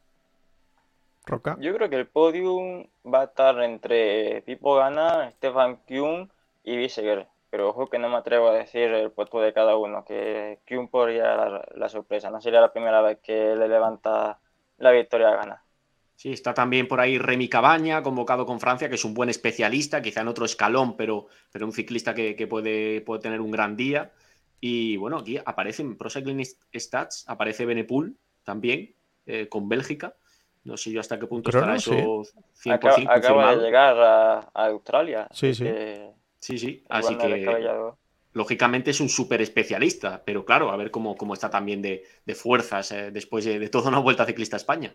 [1.60, 6.32] Yo creo que el podium va a estar entre Pipo Gana, Stefan Kuhn
[6.64, 7.28] y Biseguer.
[7.50, 10.90] Pero ojo que no me atrevo a decir el puesto de cada uno, que Kuhn
[10.90, 12.30] podría dar la sorpresa.
[12.30, 14.40] No sería la primera vez que le levanta
[14.78, 15.64] la victoria a Gana.
[16.16, 20.02] Sí, está también por ahí Remy Cabaña, convocado con Francia, que es un buen especialista,
[20.02, 24.12] quizá en otro escalón, pero, pero un ciclista que, puede, puede, tener un gran día.
[24.60, 26.44] Y bueno, aquí aparecen Pro Cycling
[26.74, 28.96] Stats, aparece Benepul también,
[29.28, 30.16] eh, con Bélgica.
[30.68, 35.28] No sé yo hasta qué punto estará eso 100% acaba, de llegar a, Australia.
[35.32, 35.66] Sí, sí.
[36.40, 36.84] sí, sí.
[36.90, 37.94] Así que
[38.34, 42.04] lógicamente es un súper especialista, pero claro, a ver cómo, cómo está también de,
[42.36, 44.94] fuerzas eh, después de, toda una vuelta ciclista a España.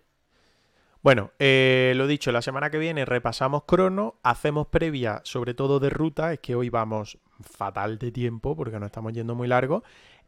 [1.02, 5.90] Bueno, eh, lo dicho, la semana que viene repasamos crono, hacemos previa sobre todo de
[5.90, 9.82] ruta, es que hoy vamos fatal de tiempo porque nos estamos yendo muy largo.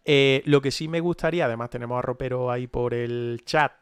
[0.05, 3.73] Eh, lo que sí me gustaría, además tenemos a Ropero ahí por el chat,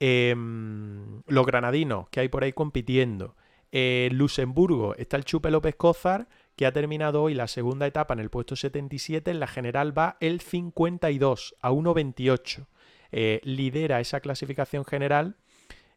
[0.00, 3.34] Em, los granadinos que hay por ahí compitiendo.
[3.72, 8.20] En Luxemburgo está el Chupe López Cózar, que ha terminado hoy la segunda etapa en
[8.20, 9.30] el puesto 77.
[9.30, 12.66] En la general va el 52 a 1.28.
[13.10, 15.36] Eh, lidera esa clasificación general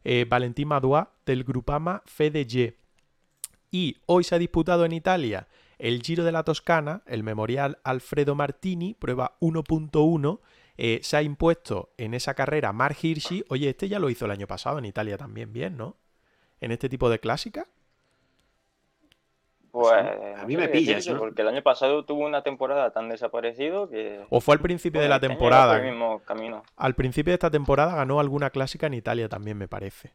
[0.04, 2.74] eh, Valentín Madua del Grupama FDG.
[3.70, 5.48] Y hoy se ha disputado en Italia
[5.78, 10.40] el Giro de la Toscana, el Memorial Alfredo Martini, prueba 1.1.
[10.78, 13.44] Eh, se ha impuesto en esa carrera Mark Hirschi.
[13.48, 15.96] Oye, este ya lo hizo el año pasado en Italia también, bien, ¿no?
[16.60, 17.66] En este tipo de clásica.
[19.70, 21.18] Pues a mí me pillas, ¿no?
[21.18, 24.22] Porque el año pasado tuvo una temporada tan desaparecido que.
[24.28, 25.76] O fue al principio de la temporada.
[25.76, 26.62] por el mismo camino.
[26.76, 30.12] Al principio de esta temporada ganó alguna clásica en Italia también, me parece.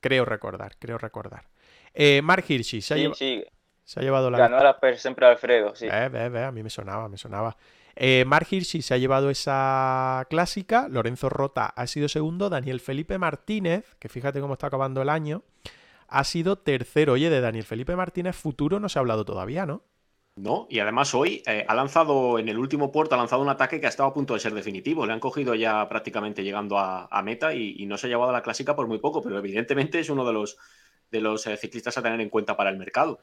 [0.00, 1.44] Creo recordar, creo recordar.
[1.92, 3.44] Eh, Mark Hirschi se, ha Sí, lleva- sí.
[3.84, 5.86] se ha llevado la Ganó la per- siempre Alfredo, sí.
[5.90, 7.54] Eh, ve, ve, a mí me sonaba, me sonaba.
[8.00, 13.18] Eh, Mark Hirschi se ha llevado esa clásica, Lorenzo Rota ha sido segundo, Daniel Felipe
[13.18, 15.42] Martínez, que fíjate cómo está acabando el año,
[16.06, 17.14] ha sido tercero.
[17.14, 19.82] Oye, de Daniel Felipe Martínez futuro no se ha hablado todavía, ¿no?
[20.36, 23.80] No, y además hoy eh, ha lanzado, en el último puerto, ha lanzado un ataque
[23.80, 25.04] que ha estado a punto de ser definitivo.
[25.04, 28.32] Le han cogido ya prácticamente llegando a, meta y, y no se ha llevado a
[28.32, 30.56] la clásica por muy poco, pero evidentemente es uno de los,
[31.10, 33.18] de los eh, ciclistas a tener en cuenta para el mercado.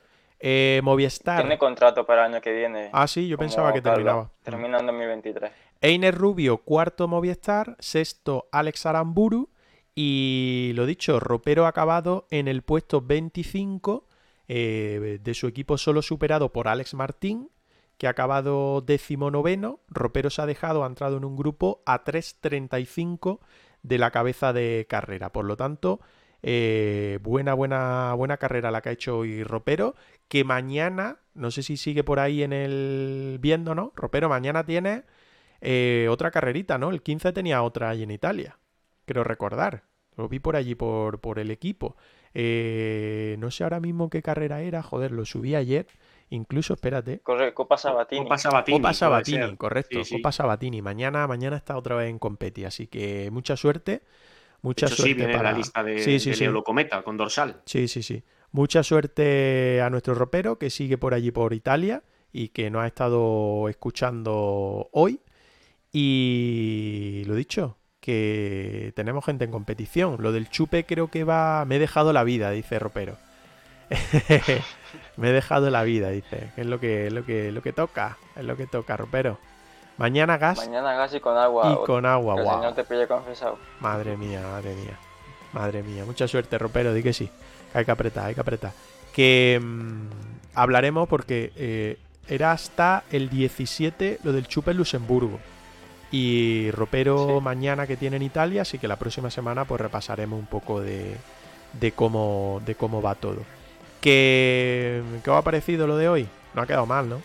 [0.48, 1.42] Eh, Movistar.
[1.42, 2.92] Tiene contrato para el año que viene.
[2.94, 4.30] Ah, sí, yo pensaba que terminaba.
[4.44, 5.52] Termina en 2023.
[5.82, 9.50] Einer Rubio, cuarto Movistar, sexto Alex Aramburu
[9.96, 14.08] y lo dicho, Ropero ha acabado en el puesto 25
[14.48, 17.50] eh, de su equipo solo superado por Alex Martín,
[17.98, 19.80] que ha acabado décimo noveno.
[19.88, 23.40] Ropero se ha dejado, ha entrado en un grupo a 3.35
[23.82, 25.32] de la cabeza de carrera.
[25.32, 26.02] Por lo tanto,
[26.48, 29.96] eh, buena, buena, buena carrera la que ha hecho hoy Ropero,
[30.28, 33.94] que mañana, no sé si sigue por ahí en el viendo, ¿no?
[33.96, 35.06] Ropero mañana tiene
[35.60, 36.92] eh, otra carrerita, ¿no?
[36.92, 38.60] El 15 tenía otra ahí en Italia,
[39.06, 39.86] creo recordar.
[40.18, 41.98] Lo vi por allí, por, por el equipo.
[42.36, 45.88] Eh, no sé ahora mismo qué carrera era, joder, lo subí ayer.
[46.30, 47.22] Incluso, espérate.
[47.22, 48.22] Corre, Copa Sabatini.
[48.22, 48.78] Copa Sabatini.
[48.78, 50.04] Copa Sabatini, correcto.
[50.04, 50.16] Sí, sí.
[50.18, 50.84] Copa Sabatini.
[50.84, 54.04] Mañana, mañana está otra vez en competi, así que mucha suerte.
[54.66, 55.52] Mucha suerte sí, viene para...
[55.52, 56.46] la lista de, Sí, sí, de.
[56.46, 57.62] Eulocometa con dorsal.
[57.66, 58.24] Sí, sí, sí.
[58.52, 62.02] Mucha suerte a nuestro ropero que sigue por allí por Italia
[62.34, 65.20] y que nos ha estado escuchando hoy.
[65.92, 70.18] Y lo dicho, que tenemos gente en competición.
[70.20, 71.64] Lo del chupe creo que va...
[71.66, 73.18] Me he dejado la vida, dice ropero.
[75.18, 76.50] Me he dejado la vida, dice.
[76.58, 78.18] Es lo que, lo que, lo que toca.
[78.36, 79.38] Es lo que toca, ropero.
[79.98, 81.72] Mañana gas Mañana gas y con agua.
[81.82, 82.36] y con agua.
[82.36, 83.58] Que el señor te pille confesado.
[83.80, 84.98] Madre mía, madre mía.
[85.54, 86.04] Madre mía.
[86.06, 87.30] Mucha suerte, ropero, di que sí.
[87.74, 88.72] Hay que apretar, hay que apretar.
[89.14, 90.08] Que mm,
[90.54, 91.98] hablaremos porque eh,
[92.28, 95.40] era hasta el 17 lo del chupe en Luxemburgo.
[96.12, 97.44] Y ropero Sí.
[97.44, 101.16] mañana que tiene en Italia, así que la próxima semana pues repasaremos un poco de,
[101.74, 103.38] de cómo, de cómo va todo.
[104.02, 106.28] ¿Qué, ¿Qué os ha parecido lo de hoy?
[106.54, 107.22] No ha quedado mal, ¿no?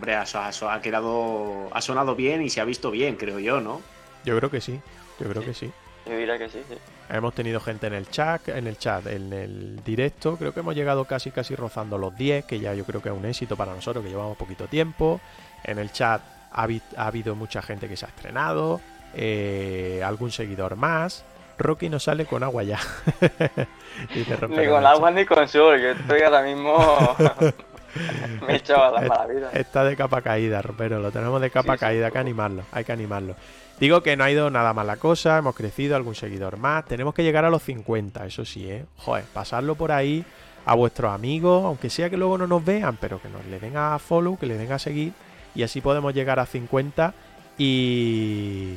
[0.00, 1.68] Hombre, ha, ha- ha quedado.
[1.74, 3.82] Ha sonado bien y se ha visto bien, creo yo, ¿no?
[4.24, 4.80] Yo creo que sí.
[5.18, 5.70] Yo creo que sí.
[6.06, 6.74] Yo diría que sí, sí.
[7.10, 10.36] Hemos tenido gente en el chat, en el chat, en el directo.
[10.38, 13.14] Creo que hemos llegado casi casi rozando los 10, que ya yo creo que es
[13.14, 15.20] un éxito para nosotros, que llevamos poquito tiempo.
[15.64, 18.80] En el chat ha, habi- ha habido mucha gente que se ha estrenado,
[19.14, 21.26] eh, algún seguidor más.
[21.58, 22.78] Rocky no sale con agua ya.
[24.48, 25.78] Ni con agua ni con sol.
[25.78, 26.78] Yo estoy ahora mismo.
[28.46, 29.50] Me he echado a la mala vida.
[29.52, 31.00] Está de capa caída, Ropero.
[31.00, 33.36] Lo tenemos de capa Sí, caída, hay que animarlo, hay que animarlo.
[33.80, 36.84] Digo que no ha ido nada mal la cosa, hemos crecido, algún seguidor más.
[36.84, 38.84] Tenemos que llegar a los 50, eso sí, ¿eh?
[38.98, 40.24] Joder, pasarlo por ahí
[40.66, 43.78] a vuestros amigos, aunque sea que luego no nos vean, pero que nos le den
[43.78, 45.14] a follow, que le den a seguir,
[45.54, 47.14] y así podemos llegar a 50
[47.56, 48.74] y,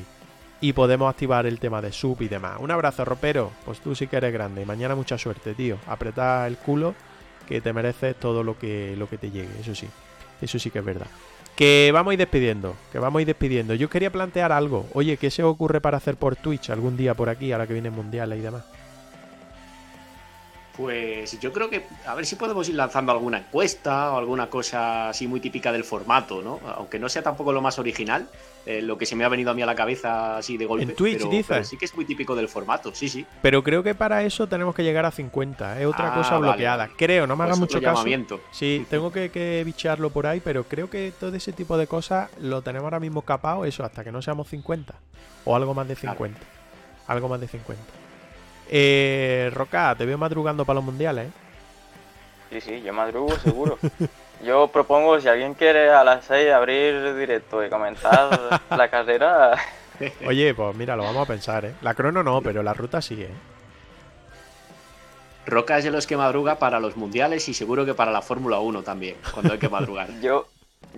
[0.61, 2.57] y podemos activar el tema de sub y demás.
[2.61, 5.77] Un abrazo, ropero, pues tú sí que eres grande, y mañana mucha suerte, tío.
[5.88, 6.95] Apreta el culo,
[7.48, 9.88] que te mereces todo lo que, lo que te llegue, eso sí,
[10.41, 11.07] eso sí que es verdad.
[11.56, 13.76] Que vamos a ir despidiendo, que vamos a ir despidiendo.
[13.76, 14.88] Yo quería plantear algo.
[14.94, 17.94] Oye, ¿qué se ocurre para hacer por Twitch algún día por aquí, ahora que vienen
[17.94, 18.64] mundiales y demás?
[20.76, 25.10] Pues yo creo que a ver si podemos ir lanzando alguna encuesta o alguna cosa
[25.10, 26.60] así muy típica del formato, ¿no?
[26.76, 28.28] Aunque no sea tampoco lo más original,
[28.65, 30.85] eh, lo que se me ha venido a mí a la cabeza así de golpe.
[30.85, 31.45] En Twitch, pero, dices.
[31.49, 33.26] pero sí que es muy típico del formato, sí, sí.
[33.41, 35.80] Pero creo que para eso tenemos que llegar a 50.
[35.81, 36.77] Es otra Ah, cosa bloqueada.
[36.85, 36.94] vale.
[36.98, 38.06] Creo, no me hagas Pues mucho caso.
[38.52, 42.30] Sí, tengo que, que bichearlo por ahí, pero creo que todo ese tipo de cosas
[42.40, 44.94] lo tenemos ahora mismo capado, eso, hasta que no seamos 50.
[45.45, 46.15] O algo más de Claro.
[46.18, 46.40] 50.
[47.07, 47.84] Algo más de 50.
[48.69, 51.31] Eh, Roca, te veo madrugando para los mundiales, ¿eh?
[52.49, 53.77] Sí, sí, yo madrugo seguro.
[54.44, 59.57] Yo propongo, si alguien quiere a las 6 abrir directo y comentar la carrera,
[60.26, 61.76] Oye, pues mira, lo vamos a pensar, ¿eh?
[61.82, 63.30] La crono no, pero la ruta sí, ¿eh?
[65.45, 68.60] Roca es de los que madruga para los mundiales y seguro que para la Fórmula
[68.60, 70.07] 1 también, cuando hay que madrugar.
[70.22, 70.48] Yo,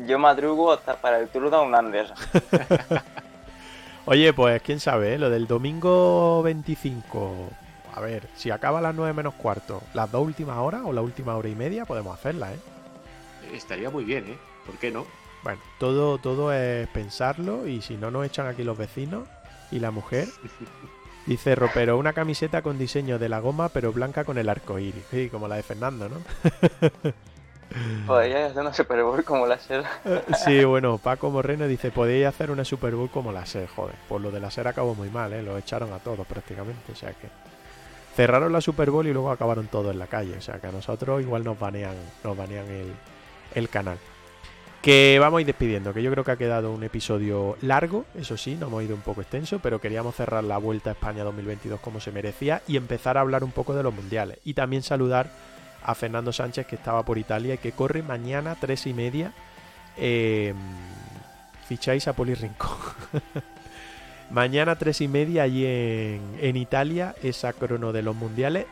[0.07, 2.11] yo madrugo hasta para el Tour Down Under.
[4.05, 5.17] Oye, pues quién sabe, ¿eh?
[5.17, 7.49] lo del domingo 25.
[7.95, 11.01] A ver, si acaba a las 9 menos cuarto, las dos últimas horas o la
[11.01, 12.59] última hora y media, podemos hacerla, ¿eh?
[13.53, 14.37] Estaría muy bien, ¿eh?
[14.65, 15.05] ¿Por qué no?
[15.43, 19.27] Bueno, todo, todo es pensarlo y si no nos echan aquí los vecinos
[19.71, 20.27] y la mujer.
[21.25, 25.03] Dice Ropero, una camiseta con diseño de la goma pero blanca con el arco iris.
[25.09, 26.17] Sí, como la de Fernando, ¿no?
[28.07, 29.83] Podría hacer una Super Bowl como la SER.
[30.45, 33.95] sí, bueno, Paco Moreno dice, podéis hacer una Super Bowl como la SER, joder.
[34.07, 35.41] Pues lo de la SER acabó muy mal, ¿eh?
[35.41, 37.27] Lo echaron a todos prácticamente, o sea que...
[38.15, 40.71] Cerraron la Super Bowl y luego acabaron todos en la calle, o sea que a
[40.71, 42.93] nosotros igual nos banean, nos banean el,
[43.55, 43.97] el canal.
[44.81, 48.37] Que vamos a ir despidiendo, que yo creo que ha quedado un episodio largo, eso
[48.37, 51.79] sí, nos hemos ido un poco extenso, pero queríamos cerrar la Vuelta a España 2022
[51.79, 54.37] como se merecía y empezar a hablar un poco de los mundiales.
[54.43, 55.31] Y también saludar
[55.83, 59.33] a Fernando Sánchez que estaba por Italia y que corre mañana tres y media.
[59.97, 60.53] Eh,
[61.67, 62.77] ficháis a Poli Rincón.
[64.29, 68.67] mañana tres y media allí en, en Italia, esa crono de los mundiales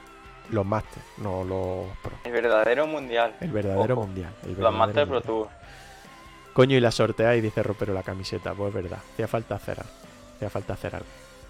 [0.50, 2.14] los Masters, no los Pro.
[2.24, 3.36] El verdadero mundial.
[3.40, 4.06] El verdadero Ojo.
[4.06, 4.32] mundial.
[4.44, 5.22] el Los verdadero Master Pro.
[5.22, 5.48] Tour.
[6.54, 8.54] Coño, y la sortea y dice Ropero la camiseta.
[8.54, 9.92] Pues es verdad, hacía falta hacer algo.
[10.36, 11.08] Hacía falta hacer algo.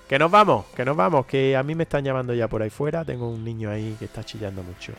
[0.07, 2.69] Que nos vamos, que nos vamos, que a mí me están llamando ya por ahí
[2.69, 3.03] fuera.
[3.03, 4.93] Tengo un niño ahí que está chillando mucho.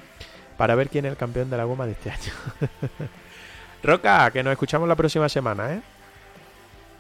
[0.57, 2.33] Para ver quién es el campeón de la goma de este año.
[3.83, 5.81] Roca, que nos escuchamos la próxima semana, ¿eh?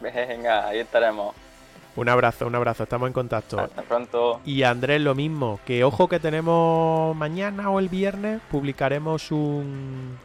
[0.01, 1.35] Venga, ahí estaremos.
[1.97, 3.61] Un abrazo, un abrazo, estamos en contacto.
[3.61, 4.41] Hasta pronto.
[4.45, 10.19] Y Andrés lo mismo, que ojo que tenemos mañana o el viernes publicaremos un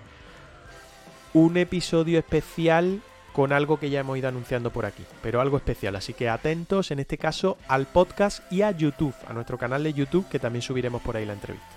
[1.34, 3.02] un episodio especial
[3.34, 6.90] con algo que ya hemos ido anunciando por aquí, pero algo especial, así que atentos
[6.90, 10.64] en este caso al podcast y a YouTube, a nuestro canal de YouTube que también
[10.64, 11.68] subiremos por ahí la entrevista.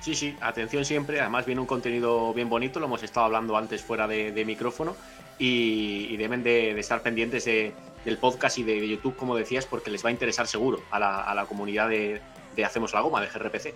[0.00, 1.20] Sí, sí, atención siempre.
[1.20, 2.78] Además, viene un contenido bien bonito.
[2.78, 4.94] Lo hemos estado hablando antes fuera de, de micrófono.
[5.38, 7.72] Y, y deben de, de estar pendientes de-
[8.04, 10.98] del podcast y de, de YouTube, como decías, porque les va a interesar seguro a
[11.00, 12.20] la, a la comunidad de,
[12.54, 13.74] de Hacemos la Goma, de GRPC.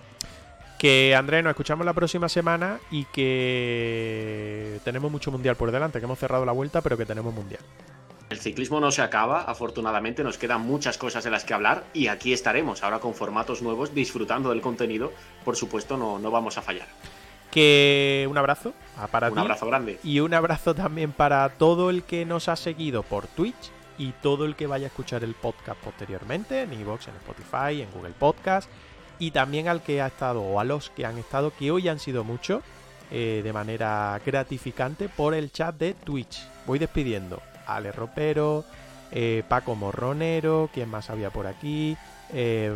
[0.78, 6.04] Que Andrés, nos escuchamos la próxima semana y que tenemos mucho mundial por delante, que
[6.04, 7.60] hemos cerrado la vuelta, pero que tenemos mundial.
[8.30, 12.06] El ciclismo no se acaba, afortunadamente nos quedan muchas cosas de las que hablar y
[12.06, 15.12] aquí estaremos, ahora con formatos nuevos, disfrutando del contenido.
[15.44, 16.86] Por supuesto, no, no vamos a fallar.
[17.50, 19.40] Que un abrazo ah, para Un ti.
[19.40, 19.98] abrazo grande.
[20.04, 24.44] Y un abrazo también para todo el que nos ha seguido por Twitch y todo
[24.44, 28.70] el que vaya a escuchar el podcast posteriormente, en iVoox, en Spotify, en Google Podcast.
[29.18, 31.98] Y también al que ha estado, o a los que han estado, que hoy han
[31.98, 32.62] sido muchos,
[33.10, 36.40] eh, de manera gratificante, por el chat de Twitch.
[36.66, 37.42] Voy despidiendo.
[37.66, 38.64] Ale Ropero,
[39.10, 41.96] eh, Paco Morronero, ¿quién más había por aquí?
[42.32, 42.72] Eh,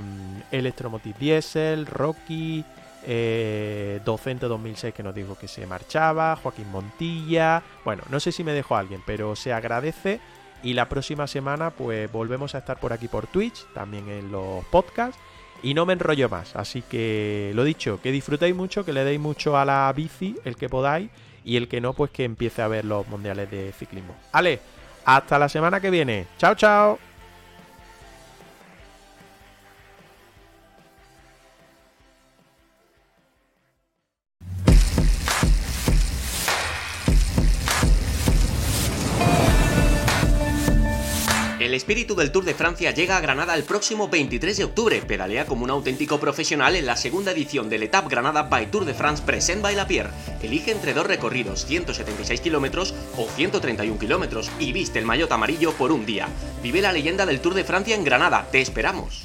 [0.50, 2.64] Electromotive Diesel, Rocky,
[3.06, 7.62] eh, Docente 2006 que nos dijo que se marchaba, Joaquín Montilla.
[7.84, 10.20] Bueno, no sé si me dejó alguien, pero se agradece.
[10.62, 14.64] Y la próxima semana, pues volvemos a estar por aquí por Twitch, también en los
[14.66, 15.20] podcasts.
[15.62, 16.56] Y no me enrollo más.
[16.56, 20.56] Así que lo dicho, que disfrutéis mucho, que le deis mucho a la bici, el
[20.56, 21.10] que podáis.
[21.44, 24.16] Y el que no, pues que empiece a ver los mundiales de ciclismo.
[24.32, 24.60] Ale,
[25.04, 26.26] hasta la semana que viene.
[26.38, 27.13] Chao, chao.
[41.74, 45.02] El espíritu del Tour de Francia llega a Granada el próximo 23 de octubre.
[45.02, 48.94] Pedalea como un auténtico profesional en la segunda edición del Etap Granada by Tour de
[48.94, 50.10] France Present by La Pierre.
[50.40, 55.90] Elige entre dos recorridos, 176 kilómetros o 131 kilómetros, y viste el maillot amarillo por
[55.90, 56.28] un día.
[56.62, 58.46] Vive la leyenda del Tour de Francia en Granada.
[58.52, 59.24] Te esperamos.